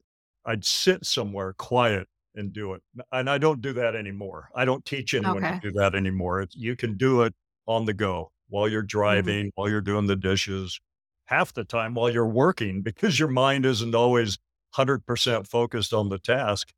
I'd 0.45 0.65
sit 0.65 1.05
somewhere 1.05 1.53
quiet 1.53 2.07
and 2.35 2.53
do 2.53 2.73
it. 2.73 2.81
And 3.11 3.29
I 3.29 3.37
don't 3.37 3.61
do 3.61 3.73
that 3.73 3.95
anymore. 3.95 4.49
I 4.55 4.63
don't 4.65 4.85
teach 4.85 5.13
anyone 5.13 5.43
Okay. 5.43 5.55
to 5.59 5.69
do 5.69 5.71
that 5.73 5.95
anymore. 5.95 6.41
It's, 6.41 6.55
you 6.55 6.75
can 6.75 6.95
do 6.95 7.23
it 7.23 7.33
on 7.67 7.85
the 7.85 7.93
go 7.93 8.31
while 8.47 8.67
you're 8.69 8.81
mm-hmm. 8.81 8.87
driving, 8.87 9.51
while 9.55 9.69
you're 9.69 9.81
doing 9.81 10.05
the 10.07 10.15
dishes, 10.15 10.79
half 11.25 11.53
the 11.53 11.65
time 11.65 11.93
while 11.95 12.09
you're 12.09 12.27
working, 12.27 12.81
because 12.81 13.19
your 13.19 13.27
mind 13.27 13.65
isn't 13.65 13.95
always 13.95 14.37
100% 14.75 15.47
focused 15.47 15.93
on 15.93 16.09
the 16.09 16.19
task. 16.19 16.71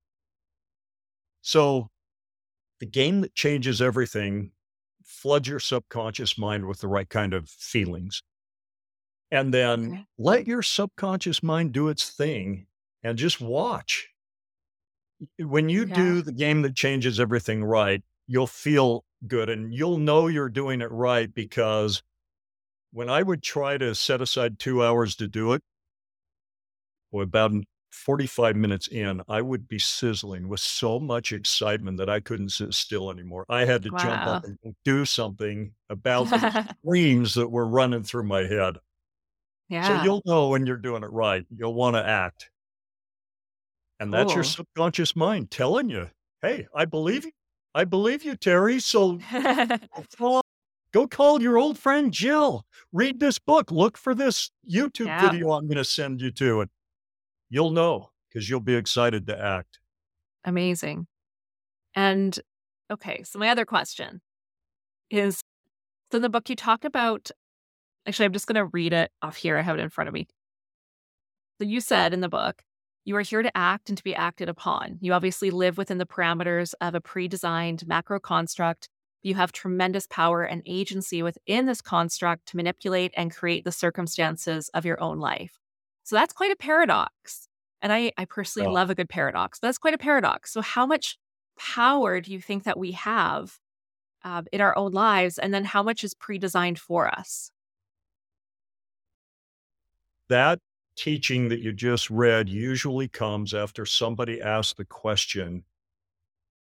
So, 1.42 1.90
the 2.80 2.86
game 2.86 3.22
that 3.22 3.36
changes 3.36 3.82
everything 3.82 4.52
floods 5.04 5.48
your 5.48 5.60
subconscious 5.60 6.38
mind 6.38 6.66
with 6.66 6.80
the 6.80 6.88
right 6.88 7.10
kind 7.10 7.34
of 7.34 7.50
feelings. 7.50 8.24
And 9.32 9.54
then 9.54 9.96
let 10.20 10.48
your 10.48 10.62
subconscious 10.62 11.42
mind 11.44 11.74
do 11.74 11.88
its 11.90 12.10
thing 12.12 12.68
and 13.04 13.18
just 13.18 13.42
watch. 13.42 14.10
when 15.38 15.70
you 15.70 15.86
Yeah. 15.86 15.94
do 15.94 16.22
the 16.22 16.32
game 16.32 16.62
that 16.62 16.76
changes 16.76 17.20
everything 17.20 17.64
right, 17.64 18.04
you'll 18.28 18.48
feel 18.48 19.06
good 19.28 19.50
and 19.50 19.74
you'll 19.74 19.98
know 19.98 20.28
you're 20.28 20.50
doing 20.50 20.82
it 20.82 20.92
right 20.92 21.34
because 21.34 22.02
when 22.92 23.10
I 23.10 23.24
would 23.24 23.44
try 23.44 23.78
to 23.78 23.96
set 23.96 24.22
aside 24.22 24.60
two 24.60 24.84
hours 24.84 25.16
to 25.18 25.28
do 25.28 25.54
it, 25.54 25.64
or 27.12 27.24
about 27.24 27.52
45 27.92 28.56
minutes 28.56 28.88
in, 28.88 29.22
I 29.28 29.42
would 29.42 29.68
be 29.68 29.80
sizzling 29.80 30.48
with 30.48 30.60
so 30.60 31.00
much 31.00 31.32
excitement 31.32 31.98
that 31.98 32.10
I 32.10 32.20
couldn't 32.20 32.50
sit 32.50 32.74
still 32.74 33.10
anymore. 33.10 33.46
I 33.50 33.66
had 33.66 33.82
to 33.84 33.92
jump 33.92 34.28
up 34.28 34.44
and 34.44 34.58
do 34.86 35.06
something 35.06 35.74
about 35.90 36.34
the 36.34 36.48
dreams 36.86 37.34
that 37.34 37.50
were 37.50 37.68
running 37.68 38.04
through 38.04 38.24
my 38.24 38.42
head. 38.44 38.78
So 39.70 40.04
you'll 40.04 40.22
know 40.26 40.50
when 40.50 40.66
you're 40.66 40.78
doing 40.78 41.04
it 41.04 41.12
right. 41.12 41.46
You'll 41.56 41.74
want 41.74 41.96
to 41.96 42.06
act. 42.06 42.50
And 44.00 44.14
that's 44.14 44.34
your 44.34 44.44
Cool. 44.44 44.52
subconscious 44.52 45.16
mind 45.16 45.52
telling 45.52 45.90
you, 45.90 46.10
hey, 46.42 46.68
I 46.76 46.86
believe 46.86 47.24
mm. 47.24 47.26
you. 47.26 47.32
I 47.76 47.84
believe 47.84 48.24
you, 48.24 48.36
Terry. 48.36 48.80
So 48.80 49.20
go 49.32 49.78
call, 50.18 50.42
go 50.92 51.08
call 51.08 51.42
your 51.42 51.58
old 51.58 51.78
friend 51.78 52.12
Jill. 52.12 52.66
Read 52.92 53.20
this 53.20 53.38
book. 53.38 53.72
Look 53.72 53.98
for 53.98 54.16
this 54.16 54.50
YouTube 54.70 55.06
Yeah. 55.06 55.30
video 55.30 55.52
I'm 55.52 55.68
going 55.68 55.78
to 55.78 55.86
send 55.86 56.22
you 56.22 56.32
to. 56.32 56.62
And 56.62 56.70
you'll 57.50 57.72
know 57.72 58.10
because 58.28 58.50
you'll 58.50 58.60
be 58.60 58.76
excited 58.76 59.28
to 59.28 59.40
act. 59.40 59.80
Amazing. 60.46 61.08
And 61.94 62.40
okay, 62.90 63.24
so 63.24 63.38
my 63.38 63.50
other 63.50 63.66
question 63.66 64.22
is 65.12 65.42
so 66.12 66.16
in 66.16 66.22
the 66.22 66.30
book 66.30 66.50
you 66.50 66.56
talk 66.56 66.84
about 66.84 67.30
actually 68.10 68.26
I'm 68.26 68.34
just 68.34 68.48
going 68.48 68.56
to 68.56 68.66
read 68.66 68.92
it 68.92 69.12
off 69.22 69.38
here. 69.38 69.58
I 69.58 69.62
have 69.62 69.78
it 69.78 69.82
in 69.82 69.90
front 69.90 70.08
of 70.08 70.14
me. 70.14 70.28
So 71.62 71.68
you 71.68 71.80
said 71.80 72.14
in 72.14 72.22
the 72.22 72.30
book, 72.30 72.64
you 73.06 73.16
are 73.16 73.22
here 73.22 73.42
to 73.42 73.58
act 73.58 73.90
and 73.90 73.98
to 73.98 74.04
be 74.04 74.16
acted 74.16 74.50
upon. 74.50 74.98
You 75.02 75.14
obviously 75.14 75.52
live 75.52 75.78
within 75.78 75.98
the 75.98 76.06
parameters 76.06 76.74
of 76.82 76.96
a 76.96 77.02
pre-designed 77.02 77.88
macro 77.88 78.20
construct. 78.20 78.90
You 79.22 79.36
have 79.36 79.52
tremendous 79.52 80.08
power 80.08 80.44
and 80.44 80.62
agency 80.66 81.22
within 81.22 81.66
this 81.66 81.82
construct 81.82 82.48
to 82.48 82.58
manipulate 82.58 83.14
and 83.16 83.34
create 83.34 83.64
the 83.64 83.72
circumstances 83.72 84.70
of 84.74 84.86
your 84.86 85.02
own 85.02 85.20
life. 85.20 85.60
So 86.04 86.16
that's 86.16 86.34
quite 86.34 86.52
a 86.52 86.56
paradox. 86.56 87.48
And 87.82 87.94
I, 87.94 88.12
I 88.18 88.26
personally 88.26 88.68
Yeah. 88.68 88.74
love 88.74 88.90
a 88.90 88.96
good 88.96 89.10
paradox. 89.10 89.60
But 89.60 89.68
that's 89.68 89.78
quite 89.78 89.94
a 89.94 89.98
paradox. 90.00 90.52
So 90.52 90.62
how 90.62 90.86
much 90.86 91.18
power 91.58 92.22
do 92.22 92.32
you 92.32 92.42
think 92.42 92.64
that 92.64 92.80
we 92.80 92.94
have 92.94 93.60
um, 94.24 94.48
in 94.52 94.62
our 94.62 94.78
own 94.78 94.92
lives? 94.92 95.38
And 95.38 95.54
then 95.54 95.66
how 95.66 95.84
much 95.84 96.04
is 96.04 96.14
pre-designed 96.14 96.80
for 96.80 97.08
us? 97.08 97.52
That 100.30 100.60
teaching 100.96 101.50
that 101.50 101.60
you 101.62 101.74
just 101.74 102.10
read 102.10 102.50
usually 102.50 103.08
comes 103.08 103.54
after 103.54 103.86
somebody 103.86 104.42
asks 104.42 104.74
the 104.74 104.86
question, 104.86 105.66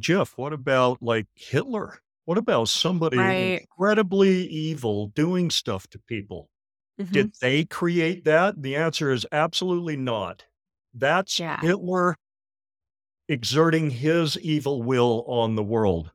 Jeff, 0.01 0.37
what 0.39 0.53
about 0.53 1.03
like 1.03 1.27
Hitler? 1.35 2.01
What 2.25 2.39
about 2.39 2.69
somebody 2.69 3.19
Right. 3.19 3.61
incredibly 3.61 4.47
evil 4.47 5.09
doing 5.09 5.51
stuff 5.51 5.89
to 5.89 5.99
people? 5.99 6.51
Mhm. 6.99 7.13
Did 7.13 7.33
they 7.41 7.65
create 7.65 8.25
that? 8.25 8.63
The 8.63 8.77
answer 8.77 9.11
is 9.11 9.27
absolutely 9.33 9.97
not. 9.97 10.47
That's 10.95 11.39
Yeah. 11.39 11.61
Hitler 11.61 12.17
exerting 13.29 13.91
his 13.91 14.39
evil 14.41 14.83
will 14.83 15.25
on 15.27 15.55
the 15.55 15.63
world. 15.63 16.13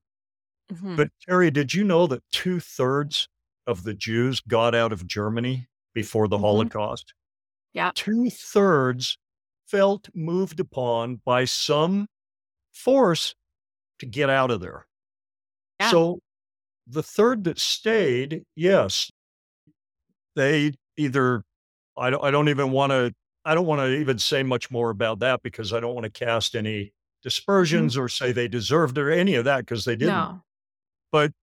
Mhm. 0.69 0.95
But 0.95 1.09
Terry, 1.21 1.51
did 1.51 1.73
you 1.73 1.83
know 1.83 2.07
that 2.07 2.23
two 2.31 2.59
thirds 2.59 3.29
of 3.67 3.83
the 3.83 3.93
Jews 3.93 4.41
got 4.41 4.75
out 4.75 4.91
of 4.93 5.07
Germany 5.07 5.67
before 5.93 6.27
the 6.27 6.37
Mhm. 6.37 6.41
Holocaust? 6.41 7.13
Yeah. 7.75 7.91
Two 7.93 8.29
thirds 8.29 9.17
felt 9.67 10.07
moved 10.15 10.61
upon 10.61 11.21
by 11.25 11.43
some 11.43 12.07
force 12.71 13.35
to 13.99 14.05
get 14.05 14.29
out 14.29 14.49
of 14.49 14.61
there. 14.61 14.87
Yeah. 15.81 15.91
So 15.91 16.19
the 16.87 17.03
third 17.03 17.43
that 17.43 17.59
stayed, 17.59 18.43
yes, 18.55 19.11
they 20.37 20.73
either, 20.95 21.43
I 21.97 22.09
don't, 22.09 22.23
I 22.23 22.31
don't 22.31 22.47
even 22.47 22.71
want 22.71 22.91
to, 22.91 23.13
I 23.43 23.53
don't 23.53 23.65
want 23.65 23.81
to 23.81 23.99
even 23.99 24.19
say 24.19 24.41
much 24.41 24.71
more 24.71 24.89
about 24.89 25.19
that 25.19 25.43
because 25.43 25.73
I 25.73 25.81
don't 25.81 25.93
want 25.93 26.05
to 26.05 26.25
cast 26.25 26.55
any 26.55 26.79
mm-hmm. 26.79 26.89
dispersions 27.23 27.97
or 27.97 28.07
say 28.07 28.31
they 28.31 28.47
deserved 28.47 28.97
it 28.97 29.01
or 29.01 29.11
any 29.11 29.35
of 29.35 29.43
that 29.45 29.59
because 29.59 29.83
they 29.83 29.97
didn't. 29.97 30.15
no. 30.15 30.41
But 31.11 31.33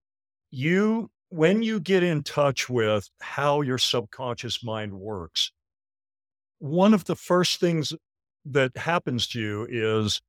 you, 0.49 1.11
when 1.29 1.61
you 1.61 1.79
get 1.79 2.01
in 2.01 2.23
touch 2.23 2.69
with 2.69 3.07
how 3.21 3.61
your 3.61 3.77
subconscious 3.77 4.63
mind 4.63 4.93
works, 4.93 5.51
one 6.63 6.93
of 6.93 7.05
the 7.05 7.15
first 7.15 7.59
things 7.59 7.93
that 8.45 8.77
happens 8.77 9.27
to 9.27 9.39
you 9.41 9.67
is 9.69 10.21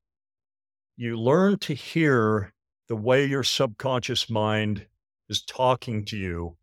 you 0.97 1.17
learn 1.19 1.59
to 1.59 1.75
hear 1.75 2.53
the 2.89 2.97
way 2.97 3.25
your 3.25 3.43
subconscious 3.45 4.29
mind 4.29 4.87
is 5.29 5.43
talking 5.43 6.05
to 6.05 6.17
you. 6.17 6.57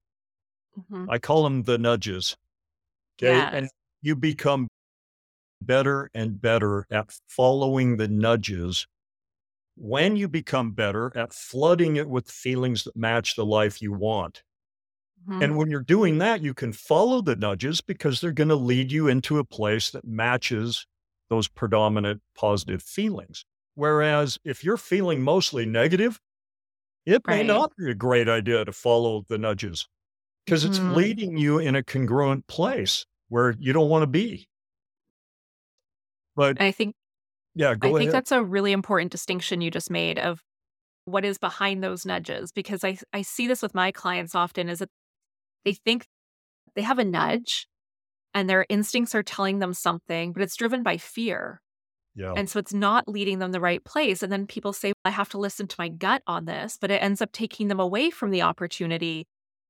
Mhm. 0.78 1.11
I 1.11 1.19
call 1.19 1.43
them 1.43 1.63
the 1.63 1.78
nudges. 1.78 2.38
Okay. 3.22 3.47
And 3.51 3.69
you 4.01 4.15
become 4.15 4.67
better 5.61 6.09
and 6.13 6.41
better 6.41 6.88
at 6.91 7.11
following 7.30 7.97
the 7.97 8.07
nudges 8.07 8.88
when 9.78 10.15
you 10.17 10.28
become 10.30 10.74
better 10.74 11.15
at 11.17 11.34
flooding 11.34 11.97
it 11.97 12.09
with 12.09 12.30
feelings 12.32 12.86
that 12.86 12.95
match 12.95 13.36
the 13.36 13.45
life 13.45 13.82
you 13.82 13.93
want. 13.93 14.43
Mhm. 15.28 15.41
And 15.41 15.57
when 15.57 15.69
you're 15.72 15.82
doing 15.84 16.19
that, 16.19 16.41
you 16.41 16.53
can 16.53 16.74
follow 16.74 17.22
the 17.22 17.36
nudges 17.36 17.82
because 17.82 18.22
they're 18.22 18.32
going 18.32 18.49
to 18.49 18.55
lead 18.55 18.91
you 18.91 19.07
into 19.07 19.39
a 19.39 19.43
place 19.45 19.89
that 19.91 20.05
matches 20.05 20.86
those 21.30 21.47
predominant 21.47 22.22
positive 22.36 22.84
feelings. 22.84 23.45
Whereas 23.76 24.38
if 24.43 24.63
you're 24.63 24.78
feeling 24.78 25.22
mostly 25.22 25.65
negative, 25.65 26.19
it 27.05 27.24
may 27.28 27.43
Right. 27.43 27.43
not 27.43 27.74
be 27.78 27.91
a 27.91 27.95
great 27.95 28.30
idea 28.30 28.65
to 28.65 28.74
follow 28.74 29.26
the 29.30 29.38
nudges 29.38 29.88
because 30.45 30.65
it's 30.65 30.82
Mhm. 30.82 30.88
leading 30.88 31.38
you 31.38 31.59
in 31.59 31.76
a 31.76 31.84
congruent 31.84 32.47
place 32.47 33.05
where 33.30 33.55
you 33.59 33.74
don't 33.74 33.89
want 33.89 34.03
to 34.03 34.07
be. 34.07 34.47
But 36.36 36.57
I 36.59 36.72
think 36.72 36.95
yeah, 37.55 37.76
I 37.82 37.93
go 37.93 37.95
think 37.95 38.11
that's 38.11 38.32
a 38.32 38.43
really 38.43 38.74
important 38.74 39.11
distinction 39.11 39.61
you 39.61 39.72
just 39.72 39.91
made 39.91 40.19
of 40.19 40.43
what 41.05 41.26
is 41.26 41.38
behind 41.39 41.84
those 41.84 42.05
nudges 42.05 42.51
because 42.53 42.84
I 42.84 42.97
I 43.13 43.24
see 43.24 43.47
this 43.47 43.61
with 43.63 43.76
my 43.76 43.91
clients 43.91 44.36
often 44.36 44.69
is 44.69 44.80
that 44.80 44.89
they 45.66 45.74
think 45.74 46.05
they 46.76 46.82
have 46.82 46.99
a 46.99 47.05
nudge 47.05 47.68
and 48.34 48.49
their 48.49 48.66
instincts 48.70 49.14
are 49.14 49.24
telling 49.24 49.59
them 49.59 49.74
something 49.74 50.34
but 50.34 50.41
it's 50.41 50.55
driven 50.55 50.84
by 50.84 50.97
fear. 50.97 51.62
Yeah. 52.14 52.34
and 52.36 52.49
so 52.49 52.59
it's 52.59 52.74
not 52.74 53.07
leading 53.07 53.39
them 53.39 53.53
the 53.53 53.62
right 53.62 53.82
place. 53.86 54.22
And 54.22 54.30
then 54.30 54.45
people 54.45 54.74
say 54.74 54.91
I 55.05 55.12
have 55.12 55.30
to 55.30 55.38
listen 55.38 55.68
to 55.68 55.76
my 55.80 55.88
gut 55.88 56.22
on 56.28 56.45
this 56.45 56.78
but 56.80 56.91
it 56.91 57.01
ends 57.01 57.22
up 57.22 57.32
taking 57.32 57.68
them 57.68 57.80
away 57.80 58.09
from 58.09 58.32
the 58.32 58.41
opportunity 58.41 59.28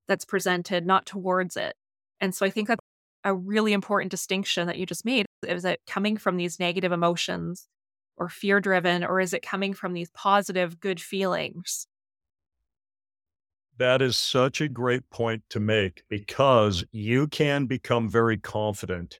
that's 0.08 0.26
presented 0.26 0.86
not 0.86 1.06
towards 1.06 1.56
it. 1.56 1.76
And 2.20 2.34
so 2.34 2.46
I 2.46 2.50
think 2.50 2.68
that's 2.68 2.82
a 3.24 3.34
really 3.36 3.74
important 3.74 4.10
distinction 4.10 4.68
that 4.68 4.78
you 4.78 4.86
just 4.86 5.06
made. 5.06 5.26
Is 5.48 5.66
it 5.66 5.80
coming 5.88 6.18
from 6.18 6.38
these 6.38 6.60
negative 6.60 6.92
emotions 6.92 7.68
or 8.18 8.30
fear 8.30 8.60
driven 8.60 9.04
or 9.04 9.20
is 9.20 9.34
it 9.34 9.42
coming 9.42 9.74
from 9.74 9.94
these 9.94 10.10
positive 10.12 10.80
good 10.80 11.00
feelings 11.00 11.88
That 13.82 14.02
is 14.02 14.16
such 14.16 14.62
a 14.62 14.70
great 14.70 15.10
point 15.10 15.44
to 15.50 15.60
make 15.60 16.04
because 16.08 16.86
you 16.92 17.28
can 17.28 17.66
become 17.66 18.08
very 18.10 18.38
confident 18.38 19.20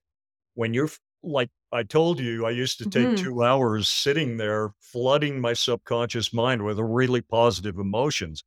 when 0.56 0.74
you're 0.74 0.90
like 1.24 1.50
I 1.72 1.84
told 1.84 2.20
you, 2.20 2.46
I 2.46 2.52
used 2.52 2.78
to 2.80 2.88
take 2.88 3.14
Mhm. 3.14 3.16
two 3.16 3.44
hours 3.44 3.90
sitting 3.90 4.38
there 4.38 4.74
flooding 4.80 5.42
my 5.42 5.54
subconscious 5.54 6.34
mind 6.34 6.66
with 6.66 6.80
really 6.80 7.22
positive 7.22 7.80
emotions. 7.80 8.44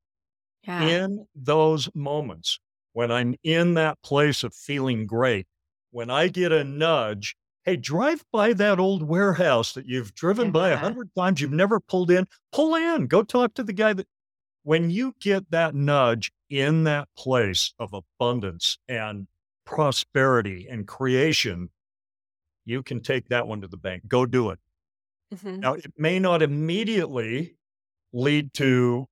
yeah 0.62 0.94
In 0.96 1.26
those 1.34 1.88
moments, 1.94 2.60
when 2.92 3.12
I'm 3.12 3.36
in 3.42 3.74
that 3.74 4.02
place 4.02 4.44
of 4.44 4.54
feeling 4.54 5.06
great, 5.06 5.46
when 5.90 6.10
I 6.10 6.28
get 6.28 6.52
a 6.52 6.64
nudge, 6.64 7.36
hey, 7.64 7.76
drive 7.76 8.24
by 8.32 8.52
that 8.54 8.78
old 8.80 9.02
warehouse 9.02 9.72
that 9.74 9.86
you've 9.86 10.14
driven 10.14 10.52
by 10.52 10.70
a 10.70 10.78
hundred 10.78 11.10
times, 11.16 11.40
you've 11.40 11.52
never 11.52 11.80
pulled 11.80 12.10
in, 12.10 12.26
pull 12.52 12.74
in, 12.74 13.06
go 13.06 13.22
talk 13.22 13.54
to 13.54 13.62
the 13.64 13.72
guy 13.72 13.92
that 13.94 14.08
when 14.64 14.90
you 14.90 15.14
get 15.20 15.50
that 15.52 15.76
nudge 15.76 16.32
in 16.50 16.84
that 16.84 17.08
place 17.16 17.74
of 17.80 17.94
abundance 17.94 18.78
and 18.88 19.28
prosperity 19.66 20.68
and 20.68 20.88
creation, 20.88 21.70
you 22.64 22.82
can 22.82 23.00
take 23.02 23.28
that 23.28 23.46
one 23.48 23.60
to 23.62 23.68
the 23.68 23.76
bank. 23.78 24.08
Go 24.08 24.26
do 24.26 24.50
it. 24.50 24.60
Mhm. 25.30 25.62
Now, 25.62 25.74
it 25.74 25.92
may 25.96 26.18
not 26.18 26.42
immediately 26.42 27.56
lead 28.12 28.54
to 28.54 29.06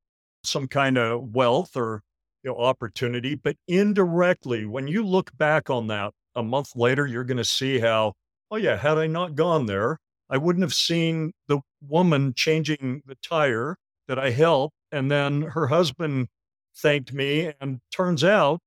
some 0.45 0.69
kind 0.69 0.99
of 0.99 1.35
wealth 1.35 1.77
or 1.77 2.03
you 2.45 2.51
know, 2.51 2.59
opportunity, 2.59 3.35
but 3.37 3.57
indirectly, 3.69 4.67
when 4.67 4.89
you 4.89 5.05
look 5.05 5.37
back 5.39 5.71
on 5.71 5.89
that 5.89 6.15
a 6.37 6.43
month 6.43 6.77
later, 6.77 7.07
you're 7.07 7.25
going 7.25 7.39
to 7.39 7.45
see 7.45 7.79
how, 7.81 8.15
oh, 8.51 8.57
yeah, 8.57 8.77
had 8.77 8.99
I 8.99 9.09
not 9.09 9.35
gone 9.37 9.67
there, 9.67 9.99
I 10.31 10.39
wouldn't 10.39 10.63
have 10.65 10.75
seen 10.75 11.33
the 11.49 11.61
woman 11.83 12.35
changing 12.35 13.03
the 13.07 13.17
tire 13.17 13.77
that 14.09 14.19
I 14.19 14.31
helped. 14.31 14.77
And 14.93 15.11
then 15.11 15.43
her 15.43 15.69
husband 15.69 16.29
thanked 16.77 17.13
me. 17.13 17.53
And 17.61 17.81
turns 17.93 18.25
out 18.25 18.61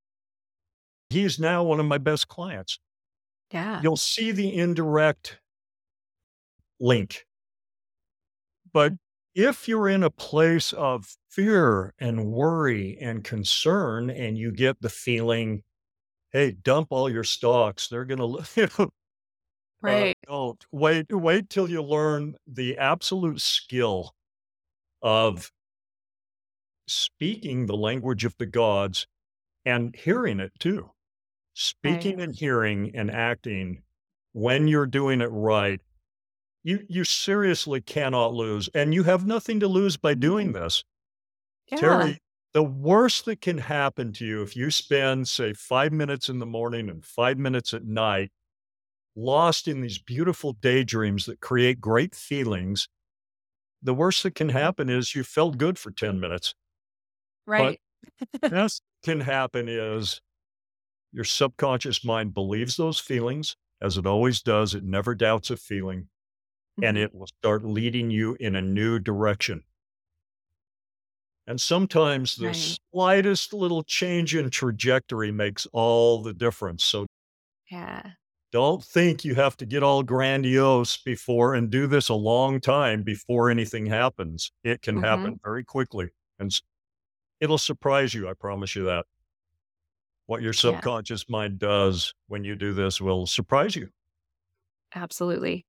he's 1.09 1.39
now 1.39 1.63
one 1.63 1.79
of 1.79 1.85
my 1.85 1.97
best 1.97 2.27
clients. 2.27 2.79
yeah 3.51 3.83
You'll 3.83 3.97
see 3.97 4.31
the 4.31 4.53
indirect 4.55 5.39
link. 6.79 7.25
But 8.71 8.93
if 9.33 9.67
you're 9.67 9.89
in 9.89 10.03
a 10.03 10.09
place 10.09 10.73
of 10.73 11.17
fear 11.29 11.93
and 11.99 12.31
worry 12.31 12.97
and 12.99 13.23
concern, 13.23 14.09
and 14.09 14.37
you 14.37 14.51
get 14.51 14.81
the 14.81 14.89
feeling, 14.89 15.63
hey, 16.31 16.51
dump 16.53 16.89
all 16.91 17.09
your 17.09 17.25
stocks, 17.25 17.87
they're 17.89 18.05
going 18.05 18.19
to, 18.45 18.49
you 18.55 18.69
know, 18.79 18.91
uh, 19.85 20.07
Right. 20.07 20.17
don't 20.27 20.65
wait, 20.71 21.07
wait 21.11 21.49
till 21.49 21.69
you 21.69 21.81
learn 21.83 22.35
the 22.47 22.77
absolute 22.77 23.41
skill 23.41 24.15
of 25.01 25.51
speaking 26.87 27.65
the 27.65 27.77
language 27.77 28.25
of 28.25 28.35
the 28.37 28.45
gods 28.45 29.07
and 29.65 29.95
hearing 29.95 30.39
it 30.39 30.51
too. 30.59 30.81
Right. 30.81 30.91
Speaking 31.53 32.21
and 32.21 32.35
hearing 32.35 32.91
and 32.95 33.09
acting 33.09 33.81
when 34.33 34.67
you're 34.67 34.85
doing 34.85 35.21
it 35.21 35.29
right, 35.31 35.79
you 36.63 36.85
you 36.89 37.03
seriously 37.03 37.79
cannot 37.79 38.33
lose, 38.33 38.67
and 38.73 38.93
you 38.93 39.03
have 39.03 39.25
nothing 39.25 39.59
to 39.61 39.67
lose 39.67 39.97
by 39.97 40.13
doing 40.13 40.51
mm-hmm. 40.51 40.63
this. 40.63 40.83
Yeah. 41.71 41.77
Terry, 41.77 42.17
the 42.53 42.63
worst 42.63 43.25
that 43.25 43.41
can 43.41 43.57
happen 43.57 44.11
to 44.13 44.25
you 44.25 44.41
if 44.41 44.55
you 44.55 44.69
spend, 44.71 45.27
say, 45.27 45.53
5 45.53 45.91
minutes 45.91 46.29
in 46.29 46.39
the 46.39 46.45
morning 46.45 46.89
and 46.89 47.03
5 47.03 47.37
minutes 47.37 47.73
at 47.73 47.85
night 47.85 48.31
lost 49.15 49.67
in 49.67 49.81
these 49.81 49.99
beautiful 49.99 50.53
daydreams 50.53 51.25
that 51.25 51.39
create 51.39 51.79
great 51.79 52.13
feelings, 52.13 52.87
the 53.81 53.93
worst 53.93 54.23
that 54.23 54.35
can 54.35 54.49
mm-hmm. 54.49 54.57
happen 54.57 54.89
is 54.89 55.15
you 55.15 55.23
felt 55.23 55.57
good 55.57 55.79
for 55.79 55.91
10 55.91 56.19
minutes. 56.19 56.53
But 57.55 57.75
Right. 57.75 57.79
best 58.49 58.83
can 59.03 59.21
happen 59.21 59.69
is 59.69 60.21
your 61.13 61.25
subconscious 61.25 62.05
mind 62.05 62.33
believes 62.33 62.77
those 62.77 62.99
feelings, 62.99 63.57
as 63.81 63.97
it 63.97 64.05
always 64.07 64.41
does. 64.43 64.75
It 64.75 64.83
never 64.83 65.15
doubts 65.15 65.51
a 65.51 65.57
feeling, 65.57 66.09
and 66.81 66.97
Mhm. 66.97 66.99
it 66.99 67.13
will 67.15 67.27
start 67.27 67.65
leading 67.65 68.11
you 68.11 68.37
in 68.39 68.55
a 68.55 68.61
new 68.61 68.99
direction. 68.99 69.65
And 71.47 71.59
sometimes 71.61 72.35
the 72.35 72.53
Right. 72.53 72.77
slightest 72.93 73.53
little 73.53 73.83
change 73.83 74.35
in 74.35 74.49
trajectory 74.49 75.31
makes 75.31 75.65
all 75.73 76.21
the 76.21 76.33
difference. 76.33 76.83
So 76.83 77.05
Yeah. 77.69 78.15
don't 78.51 78.83
think 78.83 79.25
you 79.25 79.35
have 79.35 79.57
to 79.57 79.65
get 79.65 79.83
all 79.83 80.03
grandiose 80.03 80.97
before 80.97 81.53
and 81.55 81.69
do 81.69 81.87
this 81.87 82.09
a 82.09 82.13
long 82.15 82.61
time 82.61 83.03
before 83.03 83.49
anything 83.49 83.85
happens. 83.85 84.51
It 84.63 84.81
can 84.81 84.97
Mhm. 84.97 85.35
happen 85.37 85.39
very 85.43 85.63
quickly 85.63 86.09
and 86.39 86.51
it'll 87.45 87.57
surprise 87.57 88.13
you. 88.13 88.27
I 88.29 88.33
promise 88.33 88.75
you 88.75 88.83
that. 88.85 89.05
What 90.25 90.41
your 90.41 90.53
Yeah. 90.53 90.59
subconscious 90.59 91.29
mind 91.29 91.59
does 91.59 92.13
when 92.27 92.43
you 92.43 92.55
do 92.55 92.73
this 92.73 92.99
will 92.99 93.25
surprise 93.27 93.75
you. 93.75 93.91
Absolutely. 94.93 95.65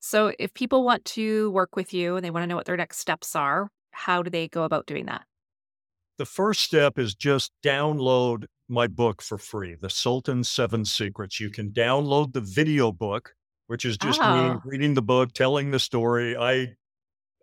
So 0.00 0.32
if 0.38 0.54
people 0.54 0.84
want 0.84 1.04
to 1.06 1.50
work 1.50 1.74
with 1.76 1.92
you 1.92 2.16
and 2.16 2.24
they 2.24 2.30
want 2.30 2.42
to 2.44 2.46
know 2.46 2.56
what 2.56 2.66
their 2.66 2.76
next 2.76 2.98
steps 2.98 3.34
are, 3.34 3.70
how 3.90 4.22
do 4.22 4.30
they 4.30 4.48
go 4.48 4.64
about 4.64 4.86
doing 4.86 5.06
that? 5.06 5.24
The 6.18 6.26
first 6.26 6.60
step 6.62 6.98
is 6.98 7.14
just 7.14 7.52
download 7.64 8.46
my 8.68 8.86
book 8.86 9.22
for 9.22 9.38
free, 9.38 9.76
The 9.76 9.88
Sultan's 9.90 10.48
Seven 10.50 10.84
Secrets. 10.84 11.40
You 11.40 11.50
can 11.50 11.70
download 11.70 12.32
the 12.32 12.40
video 12.40 12.92
book, 12.92 13.34
which 13.68 13.84
is 13.84 13.96
just 13.96 14.24
me 14.24 14.24
Oh, 14.24 14.60
reading 14.64 14.94
the 14.94 15.02
book, 15.02 15.32
telling 15.32 15.70
the 15.70 15.78
story. 15.78 16.36
I 16.36 16.74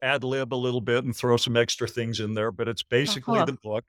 ad 0.05 0.23
lib 0.23 0.53
a 0.53 0.55
little 0.55 0.81
bit 0.81 1.03
and 1.03 1.15
throw 1.15 1.37
some 1.37 1.57
extra 1.57 1.87
things 1.87 2.19
in 2.19 2.33
there, 2.35 2.51
but 2.51 2.67
it's 2.67 2.83
basically 2.83 3.37
cool. 3.37 3.45
the 3.45 3.57
book. 3.63 3.83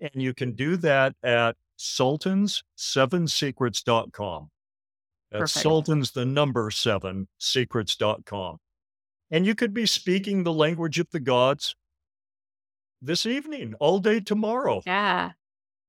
And 0.00 0.22
you 0.22 0.32
can 0.34 0.52
do 0.52 0.76
that 0.78 1.14
at 1.22 1.56
sultans7secrets.com. 1.78 4.50
That's 5.30 5.52
Perfect. 5.52 5.62
sultans, 5.62 6.10
the 6.10 6.24
number 6.24 6.70
seven, 6.70 7.28
secrets.com. 7.38 8.56
And 9.30 9.46
you 9.46 9.54
could 9.54 9.72
be 9.72 9.86
speaking 9.86 10.42
the 10.42 10.52
language 10.52 10.98
of 10.98 11.06
the 11.12 11.20
gods 11.20 11.76
this 13.00 13.24
evening, 13.26 13.74
all 13.78 14.00
day 14.00 14.18
tomorrow. 14.20 14.82
Yeah. 14.86 15.30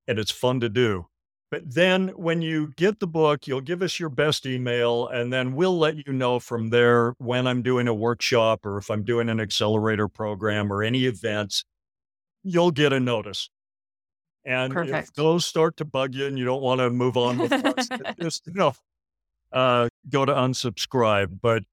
and 0.07 0.19
it's 0.19 0.31
fun 0.31 0.59
to 0.59 0.69
do. 0.69 1.07
But 1.51 1.73
then 1.73 2.07
when 2.15 2.41
you 2.41 2.71
get 2.77 3.01
the 3.01 3.07
book, 3.07 3.45
you'll 3.45 3.59
give 3.59 3.81
us 3.81 3.99
your 3.99 4.07
best 4.07 4.45
email, 4.45 5.09
and 5.09 5.33
then 5.33 5.53
we'll 5.53 5.77
let 5.77 6.07
you 6.07 6.13
know 6.13 6.39
from 6.39 6.69
there 6.69 7.13
when 7.17 7.45
I'm 7.45 7.61
doing 7.61 7.89
a 7.89 7.93
workshop 7.93 8.65
or 8.65 8.77
if 8.77 8.89
I'm 8.89 9.03
doing 9.03 9.27
an 9.27 9.41
accelerator 9.41 10.07
program 10.07 10.71
or 10.71 10.81
any 10.81 11.03
events, 11.03 11.65
you'll 12.41 12.71
get 12.71 12.93
a 12.93 13.01
notice. 13.01 13.49
And 14.45 14.73
if 14.89 15.13
those 15.13 15.45
start 15.45 15.75
to 15.77 15.85
bug 15.85 16.15
you 16.15 16.25
and 16.25 16.39
you 16.39 16.45
don't 16.45 16.61
want 16.61 16.79
to 16.79 16.89
move 16.89 17.17
on 17.17 17.37
with 17.37 17.51
us, 17.51 17.89
just 18.21 18.47
you 18.47 18.53
know, 18.53 18.73
uh, 19.51 19.89
go 20.09 20.23
to 20.23 20.31
unsubscribe. 20.31 21.39
But 21.41 21.63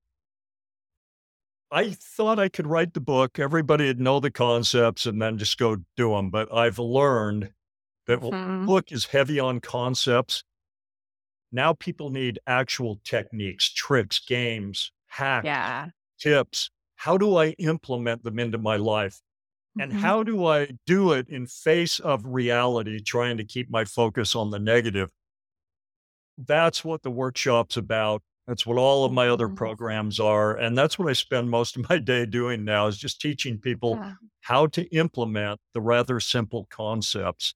I 1.70 1.90
thought 1.90 2.40
I 2.40 2.48
could 2.48 2.66
write 2.66 2.94
the 2.94 3.00
book, 3.00 3.38
everybody 3.38 3.86
would 3.86 4.00
know 4.00 4.18
the 4.18 4.32
concepts, 4.32 5.06
and 5.06 5.22
then 5.22 5.38
just 5.38 5.56
go 5.56 5.76
do 5.96 6.10
them. 6.10 6.30
But 6.30 6.52
I've 6.52 6.80
learned 6.80 7.52
that 8.08 8.20
Mhm. 8.30 8.68
book 8.68 8.92
is 8.92 9.06
heavy 9.06 9.40
on 9.40 9.60
concepts. 9.60 10.44
Now 11.52 11.72
people 11.74 12.10
need 12.10 12.38
actual 12.46 13.00
techniques, 13.04 13.70
tricks, 13.70 14.18
games, 14.18 14.92
hacks, 15.08 15.48
Yeah. 15.50 15.90
tips. 16.18 16.70
How 16.96 17.18
do 17.18 17.36
I 17.36 17.50
implement 17.52 18.24
them 18.24 18.38
into 18.38 18.58
my 18.58 18.76
life? 18.76 19.20
And 19.78 19.92
Mhm. 19.92 19.94
how 19.94 20.22
do 20.24 20.46
I 20.46 20.72
do 20.86 21.12
it 21.12 21.28
in 21.28 21.46
face 21.46 22.00
of 22.00 22.26
reality, 22.26 23.00
trying 23.02 23.38
to 23.38 23.44
keep 23.44 23.70
my 23.70 23.84
focus 23.84 24.36
on 24.36 24.50
the 24.50 24.58
negative? 24.60 25.12
That's 26.36 26.84
what 26.84 27.02
the 27.02 27.10
workshop's 27.10 27.76
about. 27.76 28.22
That's 28.46 28.64
what 28.64 28.78
all 28.78 29.04
of 29.04 29.12
my 29.12 29.28
other 29.28 29.48
Mhm. 29.48 29.48
programs 29.48 30.18
are. 30.20 30.56
And 30.56 30.76
that's 30.78 30.98
what 30.98 31.08
I 31.08 31.12
spend 31.12 31.50
most 31.50 31.76
of 31.76 31.84
my 31.88 31.98
day 31.98 32.26
doing 32.26 32.64
now 32.64 32.86
is 32.86 32.96
just 32.98 33.20
teaching 33.20 33.58
people 33.60 34.00
Yeah. 34.00 34.14
how 34.42 34.66
to 34.68 34.84
implement 34.94 35.60
the 35.74 35.80
rather 35.80 36.20
simple 36.20 36.66
concepts 36.70 37.54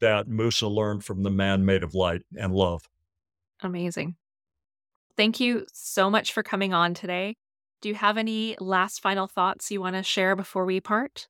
that 0.00 0.28
Musa 0.28 0.66
learned 0.66 1.04
from 1.04 1.22
the 1.22 1.30
man 1.30 1.64
made 1.64 1.82
of 1.82 1.94
light 1.94 2.22
and 2.36 2.54
love. 2.54 2.88
Amazing. 3.60 4.16
Thank 5.16 5.40
you 5.40 5.66
so 5.72 6.10
much 6.10 6.32
for 6.32 6.42
coming 6.42 6.72
on 6.72 6.94
today. 6.94 7.36
Do 7.82 7.88
you 7.88 7.94
have 7.94 8.16
any 8.18 8.56
last 8.60 9.00
final 9.00 9.26
thoughts 9.26 9.70
you 9.70 9.80
want 9.80 9.96
to 9.96 10.02
share 10.02 10.36
before 10.36 10.64
we 10.64 10.80
part? 10.80 11.28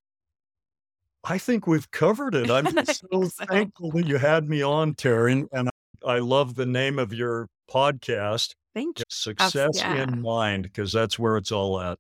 I 1.25 1.39
think 1.39 1.67
we've 1.67 1.91
covered 1.91 2.35
it. 2.35 2.51
I'm 2.51 2.67
so 2.87 3.25
so. 3.25 3.45
thankful 3.47 3.91
that 3.93 4.07
you 4.07 4.17
had 4.17 4.49
me 4.49 4.63
on, 4.63 4.95
Terry, 4.95 5.45
and 5.53 5.71
I 6.05 6.19
love 6.19 6.55
the 6.55 6.67
name 6.67 6.99
of 6.99 7.13
your 7.13 7.49
podcast, 7.71 8.55
Thank 8.75 9.01
you. 9.01 9.05
Success 9.09 9.71
yeah, 9.75 10.03
in 10.03 10.23
Mind, 10.23 10.65
because 10.65 10.93
that's 10.93 11.19
where 11.19 11.37
it's 11.37 11.53
all 11.53 11.81
at. 11.81 11.99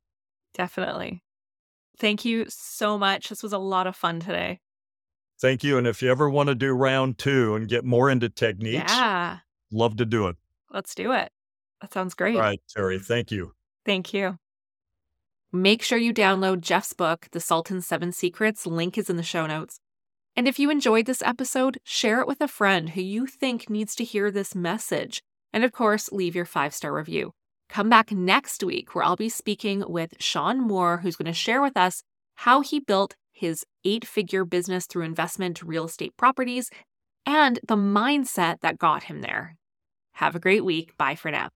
definitely. 0.54 1.22
Thank 1.98 2.24
you 2.24 2.46
so 2.48 2.96
much. 2.96 3.28
This 3.28 3.42
was 3.42 3.52
a 3.52 3.58
lot 3.58 3.86
of 3.86 3.94
fun 3.94 4.20
today. 4.20 4.60
Thank 5.40 5.64
you. 5.64 5.78
And 5.78 5.86
if 5.86 6.02
you 6.02 6.10
ever 6.10 6.28
want 6.28 6.48
to 6.48 6.54
do 6.54 6.72
round 6.72 7.18
two 7.18 7.54
and 7.54 7.68
get 7.68 7.84
more 7.84 8.10
into 8.10 8.28
techniques, 8.28 8.92
Yeah, 8.92 9.38
love 9.72 9.96
to 9.96 10.04
do 10.04 10.26
it. 10.28 10.36
let's 10.70 10.94
do 10.94 11.12
it. 11.12 11.30
That 11.80 11.92
sounds 11.92 12.14
great. 12.14 12.36
right, 12.36 12.60
Terry. 12.68 12.98
Thank 12.98 13.30
you. 13.30 13.52
Thank 13.86 14.12
you. 14.12 14.36
Make 15.52 15.82
sure 15.82 15.98
you 15.98 16.12
download 16.14 16.60
Jeff's 16.60 16.92
book, 16.92 17.26
The 17.32 17.40
Sultan's 17.40 17.86
Seven 17.86 18.12
Secrets. 18.12 18.66
Link 18.66 18.96
is 18.98 19.10
in 19.10 19.16
the 19.16 19.22
show 19.22 19.46
notes. 19.46 19.80
And 20.36 20.46
if 20.46 20.58
you 20.58 20.70
enjoyed 20.70 21.06
this 21.06 21.22
episode, 21.22 21.78
share 21.84 22.20
it 22.20 22.28
with 22.28 22.40
a 22.40 22.46
friend 22.46 22.90
who 22.90 23.00
you 23.00 23.26
think 23.26 23.68
needs 23.68 23.94
to 23.96 24.04
hear 24.04 24.30
this 24.30 24.54
message. 24.54 25.22
And 25.52 25.64
of 25.64 25.72
course, 25.72 26.12
leave 26.12 26.36
your 26.36 26.44
five 26.44 26.72
star 26.72 26.92
review. 26.94 27.32
Come 27.68 27.88
back 27.88 28.12
next 28.12 28.62
week 28.62 28.94
where 28.94 29.02
I'll 29.04 29.16
be 29.16 29.28
speaking 29.28 29.82
with 29.88 30.14
Sean 30.20 30.60
Moore, 30.60 30.98
who's 30.98 31.16
going 31.16 31.26
to 31.26 31.32
share 31.32 31.60
with 31.62 31.76
us 31.76 32.02
how 32.36 32.60
he 32.60 32.78
built 32.78 33.16
his 33.40 33.64
eight 33.84 34.06
figure 34.06 34.44
business 34.44 34.86
through 34.86 35.04
investment 35.04 35.56
to 35.56 35.66
real 35.66 35.86
estate 35.86 36.14
properties 36.18 36.70
and 37.24 37.58
the 37.66 37.76
mindset 37.76 38.60
that 38.60 38.78
got 38.78 39.04
him 39.04 39.22
there. 39.22 39.56
Have 40.12 40.36
a 40.36 40.40
great 40.40 40.62
week. 40.64 40.96
Bye 40.98 41.14
for 41.14 41.30
now. 41.30 41.48